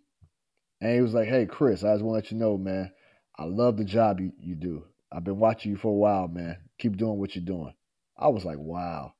and 0.80 0.94
he 0.94 1.00
was 1.00 1.14
like, 1.14 1.28
"Hey, 1.28 1.46
Chris, 1.46 1.82
I 1.82 1.94
just 1.94 2.04
want 2.04 2.22
to 2.22 2.26
let 2.26 2.32
you 2.32 2.38
know, 2.38 2.58
man, 2.58 2.92
I 3.38 3.44
love 3.44 3.78
the 3.78 3.84
job 3.84 4.20
you, 4.20 4.32
you 4.38 4.56
do. 4.56 4.84
I've 5.10 5.24
been 5.24 5.38
watching 5.38 5.72
you 5.72 5.78
for 5.78 5.88
a 5.88 5.94
while, 5.94 6.28
man. 6.28 6.58
Keep 6.78 6.98
doing 6.98 7.18
what 7.18 7.34
you're 7.34 7.44
doing." 7.44 7.72
I 8.18 8.28
was 8.28 8.44
like, 8.44 8.58
"Wow." 8.58 9.15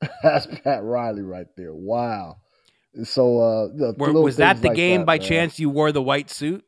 That's 0.22 0.46
Pat 0.46 0.82
Riley 0.82 1.22
right 1.22 1.46
there. 1.56 1.74
Wow. 1.74 2.36
So 3.04 3.38
uh 3.38 3.68
the, 3.68 3.94
Were, 3.98 4.12
was 4.22 4.36
that 4.36 4.60
the 4.62 4.68
like 4.68 4.76
game 4.76 5.00
that, 5.00 5.06
by 5.06 5.18
man. 5.18 5.26
chance 5.28 5.58
you 5.60 5.70
wore 5.70 5.92
the 5.92 6.02
white 6.02 6.30
suit? 6.30 6.64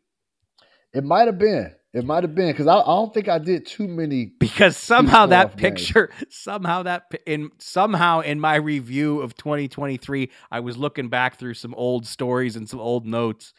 It 0.93 1.05
might 1.05 1.27
have 1.27 1.39
been. 1.39 1.73
It 1.93 2.05
might 2.05 2.23
have 2.23 2.37
been 2.37 2.53
because 2.53 2.69
I, 2.69 2.77
I 2.79 2.85
don't 2.87 3.13
think 3.13 3.29
I 3.29 3.39
did 3.39 3.67
too 3.67 3.89
many. 3.89 4.33
Because 4.39 4.77
somehow 4.77 5.27
that 5.27 5.57
games. 5.57 5.61
picture, 5.61 6.11
somehow 6.31 6.85
that 6.85 7.05
in 7.27 7.51
somehow 7.59 8.21
in 8.21 8.39
my 8.39 8.57
review 8.57 9.21
of 9.21 9.35
2023, 9.37 10.31
I 10.53 10.61
was 10.61 10.77
looking 10.77 11.09
back 11.09 11.37
through 11.37 11.55
some 11.55 11.75
old 11.75 12.07
stories 12.07 12.55
and 12.55 12.69
some 12.69 12.79
old 12.79 13.07
notes, 13.07 13.53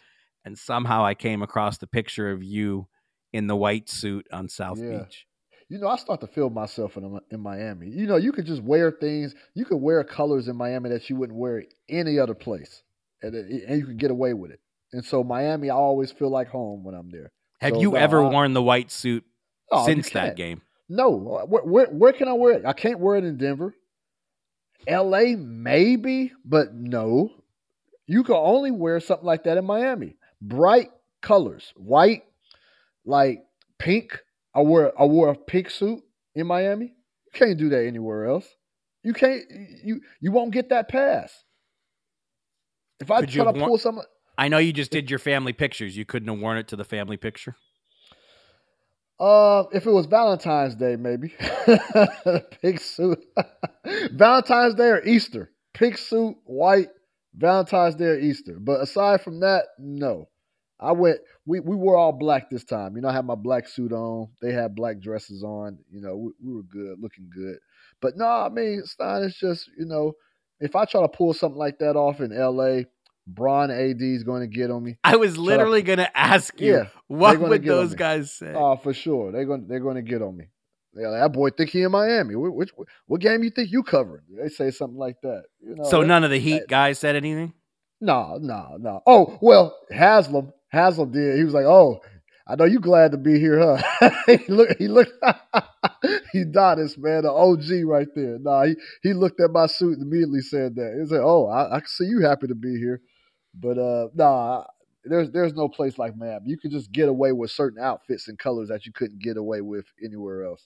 and 0.45 0.57
somehow 0.57 1.03
I 1.03 1.13
came 1.13 1.41
across 1.41 1.77
the 1.77 1.87
picture 1.87 2.31
of 2.31 2.41
you 2.41 2.87
in 3.33 3.47
the 3.47 3.55
white 3.55 3.89
suit 3.89 4.27
on 4.31 4.47
South 4.47 4.79
Yeah. 4.79 4.99
Beach. 5.03 5.25
You 5.71 5.79
know, 5.79 5.87
I 5.87 5.95
start 5.95 6.19
to 6.19 6.27
feel 6.27 6.49
myself 6.49 6.97
in 6.97 7.19
in 7.29 7.39
Miami. 7.39 7.87
You 7.87 8.05
know, 8.05 8.17
you 8.17 8.33
could 8.33 8.45
just 8.45 8.61
wear 8.61 8.91
things. 8.91 9.33
You 9.53 9.63
could 9.63 9.77
wear 9.77 10.03
colors 10.03 10.49
in 10.49 10.57
Miami 10.57 10.89
that 10.89 11.09
you 11.09 11.15
wouldn't 11.15 11.39
wear 11.39 11.63
any 11.87 12.19
other 12.19 12.33
place, 12.35 12.83
and 13.21 13.33
and 13.33 13.79
you 13.79 13.85
could 13.85 13.97
get 13.97 14.11
away 14.11 14.33
with 14.33 14.51
it. 14.51 14.59
And 14.91 15.05
so 15.05 15.23
Miami, 15.23 15.69
I 15.69 15.75
always 15.75 16.11
feel 16.11 16.29
like 16.29 16.49
home 16.49 16.83
when 16.83 16.93
I'm 16.93 17.09
there. 17.09 17.31
Have 17.61 17.75
So, 17.75 17.79
you 17.81 17.91
no, 17.91 17.97
ever 17.97 18.21
I- 18.21 18.27
worn 18.29 18.51
the 18.53 18.61
white 18.61 18.91
suit 18.91 19.23
Oh, 19.71 19.85
since 19.85 20.09
that 20.09 20.35
game? 20.35 20.61
No, 20.89 21.37
uh, 21.37 21.45
where, 21.45 21.63
where 21.63 21.85
where 21.87 22.11
can 22.11 22.27
I 22.27 22.33
wear 22.33 22.53
it? 22.55 22.65
I 22.65 22.73
can't 22.73 22.99
wear 22.99 23.15
it 23.15 23.23
in 23.23 23.37
Denver. 23.37 23.73
L.A. 24.87 25.35
maybe, 25.37 26.33
but 26.43 26.73
no. 26.73 27.31
You 28.07 28.23
can 28.23 28.35
only 28.35 28.71
wear 28.71 28.99
something 28.99 29.25
like 29.25 29.43
that 29.45 29.57
in 29.57 29.63
Miami. 29.63 30.17
Bright 30.41 30.89
colors, 31.21 31.71
white, 31.77 32.23
like 33.05 33.45
pink. 33.77 34.19
I 34.53 34.61
wore 34.61 34.91
I 34.99 35.05
wore 35.05 35.29
a 35.29 35.35
pink 35.35 35.69
suit 35.69 36.01
in 36.35 36.47
Miami. 36.47 36.85
You 36.85 37.31
can't 37.33 37.57
do 37.57 37.69
that 37.69 37.85
anywhere 37.85 38.25
else. 38.25 38.47
You 39.03 39.13
can't. 39.13 39.41
You 39.83 40.01
you 40.19 40.31
won't 40.31 40.51
get 40.51 40.69
that 40.69 40.89
pass. 40.89 41.33
If 42.99 43.09
I 43.09 43.21
Could 43.21 43.29
try 43.29 43.45
to 43.45 43.51
worn- 43.51 43.65
pull 43.65 43.77
something, 43.77 44.03
I 44.37 44.47
know 44.47 44.57
you 44.59 44.73
just 44.73 44.91
did 44.91 45.09
your 45.09 45.19
family 45.19 45.53
pictures. 45.53 45.95
You 45.97 46.05
couldn't 46.05 46.27
have 46.29 46.39
worn 46.39 46.57
it 46.57 46.67
to 46.69 46.75
the 46.75 46.83
family 46.83 47.17
picture. 47.17 47.55
Uh, 49.19 49.65
if 49.71 49.85
it 49.85 49.91
was 49.91 50.07
Valentine's 50.07 50.75
Day, 50.75 50.95
maybe 50.95 51.31
pink 52.61 52.79
suit. 52.81 53.23
Valentine's 54.11 54.73
Day 54.73 54.87
or 54.89 55.03
Easter, 55.05 55.51
pink 55.73 55.97
suit, 55.97 56.35
white. 56.45 56.89
Valentine's 57.35 57.95
Day 57.95 58.05
or 58.05 58.19
Easter. 58.19 58.57
But 58.59 58.81
aside 58.81 59.21
from 59.21 59.39
that, 59.41 59.65
no. 59.77 60.27
I 60.81 60.91
went. 60.93 61.19
We 61.45 61.59
we 61.59 61.75
wore 61.75 61.97
all 61.97 62.11
black 62.11 62.49
this 62.49 62.63
time. 62.63 62.95
You 62.95 63.01
know, 63.01 63.09
I 63.09 63.13
had 63.13 63.25
my 63.25 63.35
black 63.35 63.67
suit 63.67 63.91
on. 63.91 64.29
They 64.41 64.51
had 64.51 64.75
black 64.75 64.99
dresses 64.99 65.43
on. 65.43 65.77
You 65.91 66.01
know, 66.01 66.17
we, 66.17 66.31
we 66.43 66.55
were 66.55 66.63
good, 66.63 66.97
looking 66.99 67.29
good. 67.33 67.57
But 68.01 68.17
no, 68.17 68.25
I 68.25 68.49
mean, 68.49 68.81
Stein, 68.85 69.23
it's 69.23 69.37
just 69.37 69.69
you 69.77 69.85
know, 69.85 70.13
if 70.59 70.75
I 70.75 70.85
try 70.85 71.01
to 71.01 71.07
pull 71.07 71.33
something 71.33 71.59
like 71.59 71.79
that 71.79 71.95
off 71.95 72.19
in 72.19 72.31
L.A., 72.31 72.87
Bron 73.27 73.69
AD 73.69 74.01
is 74.01 74.23
going 74.23 74.41
to 74.41 74.47
get 74.47 74.71
on 74.71 74.83
me. 74.83 74.97
I 75.03 75.17
was 75.17 75.37
literally 75.37 75.83
going 75.83 75.99
to 75.99 76.17
ask 76.17 76.59
you, 76.59 76.73
Yeah, 76.73 76.85
what 77.07 77.39
would 77.39 77.63
those 77.63 77.93
guys 77.93 78.31
say? 78.31 78.51
Oh, 78.55 78.75
for 78.77 78.93
sure. 78.93 79.31
They're 79.31 79.45
going. 79.45 79.67
They're 79.67 79.79
going 79.79 79.97
to 79.97 80.01
get 80.01 80.21
on 80.23 80.35
me. 80.35 80.45
Yeah, 80.93 81.07
like, 81.09 81.21
that 81.21 81.31
boy 81.33 81.49
think 81.51 81.69
he 81.69 81.83
in 81.83 81.91
Miami. 81.91 82.33
Wh- 82.33 82.53
Which, 82.55 82.71
what 83.05 83.21
game 83.21 83.43
you 83.43 83.49
think 83.51 83.71
you 83.71 83.83
covering? 83.83 84.23
They 84.29 84.49
say 84.49 84.71
something 84.71 84.97
like 84.97 85.15
that. 85.21 85.43
You 85.61 85.75
know. 85.75 85.83
so 85.83 86.01
that- 86.01 86.07
none 86.07 86.23
of 86.23 86.31
the 86.31 86.39
Heat 86.39 86.63
guys 86.67 86.97
said 86.99 87.15
anything. 87.15 87.53
No, 88.01 88.39
no, 88.41 88.77
no. 88.79 89.01
Oh 89.05 89.37
well, 89.41 89.77
Haslem. 89.91 90.51
Haslem 90.71 91.11
did. 91.11 91.37
He 91.37 91.43
was 91.43 91.53
like, 91.53 91.65
"Oh, 91.65 92.01
I 92.47 92.55
know 92.55 92.65
you 92.65 92.79
glad 92.79 93.11
to 93.11 93.17
be 93.17 93.39
here, 93.39 93.59
huh?" 93.59 94.09
he 94.27 94.51
looked. 94.51 94.75
He 94.79 94.87
looked. 94.87 95.13
Udonis, 96.35 96.97
man, 96.97 97.23
the 97.23 97.31
OG 97.31 97.85
right 97.85 98.07
there. 98.15 98.39
Nah, 98.39 98.65
he 98.65 98.75
he 99.03 99.13
looked 99.13 99.39
at 99.41 99.51
my 99.51 99.65
suit 99.67 99.97
and 99.97 100.03
immediately 100.03 100.41
said 100.41 100.75
that. 100.75 100.97
He 100.99 101.07
said, 101.09 101.21
"Oh, 101.21 101.47
I, 101.47 101.75
I 101.75 101.79
can 101.79 101.87
see 101.87 102.05
you 102.05 102.21
happy 102.21 102.47
to 102.47 102.55
be 102.55 102.77
here." 102.77 103.01
But 103.53 103.77
uh, 103.77 104.07
nah, 104.13 104.63
there's 105.03 105.31
there's 105.31 105.53
no 105.53 105.67
place 105.67 105.97
like 105.97 106.15
Miami. 106.15 106.49
You 106.49 106.57
can 106.57 106.71
just 106.71 106.91
get 106.91 107.09
away 107.09 107.31
with 107.31 107.51
certain 107.51 107.81
outfits 107.83 108.27
and 108.27 108.37
colors 108.37 108.69
that 108.69 108.85
you 108.85 108.93
couldn't 108.93 109.21
get 109.21 109.37
away 109.37 109.61
with 109.61 109.85
anywhere 110.03 110.45
else. 110.45 110.65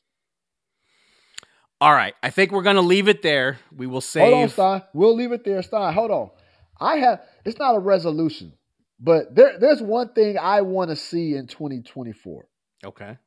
All 1.81 1.93
right, 1.93 2.13
I 2.23 2.29
think 2.29 2.51
we're 2.51 2.63
going 2.63 2.77
to 2.77 2.81
leave 2.81 3.07
it 3.09 3.21
there. 3.21 3.59
We 3.75 3.85
will 3.85 4.01
save. 4.01 4.31
Hold 4.31 4.43
on, 4.43 4.49
Stein. 4.49 4.83
We'll 4.93 5.15
leave 5.15 5.31
it 5.31 5.43
there, 5.43 5.61
Stein. 5.61 5.93
Hold 5.93 6.11
on. 6.11 6.29
I 6.79 6.97
have. 6.97 7.21
It's 7.43 7.59
not 7.59 7.75
a 7.75 7.79
resolution, 7.79 8.53
but 8.99 9.35
there 9.35 9.57
there's 9.59 9.81
one 9.81 10.13
thing 10.13 10.37
I 10.37 10.61
want 10.61 10.89
to 10.89 10.95
see 10.95 11.35
in 11.35 11.47
2024. 11.47 12.45
Okay. 12.85 13.17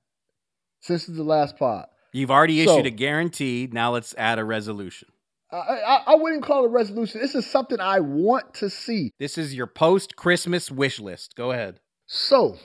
Since 0.80 1.08
it's 1.08 1.16
the 1.16 1.24
last 1.24 1.56
pod, 1.58 1.86
You've 2.12 2.30
already 2.30 2.64
So- 2.64 2.74
issued 2.74 2.86
a 2.86 2.90
guarantee. 2.90 3.68
Now 3.70 3.92
let's 3.92 4.14
add 4.16 4.38
a 4.38 4.44
resolution. 4.44 5.08
I, 5.50 5.56
I, 5.56 6.02
I 6.08 6.14
wouldn't 6.16 6.42
call 6.42 6.64
it 6.64 6.66
a 6.66 6.70
resolution. 6.70 7.20
This 7.20 7.34
is 7.34 7.46
something 7.46 7.80
I 7.80 8.00
want 8.00 8.54
to 8.54 8.68
see. 8.70 9.12
This 9.18 9.38
is 9.38 9.54
your 9.54 9.66
post 9.66 10.14
Christmas 10.14 10.70
wish 10.70 11.00
list. 11.00 11.34
Go 11.36 11.52
ahead. 11.52 11.80
So, 12.06 12.58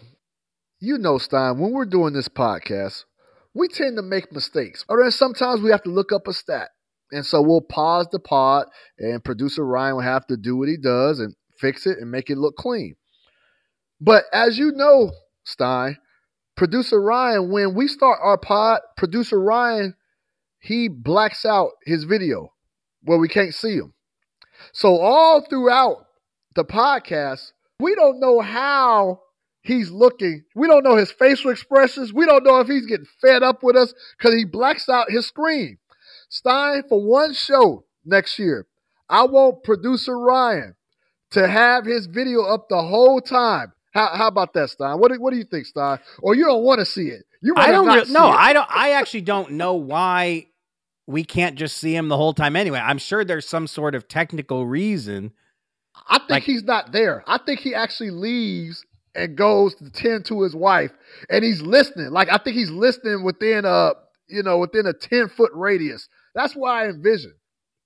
you 0.79 0.97
know, 0.97 1.17
Stein, 1.17 1.59
when 1.59 1.71
we're 1.71 1.85
doing 1.85 2.13
this 2.13 2.27
podcast, 2.27 3.05
we 3.53 3.67
tend 3.69 3.95
to 3.97 4.01
make 4.01 4.31
mistakes. 4.33 4.83
Or 4.89 5.01
then 5.01 5.11
sometimes 5.11 5.61
we 5.61 5.71
have 5.71 5.83
to 5.83 5.89
look 5.89 6.11
up 6.11 6.27
a 6.27 6.33
stat. 6.33 6.69
And 7.11 7.25
so 7.25 7.41
we'll 7.41 7.61
pause 7.61 8.07
the 8.11 8.19
pod, 8.19 8.65
and 8.97 9.23
producer 9.23 9.63
Ryan 9.65 9.95
will 9.95 10.01
have 10.03 10.25
to 10.27 10.35
do 10.37 10.57
what 10.57 10.67
he 10.67 10.77
does 10.77 11.19
and 11.19 11.35
fix 11.63 11.87
it 11.87 11.97
and 11.97 12.11
make 12.11 12.29
it 12.29 12.37
look 12.37 12.57
clean. 12.57 12.95
But 14.01 14.25
as 14.33 14.59
you 14.59 14.73
know, 14.73 15.11
Stein, 15.45 15.97
producer 16.57 17.01
Ryan, 17.01 17.49
when 17.49 17.73
we 17.73 17.87
start 17.87 18.19
our 18.21 18.37
pod, 18.37 18.81
producer 18.97 19.39
Ryan, 19.39 19.95
he 20.59 20.89
blacks 20.89 21.45
out 21.45 21.71
his 21.85 22.03
video 22.03 22.51
where 23.03 23.17
we 23.17 23.29
can't 23.29 23.53
see 23.53 23.75
him. 23.75 23.93
So 24.73 24.97
all 24.97 25.41
throughout 25.41 26.05
the 26.55 26.65
podcast, 26.65 27.53
we 27.79 27.95
don't 27.95 28.19
know 28.19 28.41
how 28.41 29.21
he's 29.61 29.89
looking. 29.89 30.43
We 30.55 30.67
don't 30.67 30.83
know 30.83 30.97
his 30.97 31.11
facial 31.11 31.51
expressions. 31.51 32.13
We 32.13 32.25
don't 32.25 32.43
know 32.43 32.59
if 32.59 32.67
he's 32.67 32.85
getting 32.85 33.07
fed 33.21 33.41
up 33.41 33.63
with 33.63 33.77
us 33.77 33.93
because 34.17 34.35
he 34.35 34.43
blacks 34.43 34.89
out 34.89 35.11
his 35.11 35.27
screen. 35.27 35.77
Stein, 36.29 36.83
for 36.89 37.01
one 37.01 37.33
show 37.33 37.85
next 38.05 38.37
year, 38.37 38.67
I 39.09 39.23
want 39.23 39.63
producer 39.63 40.19
Ryan 40.19 40.75
to 41.33 41.47
have 41.47 41.85
his 41.85 42.05
video 42.07 42.43
up 42.43 42.69
the 42.69 42.81
whole 42.81 43.21
time. 43.21 43.73
How, 43.93 44.09
how 44.15 44.27
about 44.27 44.53
that, 44.53 44.69
Stein? 44.69 44.99
What 44.99 45.11
do, 45.11 45.21
what 45.21 45.31
do 45.31 45.37
you 45.37 45.43
think, 45.43 45.65
Stein? 45.65 45.99
Or 46.21 46.35
you 46.35 46.45
don't 46.45 46.63
want 46.63 46.79
to 46.79 46.85
see 46.85 47.07
it? 47.07 47.23
You 47.41 47.53
I 47.57 47.71
don't. 47.71 47.85
Re- 47.85 48.11
no, 48.11 48.29
it. 48.29 48.35
I 48.35 48.53
don't. 48.53 48.67
I 48.69 48.91
actually 48.91 49.21
don't 49.21 49.51
know 49.51 49.73
why 49.75 50.47
we 51.05 51.23
can't 51.23 51.55
just 51.57 51.77
see 51.77 51.95
him 51.95 52.07
the 52.07 52.17
whole 52.17 52.33
time. 52.33 52.55
Anyway, 52.55 52.79
I'm 52.79 52.97
sure 52.97 53.25
there's 53.25 53.47
some 53.47 53.67
sort 53.67 53.93
of 53.93 54.07
technical 54.07 54.65
reason. 54.65 55.31
I 56.07 56.19
think 56.27 56.45
he's 56.45 56.63
not 56.63 56.91
there. 56.91 57.23
I 57.27 57.37
think 57.37 57.59
he 57.59 57.75
actually 57.75 58.11
leaves 58.11 58.83
and 59.13 59.35
goes 59.35 59.75
to 59.75 59.91
tend 59.91 60.25
to 60.25 60.41
his 60.41 60.55
wife, 60.55 60.91
and 61.29 61.43
he's 61.43 61.61
listening. 61.61 62.11
Like 62.11 62.29
I 62.31 62.37
think 62.37 62.55
he's 62.55 62.71
listening 62.71 63.23
within 63.23 63.65
a 63.65 63.91
you 64.27 64.41
know 64.41 64.57
within 64.57 64.87
a 64.87 64.93
ten 64.93 65.29
foot 65.29 65.51
radius. 65.53 66.07
That's 66.33 66.55
what 66.55 66.71
I 66.71 66.87
envision. 66.87 67.33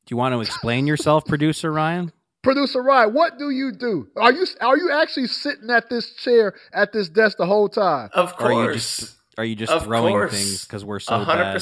Do 0.06 0.14
you 0.14 0.18
want 0.18 0.34
to 0.36 0.40
explain 0.40 0.88
yourself, 0.88 1.26
producer 1.26 1.72
Ryan? 1.74 2.14
Producer 2.44 2.82
Ryan, 2.82 3.14
what 3.14 3.38
do 3.38 3.50
you 3.50 3.72
do? 3.72 4.08
Are 4.16 4.32
you 4.32 4.46
are 4.62 4.78
you 4.78 4.92
actually 4.92 5.28
sitting 5.28 5.70
at 5.70 5.90
this 5.90 6.14
chair 6.16 6.54
at 6.74 6.94
this 6.94 7.10
desk 7.10 7.38
the 7.38 7.46
whole 7.46 7.68
time? 7.70 8.10
Of 8.14 8.34
Or 8.40 8.48
are 8.48 8.52
you 8.54 8.58
course. 8.70 8.98
just 8.98 9.16
are 9.38 9.46
you 9.46 9.56
just 9.56 9.72
throwing 9.84 10.14
course. 10.14 10.32
things 10.32 10.66
because 10.66 10.86
we're 10.86 11.00
so 11.00 11.16
A 11.16 11.24
hundred 11.26 11.44
bad? 11.46 11.54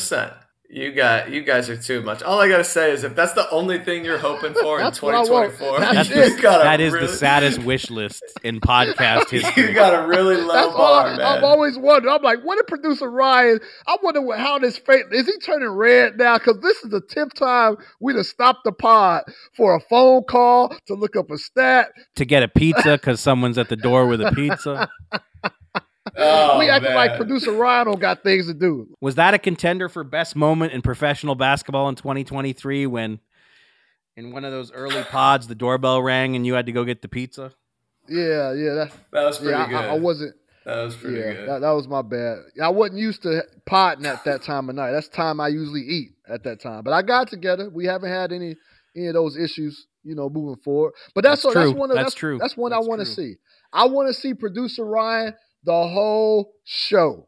Percent. 0.67 0.83
You 0.85 0.91
got 0.93 1.29
you 1.31 1.41
guys 1.43 1.69
are 1.69 1.77
too 1.77 2.01
much. 2.01 2.21
All 2.23 2.39
I 2.39 2.47
gotta 2.49 2.63
say 2.63 2.91
is 2.91 3.03
if 3.03 3.15
that's 3.15 3.33
the 3.33 3.49
only 3.49 3.79
thing 3.79 4.03
you're 4.03 4.17
hoping 4.17 4.53
for 4.61 4.79
in 4.79 4.83
That's 4.83 5.01
what 5.01 5.13
I 5.15 5.19
want. 5.19 5.53
2024, 5.57 5.79
That's 5.79 6.09
you 6.33 6.37
it. 6.37 6.41
got 6.41 6.63
That 6.63 6.81
is 6.81 6.93
really, 6.93 7.07
the 7.07 7.13
saddest 7.13 7.59
wish 7.63 7.89
list 7.89 8.23
in 8.43 8.59
podcast 8.59 9.29
history. 9.29 9.67
You 9.69 9.73
got 9.73 9.93
a 9.93 10.07
really 10.07 10.35
low 10.37 10.53
That's 10.53 10.73
bar, 10.73 11.07
I, 11.07 11.17
man. 11.17 11.21
I've 11.25 11.43
always 11.43 11.77
wondered. 11.77 12.09
I'm 12.09 12.21
like, 12.23 12.39
what 12.43 12.57
did 12.57 12.67
producer 12.67 13.09
Ryan? 13.09 13.59
I 13.87 13.97
wonder 14.03 14.21
what, 14.21 14.39
how 14.39 14.59
this 14.59 14.77
face 14.77 15.03
is 15.11 15.25
he 15.27 15.37
turning 15.39 15.69
red 15.69 16.17
now? 16.17 16.37
Because 16.37 16.59
this 16.61 16.77
is 16.83 16.89
the 16.91 17.01
tenth 17.01 17.33
time 17.35 17.77
we'd 17.99 18.15
have 18.15 18.25
stopped 18.25 18.63
the 18.63 18.71
pod 18.71 19.23
for 19.55 19.75
a 19.75 19.79
phone 19.79 20.23
call 20.23 20.75
to 20.87 20.93
look 20.95 21.15
up 21.15 21.31
a 21.31 21.37
stat. 21.37 21.89
to 22.15 22.25
get 22.25 22.43
a 22.43 22.47
pizza 22.47 22.93
because 22.97 23.19
someone's 23.19 23.57
at 23.57 23.69
the 23.69 23.75
door 23.75 24.07
with 24.07 24.21
a 24.21 24.31
pizza. 24.31 24.89
Oh, 26.17 26.59
we 26.59 26.69
acting 26.69 26.91
man. 26.91 26.95
like 26.95 27.17
producer 27.17 27.51
Ryan 27.51 27.87
don't 27.87 27.99
got 27.99 28.23
things 28.23 28.47
to 28.47 28.53
do. 28.53 28.87
Was 29.01 29.15
that 29.15 29.33
a 29.33 29.39
contender 29.39 29.89
for 29.89 30.03
best 30.03 30.35
moment 30.35 30.73
in 30.73 30.81
professional 30.81 31.35
basketball 31.35 31.89
in 31.89 31.95
2023 31.95 32.85
when 32.87 33.19
in 34.15 34.31
one 34.31 34.45
of 34.45 34.51
those 34.51 34.71
early 34.71 35.03
pods 35.03 35.47
the 35.47 35.55
doorbell 35.55 36.01
rang 36.01 36.35
and 36.35 36.45
you 36.45 36.53
had 36.53 36.65
to 36.67 36.71
go 36.71 36.83
get 36.83 37.01
the 37.01 37.07
pizza? 37.07 37.51
Yeah, 38.07 38.53
yeah, 38.53 38.73
that, 38.73 38.91
that 39.11 39.23
was 39.25 39.37
pretty 39.39 39.51
yeah, 39.51 39.67
good. 39.67 39.75
I, 39.75 39.87
I 39.89 39.99
wasn't. 39.99 40.35
That 40.65 40.83
was 40.83 40.95
pretty 40.95 41.17
yeah, 41.17 41.33
good. 41.33 41.49
That, 41.49 41.61
that 41.61 41.71
was 41.71 41.87
my 41.87 42.01
bad. 42.01 42.37
I 42.61 42.69
wasn't 42.69 42.99
used 42.99 43.23
to 43.23 43.43
potting 43.65 44.05
at 44.05 44.23
that 44.25 44.41
time 44.41 44.69
of 44.69 44.75
night. 44.75 44.91
That's 44.91 45.09
time 45.09 45.39
I 45.39 45.49
usually 45.49 45.81
eat 45.81 46.11
at 46.27 46.43
that 46.43 46.59
time. 46.59 46.83
But 46.83 46.93
I 46.93 47.01
got 47.01 47.27
together. 47.27 47.69
We 47.69 47.85
haven't 47.85 48.09
had 48.09 48.31
any 48.31 48.55
any 48.95 49.07
of 49.07 49.13
those 49.13 49.37
issues, 49.37 49.87
you 50.03 50.15
know, 50.15 50.29
moving 50.29 50.61
forward. 50.63 50.93
But 51.13 51.23
that's 51.23 51.43
That's 51.43 51.55
what, 51.55 51.61
true. 51.61 51.69
that's 51.69 51.79
one 51.79 51.91
of 51.91 51.95
That's 51.95 52.05
that's, 52.05 52.15
true. 52.15 52.37
That's 52.39 52.57
one 52.57 52.71
That's 52.71 52.85
I 52.85 52.89
want 52.89 53.01
to 53.01 53.05
see. 53.05 53.35
I 53.73 53.87
want 53.87 54.07
to 54.07 54.13
see 54.13 54.33
producer 54.33 54.85
Ryan 54.85 55.33
the 55.65 55.87
whole 55.87 56.53
show, 56.63 57.27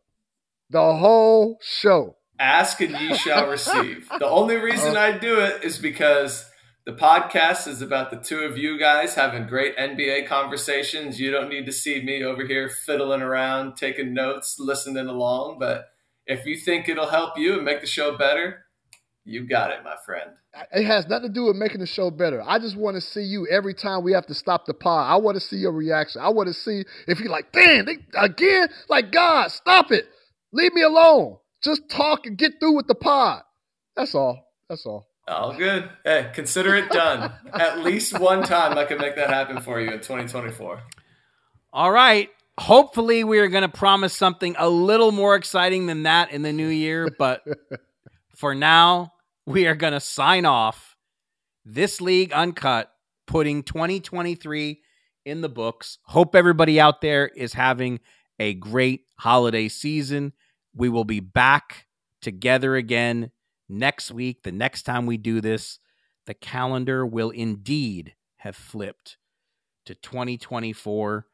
the 0.69 0.95
whole 0.95 1.59
show. 1.61 2.17
Ask 2.39 2.79
and 2.81 2.91
ye 2.91 3.15
shall 3.15 3.47
receive. 3.49 4.07
The 4.19 4.27
only 4.27 4.57
reason 4.57 4.95
uh, 4.95 4.99
I 4.99 5.17
do 5.17 5.39
it 5.39 5.63
is 5.63 5.79
because 5.79 6.47
the 6.85 6.93
podcast 6.93 7.67
is 7.67 7.81
about 7.81 8.11
the 8.11 8.17
two 8.17 8.41
of 8.41 8.57
you 8.57 8.77
guys 8.77 9.15
having 9.15 9.47
great 9.47 9.75
NBA 9.75 10.27
conversations. 10.27 11.19
You 11.19 11.31
don't 11.31 11.49
need 11.49 11.65
to 11.65 11.73
see 11.73 12.01
me 12.03 12.23
over 12.23 12.45
here 12.45 12.69
fiddling 12.69 13.23
around, 13.23 13.75
taking 13.75 14.13
notes, 14.13 14.57
listening 14.59 15.07
along. 15.07 15.57
But 15.59 15.89
if 16.27 16.45
you 16.45 16.55
think 16.55 16.87
it'll 16.87 17.09
help 17.09 17.39
you 17.39 17.55
and 17.55 17.65
make 17.65 17.81
the 17.81 17.87
show 17.87 18.15
better, 18.15 18.66
you 19.27 19.45
got 19.45 19.71
it, 19.71 19.83
my 19.83 19.95
friend. 20.05 20.31
It 20.73 20.85
has 20.85 21.05
nothing 21.07 21.27
to 21.27 21.33
do 21.33 21.45
with 21.45 21.57
making 21.57 21.81
the 21.81 21.85
show 21.85 22.09
better. 22.09 22.41
I 22.41 22.59
just 22.59 22.77
want 22.77 22.95
to 22.95 23.01
see 23.01 23.23
you 23.23 23.45
every 23.47 23.73
time 23.73 24.03
we 24.03 24.13
have 24.13 24.25
to 24.27 24.33
stop 24.33 24.65
the 24.65 24.73
pod. 24.73 25.11
I 25.11 25.17
want 25.17 25.35
to 25.35 25.41
see 25.41 25.57
your 25.57 25.73
reaction. 25.73 26.21
I 26.21 26.29
want 26.29 26.47
to 26.47 26.53
see 26.53 26.85
if 27.07 27.19
you're 27.19 27.29
like, 27.29 27.51
damn, 27.51 27.85
they, 27.85 27.97
again? 28.17 28.69
Like, 28.87 29.11
God, 29.11 29.51
stop 29.51 29.91
it. 29.91 30.07
Leave 30.53 30.73
me 30.73 30.81
alone. 30.81 31.37
Just 31.61 31.89
talk 31.89 32.25
and 32.25 32.37
get 32.37 32.53
through 32.61 32.77
with 32.77 32.87
the 32.87 32.95
pod. 32.95 33.41
That's 33.97 34.15
all. 34.15 34.47
That's 34.69 34.85
all. 34.85 35.09
All 35.27 35.53
good. 35.53 35.89
Hey, 36.05 36.31
consider 36.33 36.75
it 36.75 36.89
done. 36.89 37.29
At 37.53 37.79
least 37.79 38.17
one 38.17 38.43
time 38.43 38.77
I 38.77 38.85
can 38.85 38.97
make 38.97 39.17
that 39.17 39.29
happen 39.29 39.59
for 39.59 39.81
you 39.81 39.89
in 39.89 39.99
2024. 39.99 40.81
All 41.73 41.91
right. 41.91 42.29
Hopefully, 42.57 43.25
we 43.25 43.39
are 43.39 43.49
going 43.49 43.63
to 43.63 43.69
promise 43.69 44.15
something 44.15 44.55
a 44.57 44.69
little 44.69 45.11
more 45.11 45.35
exciting 45.35 45.85
than 45.85 46.03
that 46.03 46.31
in 46.31 46.43
the 46.43 46.53
new 46.53 46.69
year. 46.69 47.09
But 47.19 47.43
for 48.37 48.55
now, 48.55 49.13
we 49.47 49.65
are 49.65 49.75
going 49.75 49.93
to 49.93 49.99
sign 49.99 50.45
off. 50.45 50.97
This 51.63 52.01
league 52.01 52.33
uncut, 52.33 52.91
putting 53.25 53.63
2023 53.63 54.81
in 55.25 55.41
the 55.41 55.49
books. 55.49 55.99
Hope 56.03 56.35
everybody 56.35 56.79
out 56.79 56.99
there 57.01 57.27
is 57.27 57.53
having 57.53 58.01
a 58.39 58.53
great 58.53 59.05
holiday 59.17 59.69
season. 59.69 60.33
We 60.75 60.89
will 60.89 61.05
be 61.05 61.21
back 61.21 61.87
together 62.21 62.75
again 62.75 63.31
next 63.69 64.11
week. 64.11 64.43
The 64.43 64.51
next 64.51 64.83
time 64.83 65.05
we 65.05 65.17
do 65.17 65.39
this, 65.39 65.79
the 66.25 66.33
calendar 66.33 67.05
will 67.05 67.29
indeed 67.29 68.15
have 68.37 68.55
flipped 68.55 69.17
to 69.85 69.95
2024 69.95 71.25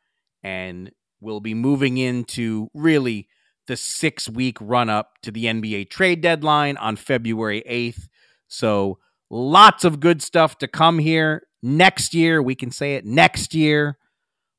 and 0.44 0.92
we'll 1.20 1.40
be 1.40 1.56
moving 1.56 1.98
into 1.98 2.70
really 2.76 3.28
the 3.68 3.78
six 3.78 4.30
week 4.30 4.58
run 4.60 4.90
up 4.90 5.20
to 5.24 5.32
the 5.32 5.46
NBA 5.46 5.90
trade 5.90 6.22
deadline 6.22 6.78
on 6.78 6.96
February 6.96 7.64
8th. 7.70 8.08
So 8.48 9.00
lots 9.30 9.84
of 9.84 10.00
good 10.00 10.22
stuff 10.22 10.58
to 10.60 10.68
come 10.68 11.00
here 11.00 11.48
next 11.62 12.14
year. 12.14 12.42
We 12.42 12.56
can 12.56 12.72
say 12.72 12.96
it 12.96 13.06
next 13.06 13.54
year 13.54 13.98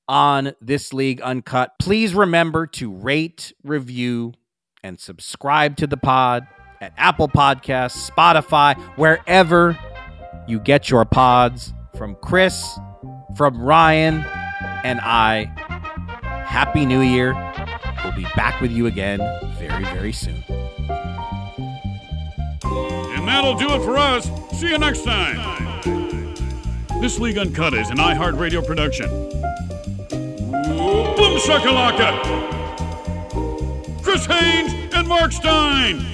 on 0.08 0.52
This 0.60 0.92
League 0.92 1.20
Uncut. 1.20 1.72
Please 1.78 2.14
remember 2.14 2.66
to 2.68 2.92
rate, 2.92 3.52
review, 3.62 4.32
and 4.82 5.00
subscribe 5.00 5.76
to 5.76 5.86
the 5.86 5.96
pod 5.96 6.46
at 6.80 6.92
Apple 6.96 7.28
Podcasts, 7.28 8.10
Spotify, 8.10 8.78
wherever 8.96 9.78
you 10.46 10.60
get 10.60 10.90
your 10.90 11.04
pods 11.04 11.72
from 11.96 12.16
Chris, 12.16 12.78
from 13.36 13.60
Ryan, 13.60 14.24
and 14.84 15.00
I. 15.00 15.44
Happy 16.46 16.84
New 16.84 17.00
Year. 17.00 17.32
We'll 18.04 18.12
be 18.12 18.26
back 18.36 18.60
with 18.60 18.70
you 18.70 18.86
again 18.86 19.18
very, 19.58 19.84
very 19.84 20.12
soon. 20.12 20.44
And 22.62 23.26
that'll 23.26 23.56
do 23.56 23.72
it 23.72 23.82
for 23.82 23.96
us. 23.96 24.30
See 24.60 24.68
you 24.68 24.78
next 24.78 25.04
time. 25.04 25.82
This 27.00 27.18
League 27.18 27.38
Uncut 27.38 27.72
is 27.74 27.88
an 27.90 27.96
iHeartRadio 27.96 28.66
production. 28.66 29.08
Boom 30.68 31.38
shakalaka! 31.38 32.42
Chris 34.02 34.26
Haynes 34.26 34.94
and 34.94 35.08
Marc 35.08 35.32
Stein. 35.32 36.13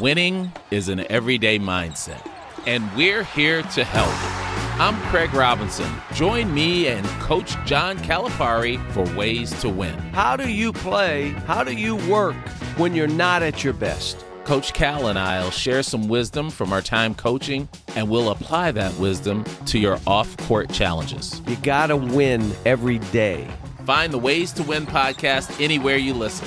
Winning 0.00 0.52
is 0.70 0.88
an 0.88 1.00
everyday 1.10 1.58
mindset, 1.58 2.24
and 2.68 2.88
we're 2.96 3.24
here 3.24 3.62
to 3.62 3.82
help. 3.82 4.14
I'm 4.80 4.96
Craig 5.10 5.34
Robinson. 5.34 5.92
Join 6.14 6.54
me 6.54 6.86
and 6.86 7.04
Coach 7.20 7.56
John 7.64 7.98
Calipari 7.98 8.78
for 8.92 9.02
Ways 9.16 9.50
to 9.60 9.68
Win. 9.68 9.98
How 10.12 10.36
do 10.36 10.48
you 10.48 10.72
play? 10.72 11.30
How 11.48 11.64
do 11.64 11.74
you 11.74 11.96
work 12.08 12.36
when 12.76 12.94
you're 12.94 13.08
not 13.08 13.42
at 13.42 13.64
your 13.64 13.72
best? 13.72 14.24
Coach 14.44 14.72
Cal 14.72 15.08
and 15.08 15.18
I 15.18 15.42
will 15.42 15.50
share 15.50 15.82
some 15.82 16.06
wisdom 16.06 16.48
from 16.48 16.72
our 16.72 16.80
time 16.80 17.12
coaching, 17.16 17.68
and 17.96 18.08
we'll 18.08 18.30
apply 18.30 18.70
that 18.70 18.94
wisdom 19.00 19.42
to 19.66 19.80
your 19.80 19.98
off 20.06 20.36
court 20.36 20.70
challenges. 20.72 21.42
You 21.48 21.56
got 21.56 21.88
to 21.88 21.96
win 21.96 22.52
every 22.64 23.00
day. 23.10 23.48
Find 23.84 24.12
the 24.12 24.18
Ways 24.18 24.52
to 24.52 24.62
Win 24.62 24.86
podcast 24.86 25.60
anywhere 25.60 25.96
you 25.96 26.14
listen. 26.14 26.46